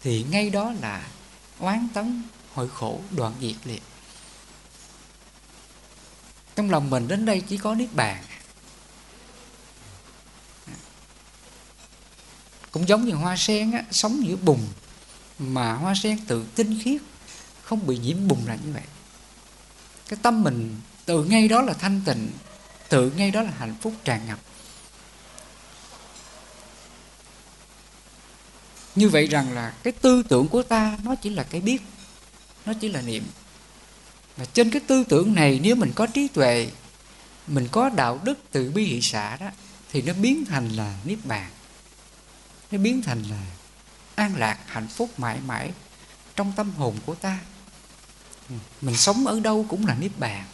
thì 0.02 0.24
ngay 0.30 0.50
đó 0.50 0.72
là 0.80 1.08
oán 1.58 1.88
tấn 1.94 2.22
hội 2.54 2.68
khổ 2.68 3.00
đoạn 3.10 3.34
diệt 3.40 3.56
liệt 3.64 3.82
trong 6.56 6.70
lòng 6.70 6.90
mình 6.90 7.08
đến 7.08 7.24
đây 7.24 7.40
chỉ 7.40 7.56
có 7.56 7.74
niết 7.74 7.94
bàn. 7.94 8.24
Cũng 12.70 12.88
giống 12.88 13.04
như 13.04 13.14
hoa 13.14 13.36
sen 13.36 13.72
á, 13.72 13.84
sống 13.90 14.26
giữa 14.26 14.36
bùn 14.36 14.60
mà 15.38 15.74
hoa 15.74 15.94
sen 15.94 16.18
tự 16.26 16.46
tinh 16.54 16.80
khiết 16.84 17.00
không 17.62 17.86
bị 17.86 17.98
nhiễm 17.98 18.28
bùn 18.28 18.38
là 18.46 18.54
như 18.64 18.72
vậy. 18.72 18.82
Cái 20.08 20.18
tâm 20.22 20.42
mình 20.42 20.80
từ 21.04 21.24
ngay 21.24 21.48
đó 21.48 21.62
là 21.62 21.72
thanh 21.72 22.00
tịnh 22.04 22.30
tự 22.88 23.10
ngay 23.10 23.30
đó 23.30 23.42
là 23.42 23.50
hạnh 23.58 23.74
phúc 23.80 23.92
tràn 24.04 24.26
ngập. 24.26 24.38
Như 28.94 29.08
vậy 29.08 29.26
rằng 29.26 29.52
là 29.52 29.74
cái 29.82 29.92
tư 29.92 30.22
tưởng 30.28 30.48
của 30.48 30.62
ta 30.62 30.98
nó 31.02 31.14
chỉ 31.14 31.30
là 31.30 31.42
cái 31.42 31.60
biết 31.60 31.82
nó 32.66 32.72
chỉ 32.80 32.88
là 32.88 33.02
niệm 33.02 33.24
và 34.42 34.46
trên 34.54 34.70
cái 34.70 34.80
tư 34.86 35.04
tưởng 35.08 35.34
này, 35.34 35.60
nếu 35.62 35.76
mình 35.76 35.92
có 35.94 36.06
trí 36.06 36.28
tuệ, 36.28 36.70
mình 37.46 37.68
có 37.72 37.88
đạo 37.88 38.20
đức 38.24 38.38
từ 38.52 38.70
bi 38.70 38.84
hỷ 38.84 39.00
xã 39.00 39.36
đó, 39.36 39.46
thì 39.92 40.02
nó 40.02 40.12
biến 40.12 40.44
thành 40.44 40.68
là 40.68 40.98
niết 41.04 41.18
bàn. 41.24 41.50
Nó 42.70 42.78
biến 42.78 43.02
thành 43.02 43.22
là 43.22 43.46
an 44.14 44.36
lạc, 44.36 44.58
hạnh 44.66 44.88
phúc 44.88 45.10
mãi 45.18 45.38
mãi 45.46 45.70
trong 46.36 46.52
tâm 46.56 46.70
hồn 46.70 46.96
của 47.06 47.14
ta. 47.14 47.38
Mình 48.80 48.96
sống 48.96 49.26
ở 49.26 49.40
đâu 49.40 49.66
cũng 49.68 49.86
là 49.86 49.94
niết 49.94 50.18
bàn. 50.18 50.44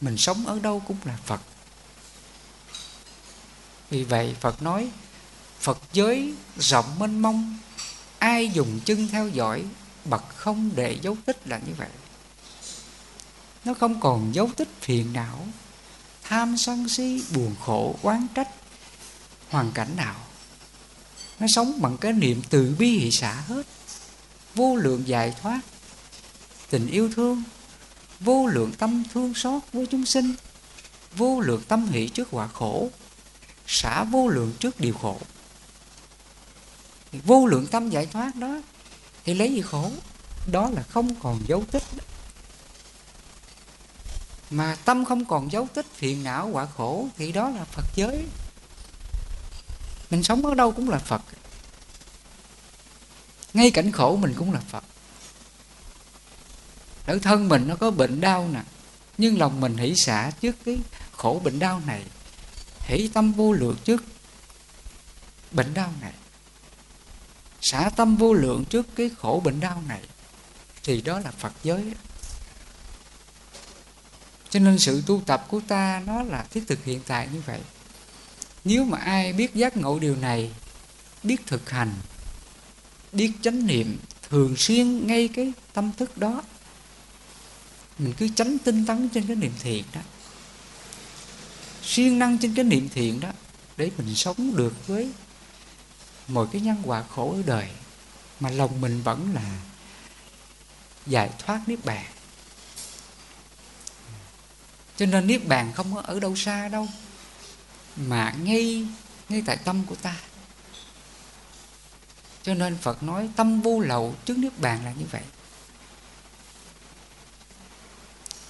Mình 0.00 0.16
sống 0.16 0.46
ở 0.46 0.58
đâu 0.58 0.82
cũng 0.86 0.98
là 1.04 1.16
phật. 1.24 1.40
Vì 3.90 4.04
vậy 4.04 4.36
phật 4.40 4.62
nói, 4.62 4.88
phật 5.60 5.78
giới 5.92 6.34
rộng 6.58 6.98
mênh 6.98 7.22
mông, 7.22 7.58
ai 8.18 8.48
dùng 8.48 8.80
chân 8.84 9.08
theo 9.08 9.28
dõi 9.28 9.64
bậc 10.04 10.24
không 10.36 10.70
để 10.74 10.98
dấu 11.02 11.16
tích 11.26 11.48
là 11.48 11.60
như 11.66 11.74
vậy. 11.74 11.88
Nó 13.64 13.74
không 13.74 14.00
còn 14.00 14.34
dấu 14.34 14.50
tích 14.56 14.68
phiền 14.80 15.12
não, 15.12 15.46
tham 16.22 16.56
sân 16.56 16.88
si, 16.88 17.22
buồn 17.34 17.54
khổ, 17.64 17.96
oán 18.02 18.26
trách, 18.34 18.48
hoàn 19.50 19.72
cảnh 19.72 19.96
nào. 19.96 20.14
Nó 21.40 21.46
sống 21.54 21.80
bằng 21.80 21.96
cái 21.96 22.12
niệm 22.12 22.42
từ 22.50 22.74
bi 22.78 22.98
hỷ 22.98 23.10
xả 23.10 23.32
hết, 23.32 23.66
vô 24.54 24.76
lượng 24.76 25.08
giải 25.08 25.34
thoát, 25.42 25.60
tình 26.70 26.86
yêu 26.86 27.10
thương, 27.16 27.42
vô 28.20 28.46
lượng 28.46 28.72
tâm 28.72 29.02
thương 29.14 29.34
xót 29.34 29.62
với 29.72 29.86
chúng 29.86 30.06
sinh, 30.06 30.34
vô 31.16 31.40
lượng 31.40 31.62
tâm 31.68 31.88
hỷ 31.88 32.08
trước 32.08 32.28
quả 32.30 32.48
khổ, 32.48 32.88
xả 33.66 34.04
vô 34.04 34.28
lượng 34.28 34.52
trước 34.58 34.80
điều 34.80 34.94
khổ. 34.94 35.20
Vô 37.12 37.46
lượng 37.46 37.66
tâm 37.66 37.90
giải 37.90 38.06
thoát 38.06 38.36
đó 38.36 38.60
thì 39.24 39.34
lấy 39.34 39.54
gì 39.54 39.62
khổ? 39.62 39.90
Đó 40.46 40.70
là 40.70 40.82
không 40.82 41.14
còn 41.14 41.40
dấu 41.46 41.64
tích. 41.70 41.82
Mà 44.50 44.76
tâm 44.84 45.04
không 45.04 45.24
còn 45.24 45.52
dấu 45.52 45.68
tích 45.74 45.86
phiền 45.94 46.24
não 46.24 46.48
quả 46.52 46.66
khổ, 46.76 47.08
thì 47.16 47.32
đó 47.32 47.48
là 47.48 47.64
phật 47.64 47.84
giới. 47.94 48.24
Mình 50.10 50.22
sống 50.22 50.46
ở 50.46 50.54
đâu 50.54 50.72
cũng 50.72 50.88
là 50.88 50.98
phật. 50.98 51.22
Ngay 53.54 53.70
cảnh 53.70 53.92
khổ 53.92 54.16
mình 54.16 54.34
cũng 54.36 54.52
là 54.52 54.60
phật. 54.60 54.84
Ở 57.06 57.18
thân 57.22 57.48
mình 57.48 57.68
nó 57.68 57.76
có 57.76 57.90
bệnh 57.90 58.20
đau 58.20 58.48
nè, 58.52 58.62
nhưng 59.18 59.38
lòng 59.38 59.60
mình 59.60 59.76
hỷ 59.76 59.94
xả 59.96 60.30
trước 60.40 60.56
cái 60.64 60.78
khổ 61.12 61.40
bệnh 61.44 61.58
đau 61.58 61.82
này, 61.86 62.04
hỷ 62.80 63.08
tâm 63.08 63.32
vô 63.32 63.52
lượng 63.52 63.76
trước 63.84 64.04
bệnh 65.52 65.74
đau 65.74 65.92
này 66.00 66.12
xả 67.64 67.90
tâm 67.96 68.16
vô 68.16 68.32
lượng 68.32 68.64
trước 68.64 68.86
cái 68.96 69.10
khổ 69.18 69.42
bệnh 69.44 69.60
đau 69.60 69.82
này, 69.88 70.00
thì 70.82 71.02
đó 71.02 71.18
là 71.20 71.30
phật 71.30 71.52
giới 71.62 71.82
đó. 71.84 71.98
cho 74.50 74.60
nên 74.60 74.78
sự 74.78 75.02
tu 75.06 75.22
tập 75.26 75.46
của 75.48 75.60
ta 75.68 76.02
nó 76.06 76.22
là 76.22 76.46
thiết 76.50 76.64
thực 76.66 76.84
hiện 76.84 77.00
tại 77.06 77.28
như 77.32 77.42
vậy 77.46 77.60
nếu 78.64 78.84
mà 78.84 78.98
ai 78.98 79.32
biết 79.32 79.54
giác 79.54 79.76
ngộ 79.76 79.98
điều 79.98 80.16
này, 80.16 80.50
biết 81.22 81.46
thực 81.46 81.70
hành, 81.70 81.92
biết 83.12 83.32
chánh 83.42 83.66
niệm 83.66 83.98
thường 84.28 84.56
xuyên 84.56 85.06
ngay 85.06 85.28
cái 85.28 85.52
tâm 85.72 85.92
thức 85.96 86.18
đó, 86.18 86.42
mình 87.98 88.12
cứ 88.18 88.28
tránh 88.28 88.58
tinh 88.58 88.86
tấn 88.86 89.08
trên 89.08 89.26
cái 89.26 89.36
niệm 89.36 89.52
thiện 89.62 89.84
đó, 89.94 90.00
siêng 91.82 92.18
năng 92.18 92.38
trên 92.38 92.54
cái 92.54 92.64
niệm 92.64 92.88
thiện 92.88 93.20
đó, 93.20 93.28
để 93.76 93.90
mình 93.98 94.14
sống 94.14 94.56
được 94.56 94.86
với 94.86 95.10
mọi 96.28 96.46
cái 96.52 96.60
nhân 96.60 96.82
quả 96.84 97.02
khổ 97.02 97.32
ở 97.32 97.42
đời 97.46 97.68
mà 98.40 98.50
lòng 98.50 98.80
mình 98.80 99.02
vẫn 99.02 99.34
là 99.34 99.60
giải 101.06 101.30
thoát 101.38 101.60
niết 101.68 101.84
bàn. 101.84 102.04
Cho 104.96 105.06
nên 105.06 105.26
niết 105.26 105.46
bàn 105.46 105.72
không 105.72 105.94
có 105.94 106.00
ở 106.00 106.20
đâu 106.20 106.36
xa 106.36 106.68
đâu, 106.68 106.88
mà 107.96 108.34
ngay 108.42 108.86
ngay 109.28 109.42
tại 109.46 109.56
tâm 109.56 109.84
của 109.86 109.94
ta. 109.94 110.16
Cho 112.42 112.54
nên 112.54 112.78
phật 112.78 113.02
nói 113.02 113.28
tâm 113.36 113.60
vô 113.60 113.80
lậu 113.80 114.14
trước 114.24 114.38
niết 114.38 114.58
bàn 114.58 114.84
là 114.84 114.92
như 114.92 115.06
vậy. 115.10 115.22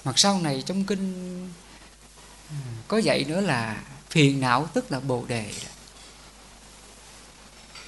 Mặt 0.03 0.19
sau 0.19 0.41
này 0.41 0.63
trong 0.65 0.83
kinh 0.83 1.49
à, 2.49 2.55
có 2.87 2.97
dạy 2.97 3.23
nữa 3.23 3.41
là 3.41 3.83
phiền 4.09 4.39
não 4.39 4.67
tức 4.73 4.91
là 4.91 4.99
bồ 4.99 5.25
đề 5.25 5.53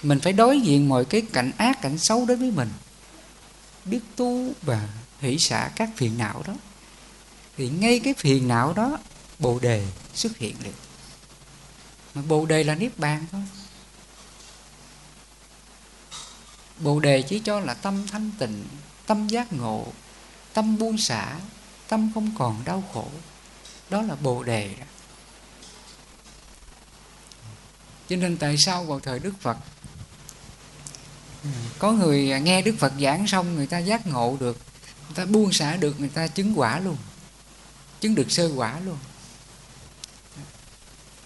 mình 0.07 0.19
phải 0.19 0.33
đối 0.33 0.61
diện 0.61 0.89
mọi 0.89 1.05
cái 1.05 1.21
cảnh 1.33 1.51
ác, 1.57 1.81
cảnh 1.81 1.97
xấu 1.97 2.25
đến 2.25 2.39
với 2.39 2.51
mình. 2.51 2.69
Biết 3.85 3.99
tu 4.15 4.51
và 4.61 4.89
hỷ 5.19 5.37
xả 5.39 5.71
các 5.75 5.89
phiền 5.95 6.17
não 6.17 6.43
đó. 6.47 6.53
Thì 7.57 7.69
ngay 7.69 7.99
cái 7.99 8.13
phiền 8.13 8.47
não 8.47 8.73
đó, 8.73 8.99
bồ 9.39 9.59
đề 9.59 9.87
xuất 10.13 10.37
hiện 10.37 10.55
liền. 10.63 10.73
Mà 12.13 12.21
bồ 12.21 12.45
đề 12.45 12.63
là 12.63 12.75
niết 12.75 12.99
bàn 12.99 13.25
thôi. 13.31 13.41
Bồ 16.79 16.99
đề 16.99 17.21
chỉ 17.21 17.39
cho 17.39 17.59
là 17.59 17.73
tâm 17.73 18.07
thanh 18.07 18.31
tịnh, 18.39 18.65
tâm 19.07 19.27
giác 19.27 19.53
ngộ, 19.53 19.85
tâm 20.53 20.77
buông 20.77 20.97
xả, 20.97 21.39
tâm 21.87 22.11
không 22.13 22.31
còn 22.37 22.61
đau 22.65 22.83
khổ. 22.93 23.07
Đó 23.89 24.01
là 24.01 24.15
bồ 24.15 24.43
đề 24.43 24.75
đó. 24.79 24.85
cho 28.09 28.15
nên 28.15 28.37
tại 28.37 28.57
sao 28.57 28.83
vào 28.83 28.99
thời 28.99 29.19
đức 29.19 29.33
phật 29.41 29.57
có 31.79 31.91
người 31.91 32.39
nghe 32.41 32.61
đức 32.61 32.75
phật 32.79 32.93
giảng 33.01 33.27
xong 33.27 33.55
người 33.55 33.67
ta 33.67 33.77
giác 33.77 34.07
ngộ 34.07 34.38
được 34.39 34.57
người 35.07 35.15
ta 35.15 35.25
buông 35.25 35.53
xả 35.53 35.75
được 35.75 35.99
người 35.99 36.09
ta 36.09 36.27
chứng 36.27 36.59
quả 36.59 36.79
luôn 36.79 36.97
chứng 37.99 38.15
được 38.15 38.31
sơ 38.31 38.51
quả 38.55 38.79
luôn. 38.79 38.97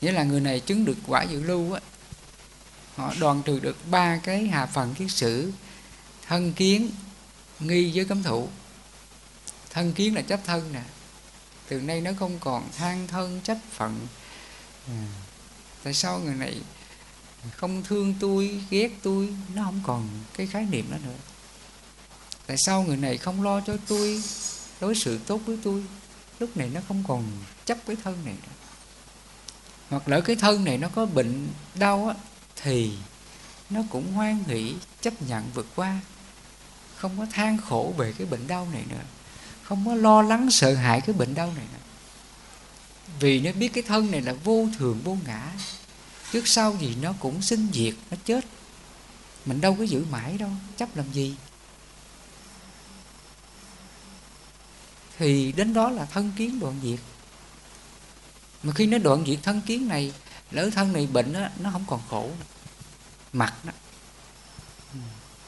Nghĩa 0.02 0.12
là 0.12 0.24
người 0.24 0.40
này 0.40 0.60
chứng 0.60 0.86
được 0.86 0.98
quả 1.08 1.24
dự 1.24 1.44
lưu 1.44 1.74
á. 1.74 1.82
Họ 2.96 3.14
đoàn 3.20 3.42
trừ 3.46 3.60
được 3.60 3.78
ba 3.90 4.18
cái 4.18 4.48
hà 4.48 4.66
phần 4.66 4.94
kiết 4.94 5.12
sử 5.12 5.52
thân 6.28 6.54
kiến 6.54 6.92
nghi 7.60 7.92
với 7.96 8.06
cấm 8.06 8.24
thụ 8.24 8.50
thân 9.70 9.94
kiến 9.94 10.16
là 10.16 10.22
chấp 10.22 10.40
thân 10.46 10.74
nè. 10.74 10.84
Từ 11.68 11.82
nay 11.82 12.02
nó 12.02 12.12
không 12.20 12.40
còn 12.40 12.72
than 12.78 13.08
thân 13.08 13.42
chấp 13.44 13.58
phận. 13.72 14.08
À, 14.88 15.08
tại 15.84 15.94
sao 15.94 16.20
người 16.20 16.36
này 16.36 16.62
không 17.50 17.84
thương 17.84 18.16
tôi, 18.20 18.62
ghét 18.70 18.90
tôi, 19.02 19.30
nó 19.56 19.64
không 19.64 19.82
còn 19.84 20.10
cái 20.34 20.48
khái 20.48 20.66
niệm 20.66 20.92
đó 20.92 20.98
nữa. 21.06 21.16
Tại 22.48 22.58
sao 22.58 22.84
người 22.84 22.98
này 22.98 23.18
không 23.18 23.44
lo 23.44 23.62
cho 23.62 23.78
tôi, 23.88 24.24
đối 24.82 24.96
xử 24.96 25.18
tốt 25.18 25.42
với 25.46 25.58
tôi? 25.64 25.84
Lúc 26.40 26.58
này 26.58 26.70
nó 26.74 26.82
không 26.88 27.04
còn 27.08 27.24
chấp 27.66 27.78
cái 27.88 27.96
thân 28.04 28.26
này 28.26 28.34
nữa. 28.44 28.54
Hoặc 29.90 30.08
lỡ 30.08 30.22
cái 30.22 30.36
thân 30.36 30.64
này 30.64 30.78
nó 30.78 30.90
có 30.96 31.06
bệnh, 31.06 31.48
đau 31.76 32.08
á, 32.08 32.16
thì 32.56 32.92
nó 33.70 33.82
cũng 33.90 34.14
hoan 34.14 34.44
hỷ, 34.48 34.76
chấp 35.02 35.22
nhận 35.22 35.46
vượt 35.54 35.68
qua. 35.76 36.00
Không 36.96 37.18
có 37.18 37.26
than 37.32 37.58
khổ 37.58 37.94
về 37.98 38.14
cái 38.18 38.28
bệnh 38.28 38.48
đau 38.48 38.68
này 38.74 38.84
nữa. 38.90 39.04
Không 39.64 39.86
có 39.86 39.96
lo 39.96 40.22
lắng 40.22 40.52
sợ 40.52 40.74
hãi 40.74 41.02
cái 41.02 41.16
bệnh 41.16 41.36
đau 41.36 41.54
này 41.56 41.66
nữa. 41.74 41.80
Vì 43.20 43.40
nó 43.40 43.52
biết 43.52 43.74
cái 43.74 43.84
thân 43.88 44.12
này 44.12 44.22
là 44.22 44.34
vô 44.34 44.68
thường, 44.80 45.00
vô 45.04 45.18
ngã 45.26 45.52
trước 46.32 46.48
sau 46.48 46.78
gì 46.82 46.96
nó 47.02 47.14
cũng 47.20 47.42
sinh 47.42 47.68
diệt 47.74 47.94
nó 48.12 48.18
chết. 48.26 48.46
Mình 49.46 49.62
đâu 49.62 49.76
có 49.80 49.84
giữ 49.84 50.06
mãi 50.12 50.38
đâu 50.38 50.50
chấp 50.78 50.98
làm 50.98 51.14
gì? 51.14 51.36
Thì 55.18 55.52
đến 55.52 55.74
đó 55.74 55.90
là 55.90 56.06
thân 56.06 56.32
kiến 56.38 56.60
đoạn 56.60 56.80
diệt. 56.84 57.00
Mà 58.64 58.74
khi 58.74 58.86
nó 58.86 58.98
đoạn 58.98 59.24
diệt 59.28 59.40
thân 59.44 59.62
kiến 59.62 59.88
này 59.88 60.14
lỡ 60.52 60.70
thân 60.70 60.94
này 60.94 61.08
bệnh 61.08 61.34
đó, 61.34 61.48
nó 61.60 61.72
không 61.72 61.86
còn 61.88 62.02
khổ. 62.10 62.30
Mặt 63.34 63.54
đó. 63.66 63.72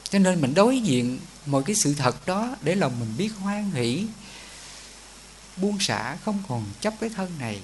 Cho 0.08 0.18
nên 0.18 0.40
mình 0.40 0.54
đối 0.54 0.80
diện 0.80 1.18
mọi 1.46 1.62
cái 1.66 1.76
sự 1.76 1.94
thật 1.94 2.26
đó 2.26 2.56
để 2.62 2.74
lòng 2.74 3.00
mình 3.00 3.14
biết 3.18 3.30
hoan 3.38 3.70
hỷ 3.70 4.06
buông 5.56 5.80
xả 5.80 6.16
không 6.24 6.42
còn 6.48 6.64
chấp 6.80 6.94
cái 7.00 7.10
thân 7.10 7.38
này. 7.38 7.60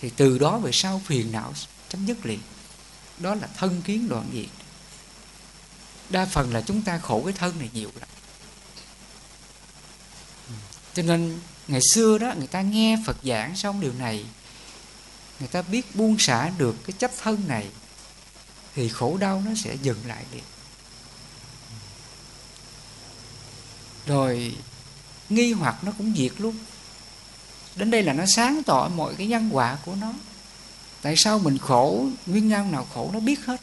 Thì 0.00 0.10
từ 0.16 0.38
đó 0.38 0.58
về 0.58 0.70
sau 0.72 1.02
phiền 1.06 1.32
não 1.32 1.52
chấm 1.88 2.06
dứt 2.06 2.26
liền 2.26 2.40
đó 3.18 3.34
là 3.34 3.48
thân 3.56 3.82
kiến 3.82 4.08
đoạn 4.08 4.30
diệt. 4.32 4.50
Đa 6.10 6.26
phần 6.26 6.54
là 6.54 6.60
chúng 6.60 6.82
ta 6.82 6.98
khổ 6.98 7.22
cái 7.24 7.32
thân 7.32 7.58
này 7.58 7.70
nhiều 7.72 7.90
lắm. 8.00 8.08
Cho 10.94 11.02
nên 11.02 11.40
ngày 11.68 11.80
xưa 11.94 12.18
đó, 12.18 12.34
người 12.38 12.46
ta 12.46 12.60
nghe 12.60 12.98
phật 13.06 13.16
giảng 13.22 13.56
xong 13.56 13.80
điều 13.80 13.92
này, 13.92 14.24
người 15.38 15.48
ta 15.48 15.62
biết 15.62 15.96
buông 15.96 16.18
xả 16.18 16.50
được 16.58 16.76
cái 16.86 16.94
chấp 16.98 17.10
thân 17.22 17.42
này, 17.48 17.68
thì 18.74 18.88
khổ 18.88 19.16
đau 19.16 19.42
nó 19.46 19.50
sẽ 19.64 19.74
dừng 19.82 20.06
lại 20.06 20.24
đi. 20.32 20.40
rồi, 24.06 24.56
nghi 25.28 25.52
hoặc 25.52 25.84
nó 25.84 25.92
cũng 25.98 26.14
diệt 26.16 26.32
luôn. 26.38 26.56
Đến 27.76 27.90
đây 27.90 28.02
là 28.02 28.12
nó 28.12 28.24
sáng 28.26 28.62
tỏ 28.66 28.90
mọi 28.96 29.14
cái 29.14 29.26
nhân 29.26 29.48
quả 29.52 29.78
của 29.84 29.94
nó 29.94 30.12
tại 31.06 31.16
sao 31.16 31.38
mình 31.38 31.58
khổ? 31.58 32.06
Nguyên 32.26 32.48
nhân 32.48 32.72
nào 32.72 32.86
khổ 32.94 33.10
nó 33.12 33.20
biết 33.20 33.46
hết. 33.46 33.60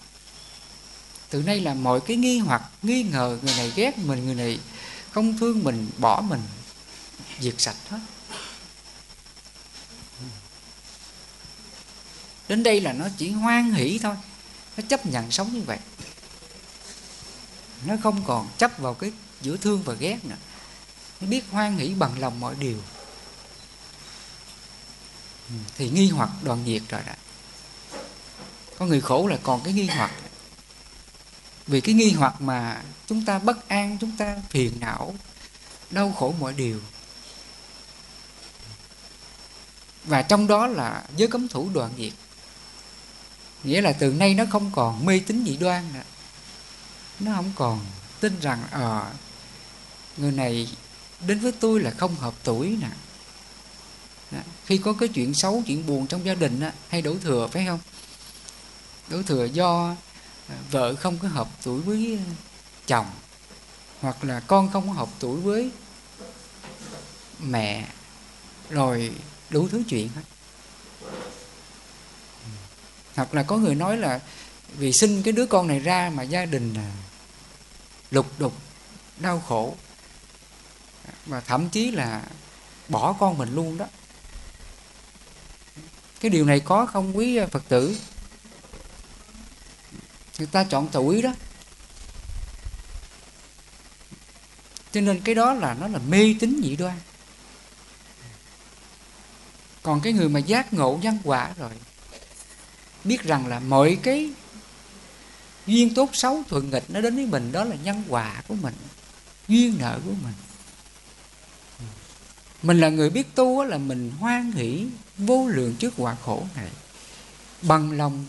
Từ 1.30 1.42
nay 1.42 1.60
là 1.60 1.74
mọi 1.74 2.00
cái 2.02 2.18
nghi 2.18 2.40
hoặc, 2.40 2.62
nghi 2.82 3.04
ngờ 3.04 3.38
người 3.42 3.54
này 3.58 3.72
ghét 3.76 3.98
mình, 3.98 4.26
người 4.26 4.36
này 4.36 4.60
không 5.12 5.38
thương 5.38 5.64
mình, 5.64 5.90
bỏ 5.98 6.22
mình, 6.22 6.42
diệt 7.40 7.54
sạch 7.58 7.76
hết. 7.90 8.00
Đến 12.48 12.64
đây 12.64 12.82
là 12.82 12.94
nó 12.94 13.08
chỉ 13.18 13.32
hoan 13.32 13.74
hỷ 13.74 14.00
thôi. 14.04 14.16
Nó 14.78 14.84
chấp 14.90 15.06
nhận 15.06 15.32
sống 15.32 15.54
như 15.54 15.62
vậy. 15.62 15.80
Nó 17.86 17.96
không 18.04 18.24
còn 18.26 18.50
chấp 18.58 18.78
vào 18.78 18.94
cái 18.94 19.12
giữa 19.42 19.58
thương 19.58 19.84
và 19.84 19.94
ghét 19.94 20.26
nữa. 20.26 20.38
Nó 21.22 21.28
biết 21.28 21.44
hoan 21.52 21.78
hỷ 21.78 21.94
bằng 21.94 22.20
lòng 22.20 22.40
mọi 22.40 22.56
điều. 22.60 22.78
Thì 25.78 25.90
nghi 25.90 26.10
hoặc 26.10 26.30
đoàn 26.44 26.64
diệt 26.66 26.82
rồi 26.90 27.02
đó 27.08 27.14
con 28.84 28.90
người 28.90 29.02
khổ 29.02 29.28
là 29.28 29.38
còn 29.44 29.62
cái 29.64 29.74
nghi 29.74 29.86
hoặc. 29.86 30.12
Vì 31.68 31.82
cái 31.82 31.96
nghi 31.96 32.12
hoặc 32.12 32.42
mà 32.42 32.82
chúng 33.08 33.26
ta 33.26 33.40
bất 33.40 33.68
an 33.68 33.98
chúng 34.02 34.18
ta 34.18 34.38
phiền 34.50 34.74
não 34.80 35.16
đau 35.92 36.12
khổ 36.12 36.34
mọi 36.40 36.54
điều. 36.54 36.80
Và 40.04 40.22
trong 40.22 40.48
đó 40.48 40.68
là 40.68 41.04
giới 41.16 41.28
cấm 41.28 41.48
thủ 41.48 41.70
đoạn 41.74 41.92
diệt 41.98 42.14
nghĩa 43.64 43.82
là 43.82 43.94
từ 43.94 44.14
nay 44.14 44.34
nó 44.34 44.44
không 44.52 44.72
còn 44.76 45.06
mê 45.06 45.22
tín 45.28 45.44
dị 45.46 45.58
đoan 45.58 45.94
nữa. 45.94 46.04
Nó 47.20 47.32
không 47.36 47.52
còn 47.56 47.86
tin 48.20 48.40
rằng 48.40 48.64
ờ 48.72 49.00
à, 49.00 49.12
người 50.18 50.32
này 50.32 50.68
đến 51.28 51.40
với 51.40 51.52
tôi 51.52 51.80
là 51.80 51.92
không 51.92 52.16
hợp 52.16 52.34
tuổi 52.44 52.78
nè. 52.82 52.90
Khi 54.66 54.78
có 54.78 54.94
cái 54.94 55.10
chuyện 55.10 55.34
xấu 55.34 55.64
chuyện 55.68 55.86
buồn 55.88 56.08
trong 56.08 56.26
gia 56.26 56.36
đình 56.36 56.60
á, 56.60 56.74
hay 56.90 57.02
đổ 57.02 57.16
thừa 57.24 57.48
phải 57.52 57.66
không? 57.66 57.80
Đổ 59.10 59.24
thừa 59.24 59.46
do 59.46 59.96
à, 60.48 60.56
vợ 60.72 60.96
không 60.96 61.18
có 61.18 61.28
hợp 61.28 61.48
tuổi 61.64 61.82
với 61.82 62.20
à, 62.28 62.34
chồng, 62.88 63.08
hoặc 64.02 64.24
là 64.24 64.40
con 64.40 64.72
không 64.72 64.88
có 64.88 64.94
hợp 64.94 65.10
tuổi 65.20 65.40
với 65.40 65.72
mẹ, 67.40 67.88
rồi 68.70 69.12
đủ 69.50 69.68
thứ 69.68 69.84
chuyện 69.90 70.10
hết. 70.10 70.22
Hoặc 73.16 73.34
là 73.34 73.44
có 73.44 73.58
người 73.58 73.76
nói 73.76 73.98
là 73.98 74.20
vì 74.78 74.94
sinh 74.94 75.24
cái 75.24 75.32
đứa 75.32 75.46
con 75.46 75.68
này 75.68 75.80
ra 75.80 76.12
mà 76.16 76.24
gia 76.24 76.46
đình 76.46 76.74
à, 76.74 76.92
lục 78.12 78.40
đục, 78.40 78.54
đau 79.18 79.44
khổ, 79.48 79.76
và 81.26 81.42
thậm 81.42 81.70
chí 81.70 81.92
là 81.92 82.24
bỏ 82.90 83.14
con 83.20 83.38
mình 83.38 83.56
luôn 83.56 83.78
đó. 83.78 83.86
Cái 86.20 86.30
điều 86.30 86.46
này 86.46 86.60
có 86.60 86.86
không 86.86 87.18
quý 87.18 87.40
phật 87.52 87.64
tử? 87.70 87.98
Người 90.38 90.48
ta 90.48 90.64
chọn 90.64 90.88
tuổi 90.92 91.22
đó. 91.22 91.34
Cho 94.92 95.02
nên 95.02 95.22
cái 95.22 95.36
đó 95.36 95.54
là, 95.54 95.74
nó 95.74 95.88
là 95.88 96.00
mê 96.00 96.36
tín 96.40 96.62
dị 96.64 96.76
đoan. 96.76 97.00
Còn 99.84 100.02
cái 100.02 100.14
người 100.14 100.30
mà 100.30 100.40
giác 100.40 100.74
ngộ 100.74 101.00
nhân 101.02 101.20
quả 101.24 101.54
rồi, 101.58 101.72
biết 103.04 103.24
rằng 103.24 103.48
là 103.48 103.60
mọi 103.60 103.98
cái 104.04 104.32
duyên 105.68 105.94
tốt 105.94 106.10
xấu 106.14 106.44
thuận 106.50 106.70
nghịch 106.70 106.84
nó 106.88 107.02
đến 107.02 107.16
với 107.16 107.26
mình, 107.26 107.52
đó 107.52 107.64
là 107.64 107.76
nhân 107.76 108.04
quả 108.10 108.44
của 108.48 108.56
mình, 108.56 108.76
duyên 109.48 109.78
nợ 109.80 110.00
của 110.06 110.14
mình. 110.24 110.34
Mình 112.62 112.80
là 112.80 112.90
người 112.90 113.10
biết 113.10 113.36
tu 113.36 113.64
là 113.64 113.78
mình 113.78 114.12
hoan 114.20 114.52
hỷ 114.52 114.88
vô 115.18 115.48
lượng 115.48 115.76
trước 115.76 115.94
quả 115.98 116.16
khổ 116.26 116.48
này, 116.56 116.70
bằng 117.62 117.92
lòng 117.92 118.26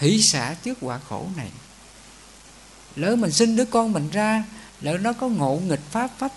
hỷ 0.00 0.22
xả 0.22 0.54
trước 0.54 0.78
quả 0.80 1.00
khổ 1.08 1.26
này. 1.36 1.50
Lỡ 2.96 3.16
mình 3.16 3.32
sinh 3.32 3.56
đứa 3.56 3.64
con 3.64 3.92
mình 3.92 4.10
ra 4.10 4.44
lỡ 4.80 4.98
nó 4.98 5.12
có 5.12 5.28
ngộ 5.28 5.60
nghịch 5.66 5.90
pháp 5.90 6.10
phách 6.18 6.32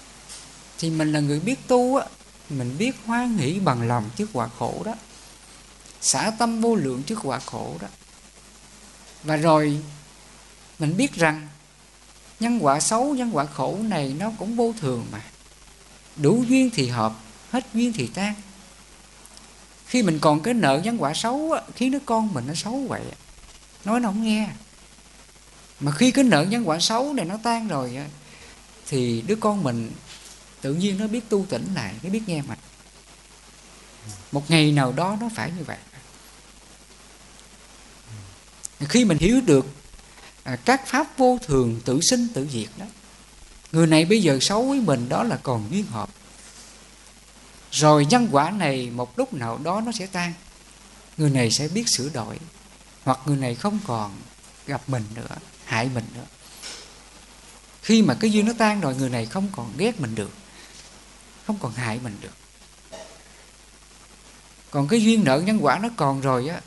thì 0.77 0.89
mình 0.89 1.13
là 1.13 1.19
người 1.19 1.39
biết 1.39 1.67
tu 1.67 1.95
á 1.95 2.05
mình 2.49 2.77
biết 2.77 2.95
hoan 3.05 3.37
hỷ 3.37 3.59
bằng 3.59 3.87
lòng 3.87 4.09
trước 4.15 4.29
quả 4.33 4.49
khổ 4.59 4.81
đó. 4.85 4.95
Xả 6.01 6.31
tâm 6.39 6.61
vô 6.61 6.75
lượng 6.75 7.03
trước 7.03 7.19
quả 7.23 7.39
khổ 7.39 7.77
đó. 7.81 7.87
Và 9.23 9.35
rồi 9.35 9.81
mình 10.79 10.97
biết 10.97 11.13
rằng 11.15 11.47
nhân 12.39 12.59
quả 12.65 12.79
xấu 12.79 13.15
nhân 13.15 13.35
quả 13.35 13.45
khổ 13.45 13.77
này 13.81 14.15
nó 14.19 14.31
cũng 14.39 14.55
vô 14.55 14.73
thường 14.81 15.05
mà. 15.11 15.21
Đủ 16.15 16.43
duyên 16.49 16.69
thì 16.73 16.87
hợp 16.87 17.13
hết 17.51 17.65
duyên 17.73 17.93
thì 17.93 18.07
tan. 18.07 18.33
Khi 19.87 20.03
mình 20.03 20.19
còn 20.19 20.39
cái 20.39 20.53
nợ 20.53 20.81
nhân 20.83 20.97
quả 20.97 21.13
xấu 21.13 21.51
á, 21.51 21.61
khiến 21.75 21.91
đứa 21.91 21.99
con 22.05 22.33
mình 22.33 22.47
nó 22.47 22.53
xấu 22.53 22.85
vậy 22.89 23.01
nói 23.85 23.99
nó 23.99 24.09
không 24.09 24.23
nghe. 24.23 24.49
Mà 25.79 25.91
khi 25.91 26.11
cái 26.11 26.23
nợ 26.23 26.43
nhân 26.43 26.69
quả 26.69 26.79
xấu 26.79 27.13
này 27.13 27.25
nó 27.25 27.37
tan 27.43 27.67
rồi 27.67 27.99
thì 28.87 29.21
đứa 29.27 29.35
con 29.35 29.63
mình 29.63 29.91
tự 30.61 30.73
nhiên 30.73 30.97
nó 30.97 31.07
biết 31.07 31.29
tu 31.29 31.45
tỉnh 31.49 31.73
lại, 31.75 31.93
nó 32.03 32.09
biết 32.09 32.21
nghe 32.27 32.41
mà 32.41 32.55
một 34.31 34.51
ngày 34.51 34.71
nào 34.71 34.91
đó 34.91 35.17
nó 35.21 35.29
phải 35.35 35.51
như 35.57 35.63
vậy. 35.63 35.77
Khi 38.79 39.05
mình 39.05 39.17
hiểu 39.17 39.41
được 39.41 39.65
à, 40.43 40.55
các 40.55 40.87
pháp 40.87 41.17
vô 41.17 41.39
thường 41.45 41.81
tự 41.85 42.01
sinh 42.01 42.27
tự 42.33 42.47
diệt 42.51 42.69
đó, 42.77 42.85
người 43.71 43.87
này 43.87 44.05
bây 44.05 44.21
giờ 44.21 44.37
xấu 44.41 44.69
với 44.69 44.81
mình 44.81 45.09
đó 45.09 45.23
là 45.23 45.39
còn 45.43 45.67
duyên 45.71 45.85
hợp. 45.85 46.09
Rồi 47.71 48.05
nhân 48.05 48.27
quả 48.31 48.51
này 48.51 48.89
một 48.89 49.19
lúc 49.19 49.33
nào 49.33 49.57
đó 49.63 49.81
nó 49.85 49.91
sẽ 49.91 50.05
tan, 50.05 50.33
người 51.17 51.29
này 51.29 51.51
sẽ 51.51 51.67
biết 51.67 51.89
sửa 51.89 52.09
đổi 52.09 52.39
hoặc 53.03 53.19
người 53.25 53.37
này 53.37 53.55
không 53.55 53.79
còn 53.87 54.21
gặp 54.65 54.81
mình 54.87 55.03
nữa, 55.15 55.35
hại 55.65 55.89
mình 55.93 56.05
nữa. 56.15 56.25
Khi 57.81 58.01
mà 58.01 58.13
cái 58.19 58.31
duyên 58.31 58.45
nó 58.45 58.53
tan 58.57 58.81
rồi, 58.81 58.95
người 58.95 59.09
này 59.09 59.25
không 59.25 59.47
còn 59.55 59.73
ghét 59.77 60.01
mình 60.01 60.15
được, 60.15 60.31
không 61.47 61.57
còn 61.61 61.73
hại 61.73 61.99
mình 62.03 62.17
được. 62.21 62.33
Còn 64.71 64.87
cái 64.87 65.03
duyên 65.03 65.23
nợ 65.23 65.39
nhân 65.39 65.59
quả 65.61 65.79
nó 65.79 65.89
còn 65.95 66.21
rồi 66.21 66.47
á, 66.47 66.61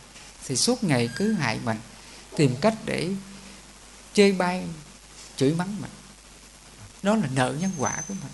thì 0.45 0.57
suốt 0.57 0.85
ngày 0.85 1.11
cứ 1.17 1.33
hại 1.33 1.61
mình, 1.65 1.79
tìm 2.37 2.57
cách 2.61 2.75
để 2.85 3.11
chê 4.15 4.33
bai, 4.33 4.65
chửi 5.37 5.55
mắng 5.55 5.77
mình. 5.81 5.91
Đó 7.03 7.17
là 7.17 7.29
nợ 7.35 7.55
nhân 7.61 7.71
quả 7.79 8.03
của 8.09 8.15
mình. 8.15 8.33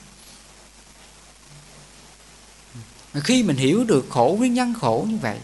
Mà 3.15 3.21
khi 3.21 3.43
mình 3.43 3.57
hiểu 3.57 3.85
được 3.85 4.07
khổ, 4.11 4.37
nguyên 4.39 4.55
nhân 4.55 4.75
khổ 4.81 5.07
như 5.09 5.17
vậy 5.23 5.39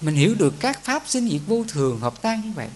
mình 0.00 0.14
hiểu 0.14 0.34
được 0.34 0.54
các 0.60 0.84
pháp 0.84 1.02
sinh 1.06 1.28
diệt 1.28 1.40
vô 1.46 1.64
thường 1.68 2.00
hợp 2.00 2.22
tan 2.22 2.40
như 2.40 2.50
vậy. 2.54 2.68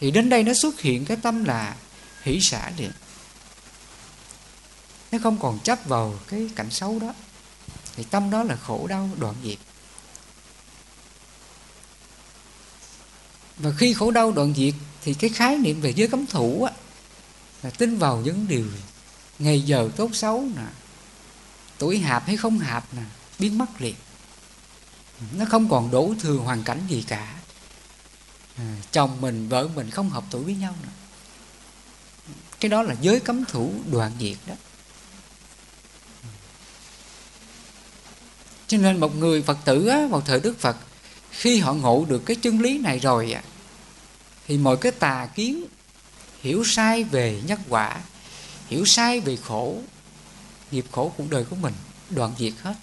Thì 0.00 0.10
đến 0.10 0.28
đây 0.28 0.42
nó 0.42 0.54
xuất 0.54 0.80
hiện 0.80 1.04
cái 1.04 1.16
tâm 1.16 1.44
là 1.44 1.76
hỷ 2.22 2.40
xả 2.40 2.70
liền. 2.76 2.90
Nó 5.12 5.18
không 5.22 5.38
còn 5.38 5.58
chấp 5.58 5.78
vào 5.84 6.18
cái 6.28 6.50
cảnh 6.56 6.70
xấu 6.70 6.98
đó. 6.98 7.14
Thì 7.96 8.04
tâm 8.10 8.30
đó 8.30 8.42
là 8.42 8.56
khổ 8.56 8.86
đau 8.86 9.10
đoạn 9.18 9.34
diệt. 9.44 9.58
Và 13.56 13.70
khi 13.78 13.94
khổ 13.94 14.10
đau 14.10 14.32
đoạn 14.32 14.54
diệt 14.56 14.74
thì 15.02 15.14
cái 15.14 15.30
khái 15.30 15.56
niệm 15.56 15.80
về 15.80 15.92
giới 15.92 16.08
cấm 16.08 16.26
thủ 16.26 16.64
á, 16.64 16.72
là 17.62 17.70
tin 17.70 17.98
vào 17.98 18.16
những 18.16 18.46
điều 18.48 18.66
ngày 19.38 19.60
giờ 19.60 19.90
tốt 19.96 20.10
xấu 20.12 20.48
nè 20.56 20.62
tuổi 21.78 21.98
hạp 21.98 22.26
hay 22.26 22.36
không 22.36 22.58
hạp 22.58 22.94
nè 22.94 23.02
biến 23.38 23.58
mất 23.58 23.80
liền 23.80 23.94
nó 25.36 25.44
không 25.44 25.68
còn 25.68 25.90
đổ 25.90 26.14
thừa 26.20 26.36
hoàn 26.36 26.62
cảnh 26.62 26.80
gì 26.88 27.04
cả. 27.08 27.34
À, 28.56 28.76
chồng 28.92 29.20
mình 29.20 29.48
vợ 29.48 29.68
mình 29.74 29.90
không 29.90 30.10
hợp 30.10 30.24
tuổi 30.30 30.44
với 30.44 30.54
nhau 30.54 30.74
nữa. 30.82 30.88
Cái 32.60 32.68
đó 32.68 32.82
là 32.82 32.94
giới 33.00 33.20
cấm 33.20 33.44
thủ 33.44 33.74
đoạn 33.92 34.12
diệt 34.20 34.36
đó. 34.46 34.54
Cho 38.66 38.78
nên 38.78 39.00
một 39.00 39.16
người 39.16 39.42
phật 39.42 39.58
tử 39.64 39.86
á, 39.86 40.06
vào 40.10 40.20
thời 40.20 40.40
đức 40.40 40.60
phật 40.60 40.76
khi 41.30 41.58
họ 41.58 41.72
ngộ 41.72 42.04
được 42.08 42.22
cái 42.26 42.36
chân 42.36 42.60
lý 42.60 42.78
này 42.78 42.98
rồi 42.98 43.32
á, 43.32 43.42
thì 44.46 44.58
mọi 44.58 44.76
cái 44.76 44.92
tà 44.92 45.26
kiến 45.34 45.64
hiểu 46.42 46.64
sai 46.66 47.04
về 47.04 47.42
nhân 47.46 47.60
quả 47.68 48.00
hiểu 48.68 48.84
sai 48.84 49.20
về 49.20 49.36
khổ 49.36 49.78
nghiệp 50.70 50.86
khổ 50.92 51.12
cuộc 51.16 51.30
đời 51.30 51.44
của 51.44 51.56
mình 51.56 51.74
đoạn 52.10 52.32
diệt 52.38 52.52
hết 52.62 52.74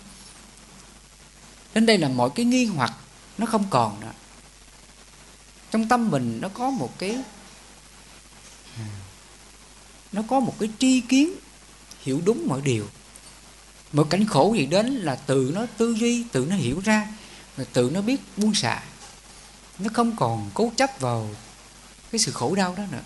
đến 1.78 1.86
đây 1.86 1.98
là 1.98 2.08
mọi 2.08 2.30
cái 2.36 2.46
nghi 2.46 2.66
hoặc, 2.66 2.94
nó 3.38 3.46
không 3.46 3.66
còn 3.70 4.00
nữa. 4.00 4.12
Trong 5.72 5.88
tâm 5.88 6.12
mình 6.12 6.40
nó 6.42 6.50
có 6.50 6.70
một 6.70 7.00
cái, 7.00 7.18
nó 10.12 10.22
có 10.28 10.40
một 10.40 10.56
cái 10.60 10.70
tri 10.80 11.02
kiến, 11.02 11.34
hiểu 12.02 12.22
đúng 12.26 12.48
mọi 12.48 12.62
điều. 12.62 12.88
Mọi 13.94 14.06
cảnh 14.10 14.28
khổ 14.28 14.54
gì 14.58 14.66
đến 14.66 14.86
là 14.88 15.16
từ 15.16 15.52
nó 15.56 15.66
tư 15.78 15.96
duy 16.00 16.24
tự 16.32 16.46
nó 16.50 16.56
hiểu 16.56 16.82
ra 16.86 17.08
và 17.56 17.64
tự 17.74 17.90
nó 17.94 18.02
biết 18.02 18.22
buông 18.38 18.54
xả. 18.56 18.84
Nó 19.80 19.90
không 19.94 20.16
còn 20.16 20.52
cố 20.54 20.72
chấp 20.78 21.00
vào 21.00 21.30
cái 22.12 22.20
sự 22.20 22.32
khổ 22.32 22.56
đau 22.56 22.76
đó 22.76 22.84
nữa. 22.92 23.04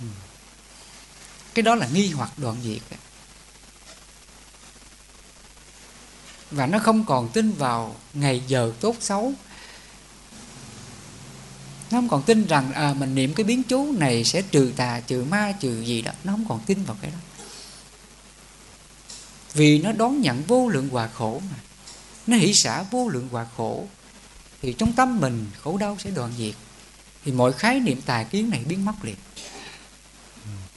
Ừ. 0.00 0.06
Cái 1.54 1.62
đó 1.62 1.74
là 1.74 1.88
nghi 1.88 2.10
hoặc 2.10 2.30
đoạn 2.36 2.56
diệt 2.64 2.82
và 6.56 6.66
nó 6.66 6.78
không 6.78 7.04
còn 7.04 7.28
tin 7.28 7.52
vào 7.52 7.96
ngày 8.14 8.42
giờ 8.46 8.72
tốt 8.80 8.96
xấu. 9.00 9.32
Nó 11.90 11.98
không 11.98 12.08
còn 12.08 12.22
tin 12.22 12.46
rằng 12.46 12.72
à, 12.72 12.94
mình 12.94 13.14
niệm 13.14 13.34
cái 13.34 13.44
biến 13.44 13.62
chú 13.62 13.92
này 13.92 14.24
sẽ 14.24 14.42
trừ 14.42 14.72
tà 14.76 15.00
trừ 15.00 15.24
ma 15.24 15.52
trừ 15.60 15.80
gì 15.80 16.02
đó. 16.02 16.12
Nó 16.24 16.32
không 16.32 16.44
còn 16.48 16.60
tin 16.66 16.84
vào 16.84 16.96
cái 17.02 17.10
đó. 17.10 17.18
Vì 19.54 19.78
nó 19.78 19.92
đón 19.92 20.20
nhận 20.20 20.42
vô 20.42 20.68
lượng 20.68 20.88
hòa 20.88 21.08
khổ 21.14 21.42
mà. 21.50 21.56
Nó 22.26 22.36
hỷ 22.36 22.54
xả 22.54 22.82
vô 22.82 23.08
lượng 23.08 23.28
hòa 23.32 23.46
khổ. 23.56 23.86
Thì 24.62 24.72
trong 24.72 24.92
tâm 24.92 25.20
mình 25.20 25.46
khổ 25.62 25.76
đau 25.76 25.96
sẽ 25.98 26.10
đoạn 26.10 26.32
diệt. 26.38 26.54
Thì 27.24 27.32
mọi 27.32 27.52
khái 27.52 27.80
niệm 27.80 28.02
tà 28.02 28.22
kiến 28.22 28.50
này 28.50 28.60
biến 28.68 28.84
mất 28.84 28.94
liền. 29.02 29.16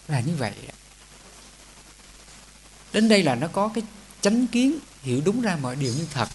Là 0.08 0.20
như 0.20 0.36
vậy 0.36 0.54
đến 2.94 3.10
đây 3.10 3.24
là 3.24 3.36
nó 3.36 3.48
có 3.48 3.68
cái 3.68 3.84
chánh 4.22 4.48
kiến 4.48 4.80
hiểu 5.04 5.22
đúng 5.26 5.42
ra 5.42 5.56
mọi 5.62 5.76
điều 5.76 5.94
như 5.94 6.08
thật. 6.14 6.30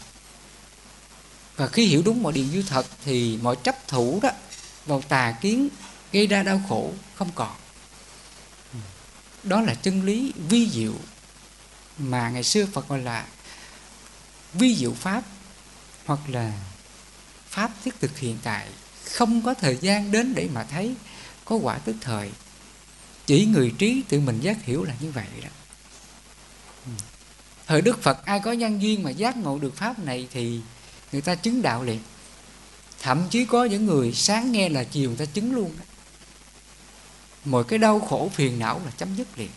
Và 1.56 1.66
khi 1.66 1.86
hiểu 1.86 2.02
đúng 2.04 2.22
mọi 2.22 2.32
điều 2.32 2.44
như 2.44 2.64
thật 2.68 2.86
thì 3.04 3.38
mọi 3.42 3.56
chấp 3.56 3.88
thủ 3.88 4.20
đó 4.22 4.30
vào 4.86 5.02
tà 5.08 5.34
kiến 5.40 5.68
gây 6.12 6.26
ra 6.26 6.42
đau 6.42 6.62
khổ 6.68 6.92
không 7.14 7.30
còn. 7.34 7.56
Đó 9.42 9.60
là 9.60 9.74
chân 9.74 10.04
lý 10.04 10.32
vi 10.48 10.70
diệu 10.70 10.94
mà 11.98 12.30
ngày 12.30 12.42
xưa 12.42 12.66
Phật 12.72 12.88
gọi 12.88 12.98
là 12.98 13.26
vi 14.52 14.76
diệu 14.76 14.94
pháp 14.94 15.22
hoặc 16.06 16.20
là 16.28 16.52
pháp 17.48 17.70
thiết 17.84 18.00
thực 18.00 18.18
hiện 18.18 18.38
tại. 18.42 18.68
Không 19.04 19.42
có 19.42 19.54
thời 19.54 19.76
gian 19.80 20.12
đến 20.12 20.34
để 20.34 20.48
mà 20.52 20.64
thấy 20.64 20.94
có 21.44 21.56
quả 21.56 21.78
tức 21.78 21.96
thời. 22.00 22.30
Chỉ 23.26 23.46
người 23.46 23.72
trí 23.78 24.02
tự 24.08 24.20
mình 24.20 24.40
giác 24.40 24.64
hiểu 24.64 24.84
là 24.84 24.94
như 25.00 25.10
vậy 25.10 25.26
đó 25.42 25.48
thời 27.66 27.82
đức 27.82 28.02
phật, 28.02 28.24
ai 28.24 28.40
có 28.40 28.52
nhân 28.52 28.82
duyên 28.82 29.02
mà 29.02 29.10
giác 29.10 29.36
ngộ 29.36 29.58
được 29.58 29.76
pháp 29.76 29.98
này 29.98 30.28
thì 30.32 30.60
người 31.12 31.22
ta 31.22 31.34
chứng 31.34 31.62
đạo 31.62 31.84
liền. 31.84 32.00
Thậm 33.00 33.26
chí 33.30 33.44
có 33.44 33.64
những 33.64 33.86
người 33.86 34.12
sáng 34.12 34.52
nghe 34.52 34.68
là 34.68 34.84
chiều 34.84 35.08
người 35.08 35.18
ta 35.18 35.24
chứng 35.24 35.54
luôn 35.54 35.72
đó. 35.78 35.84
Mọi 37.44 37.64
cái 37.64 37.78
đau 37.78 38.00
khổ 38.00 38.30
phiền 38.34 38.58
não 38.58 38.80
là 38.84 38.90
chấm 38.96 39.16
dứt 39.16 39.38
liền. 39.38 39.50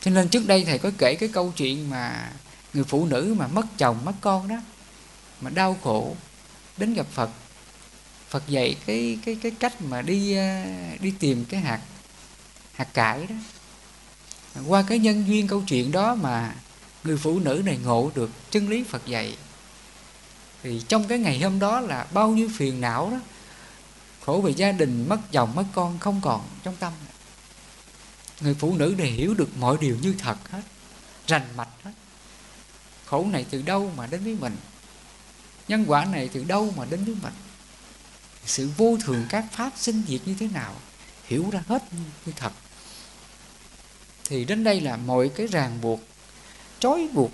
Cho 0.00 0.10
nên 0.10 0.28
trước 0.28 0.46
đây 0.46 0.64
thầy 0.64 0.78
có 0.78 0.90
kể 0.98 1.14
cái 1.14 1.28
câu 1.28 1.52
chuyện 1.56 1.90
mà 1.90 2.32
người 2.74 2.84
phụ 2.84 3.06
nữ 3.06 3.34
mà 3.38 3.46
mất 3.46 3.66
chồng, 3.78 4.04
mất 4.04 4.12
con 4.20 4.48
đó, 4.48 4.56
mà 5.40 5.50
đau 5.50 5.76
khổ 5.82 6.16
đến 6.76 6.94
gặp 6.94 7.06
phật. 7.12 7.30
Phật 8.28 8.48
dạy 8.48 8.76
cái 8.86 9.18
cái 9.24 9.38
cái 9.42 9.52
cách 9.60 9.82
mà 9.82 10.02
đi 10.02 10.36
ờ, 10.36 10.64
đi 11.00 11.14
tìm 11.18 11.44
cái 11.44 11.60
hạt 11.60 11.80
hạt 12.72 12.94
cải 12.94 13.26
đó 13.26 13.34
qua 14.66 14.82
cái 14.82 14.98
nhân 14.98 15.24
duyên 15.28 15.48
câu 15.48 15.62
chuyện 15.68 15.92
đó 15.92 16.14
mà 16.14 16.54
người 17.04 17.16
phụ 17.16 17.38
nữ 17.38 17.62
này 17.64 17.78
ngộ 17.84 18.10
được 18.14 18.30
chân 18.50 18.68
lý 18.68 18.84
phật 18.84 19.06
dạy, 19.06 19.36
thì 20.62 20.82
trong 20.88 21.08
cái 21.08 21.18
ngày 21.18 21.40
hôm 21.40 21.58
đó 21.58 21.80
là 21.80 22.06
bao 22.12 22.30
nhiêu 22.30 22.48
phiền 22.56 22.80
não 22.80 23.10
đó, 23.10 23.20
khổ 24.20 24.40
về 24.44 24.50
gia 24.50 24.72
đình, 24.72 25.08
mất 25.08 25.18
chồng, 25.32 25.54
mất 25.54 25.64
con 25.74 25.98
không 25.98 26.20
còn 26.20 26.48
trong 26.62 26.76
tâm. 26.76 26.92
Người 28.40 28.54
phụ 28.54 28.74
nữ 28.76 28.94
này 28.98 29.10
hiểu 29.10 29.34
được 29.34 29.56
mọi 29.58 29.76
điều 29.80 29.96
như 30.02 30.14
thật 30.18 30.50
hết, 30.50 30.62
rành 31.26 31.56
mạch 31.56 31.68
hết. 31.84 31.92
Khổ 33.06 33.26
này 33.32 33.46
từ 33.50 33.62
đâu 33.62 33.92
mà 33.96 34.06
đến 34.06 34.24
với 34.24 34.34
mình? 34.34 34.56
Nhân 35.68 35.84
quả 35.88 36.04
này 36.04 36.28
từ 36.32 36.44
đâu 36.44 36.74
mà 36.76 36.84
đến 36.84 37.04
với 37.04 37.14
mình? 37.22 37.32
Sự 38.46 38.70
vô 38.76 38.96
thường 39.04 39.26
các 39.28 39.44
pháp 39.52 39.72
sinh 39.76 40.02
diệt 40.08 40.20
như 40.26 40.34
thế 40.40 40.48
nào? 40.48 40.74
Hiểu 41.24 41.50
ra 41.50 41.62
hết 41.68 41.82
như 42.26 42.32
thật 42.36 42.52
thì 44.28 44.44
đến 44.44 44.64
đây 44.64 44.80
là 44.80 44.96
mọi 44.96 45.28
cái 45.28 45.46
ràng 45.46 45.80
buộc, 45.80 46.00
trói 46.80 47.08
buộc, 47.12 47.30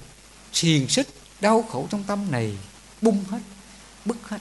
xiềng 0.52 0.88
xích, 0.88 1.08
đau 1.40 1.62
khổ 1.62 1.86
trong 1.90 2.04
tâm 2.04 2.30
này 2.30 2.58
bung 3.02 3.24
hết, 3.30 3.40
bứt 4.04 4.16
hết. 4.22 4.38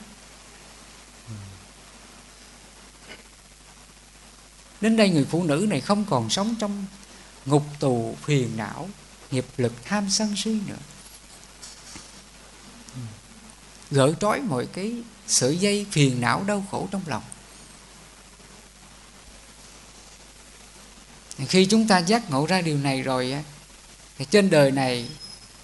Đến 4.80 4.96
đây 4.96 5.10
người 5.10 5.24
phụ 5.24 5.44
nữ 5.44 5.66
này 5.68 5.80
không 5.80 6.04
còn 6.10 6.30
sống 6.30 6.54
trong 6.58 6.86
ngục 7.46 7.62
tù 7.80 8.16
phiền 8.22 8.56
não, 8.56 8.88
nghiệp 9.30 9.46
lực 9.56 9.72
tham 9.84 10.10
sân 10.10 10.34
si 10.36 10.58
nữa. 10.66 10.76
Gỡ 13.90 14.14
trói 14.20 14.40
mọi 14.40 14.66
cái 14.66 15.02
sợi 15.26 15.58
dây 15.58 15.86
phiền 15.90 16.20
não 16.20 16.44
đau 16.46 16.66
khổ 16.70 16.88
trong 16.90 17.02
lòng. 17.06 17.22
Khi 21.38 21.66
chúng 21.66 21.88
ta 21.88 21.98
giác 21.98 22.30
ngộ 22.30 22.46
ra 22.46 22.60
điều 22.60 22.78
này 22.78 23.02
rồi 23.02 23.44
thì 24.18 24.24
trên 24.30 24.50
đời 24.50 24.70
này 24.70 25.08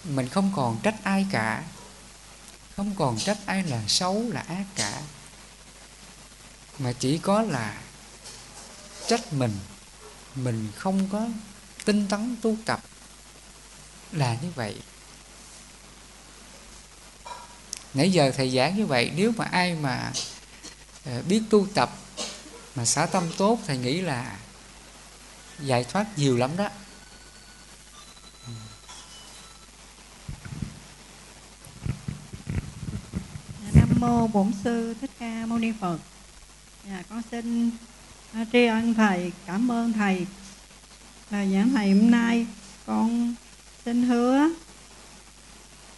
mình 0.05 0.29
không 0.29 0.53
còn 0.57 0.81
trách 0.83 0.95
ai 1.03 1.27
cả. 1.31 1.63
Không 2.77 2.95
còn 2.99 3.19
trách 3.19 3.39
ai 3.47 3.63
là 3.63 3.83
xấu, 3.89 4.25
là 4.29 4.41
ác 4.41 4.65
cả. 4.75 5.03
Mà 6.79 6.93
chỉ 6.93 7.19
có 7.19 7.43
là 7.43 7.79
trách 9.07 9.33
mình 9.33 9.59
mình 10.35 10.69
không 10.77 11.09
có 11.13 11.29
tinh 11.85 12.07
tấn 12.09 12.37
tu 12.43 12.57
tập 12.65 12.83
là 14.13 14.37
như 14.43 14.49
vậy. 14.55 14.77
Nãy 17.95 18.13
giờ 18.13 18.33
thầy 18.37 18.51
giảng 18.51 18.77
như 18.77 18.87
vậy, 18.87 19.13
nếu 19.17 19.33
mà 19.37 19.45
ai 19.45 19.75
mà 19.75 20.13
ờ, 21.05 21.23
biết 21.23 21.43
tu 21.51 21.67
tập 21.75 21.97
mà 22.75 22.85
xả 22.85 23.07
tâm 23.07 23.33
tốt, 23.37 23.59
thầy 23.67 23.77
nghĩ 23.79 24.01
là 24.01 24.39
giải 25.65 25.85
thoát 25.85 26.19
nhiều 26.19 26.37
lắm 26.37 26.51
đó. 26.57 26.69
Dạ, 33.65 33.71
Nam 33.75 33.89
mô 33.97 34.27
bổn 34.27 34.53
sư 34.65 34.95
thích 35.01 35.11
ca 35.19 35.47
mâu 35.47 35.59
ni 35.59 35.73
phật. 35.81 35.99
Dạ, 36.89 37.03
con 37.09 37.23
xin 37.31 37.71
à, 38.33 38.45
tri 38.53 38.67
ân 38.67 38.95
thầy 38.95 39.33
cảm 39.47 39.71
ơn 39.71 39.93
thầy. 39.93 40.27
Là 41.31 41.47
giảng 41.47 41.51
dạ, 41.53 41.67
thầy 41.75 41.93
hôm 41.93 42.11
nay 42.11 42.47
con 42.87 43.35
xin 43.85 44.03
hứa 44.03 44.49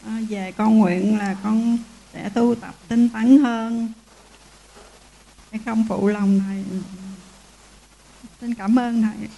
à, 0.06 0.20
về 0.28 0.52
con 0.52 0.78
nguyện 0.78 1.18
là 1.18 1.36
con 1.42 1.78
sẽ 2.12 2.28
tu 2.34 2.54
tập 2.54 2.74
tinh 2.88 3.08
tấn 3.08 3.38
hơn. 3.38 3.92
Để 5.50 5.58
không 5.64 5.86
phụ 5.88 6.08
lòng 6.08 6.40
thầy. 6.40 6.64
Xin 8.40 8.54
cảm 8.54 8.78
ơn 8.78 9.02
thầy. 9.02 9.28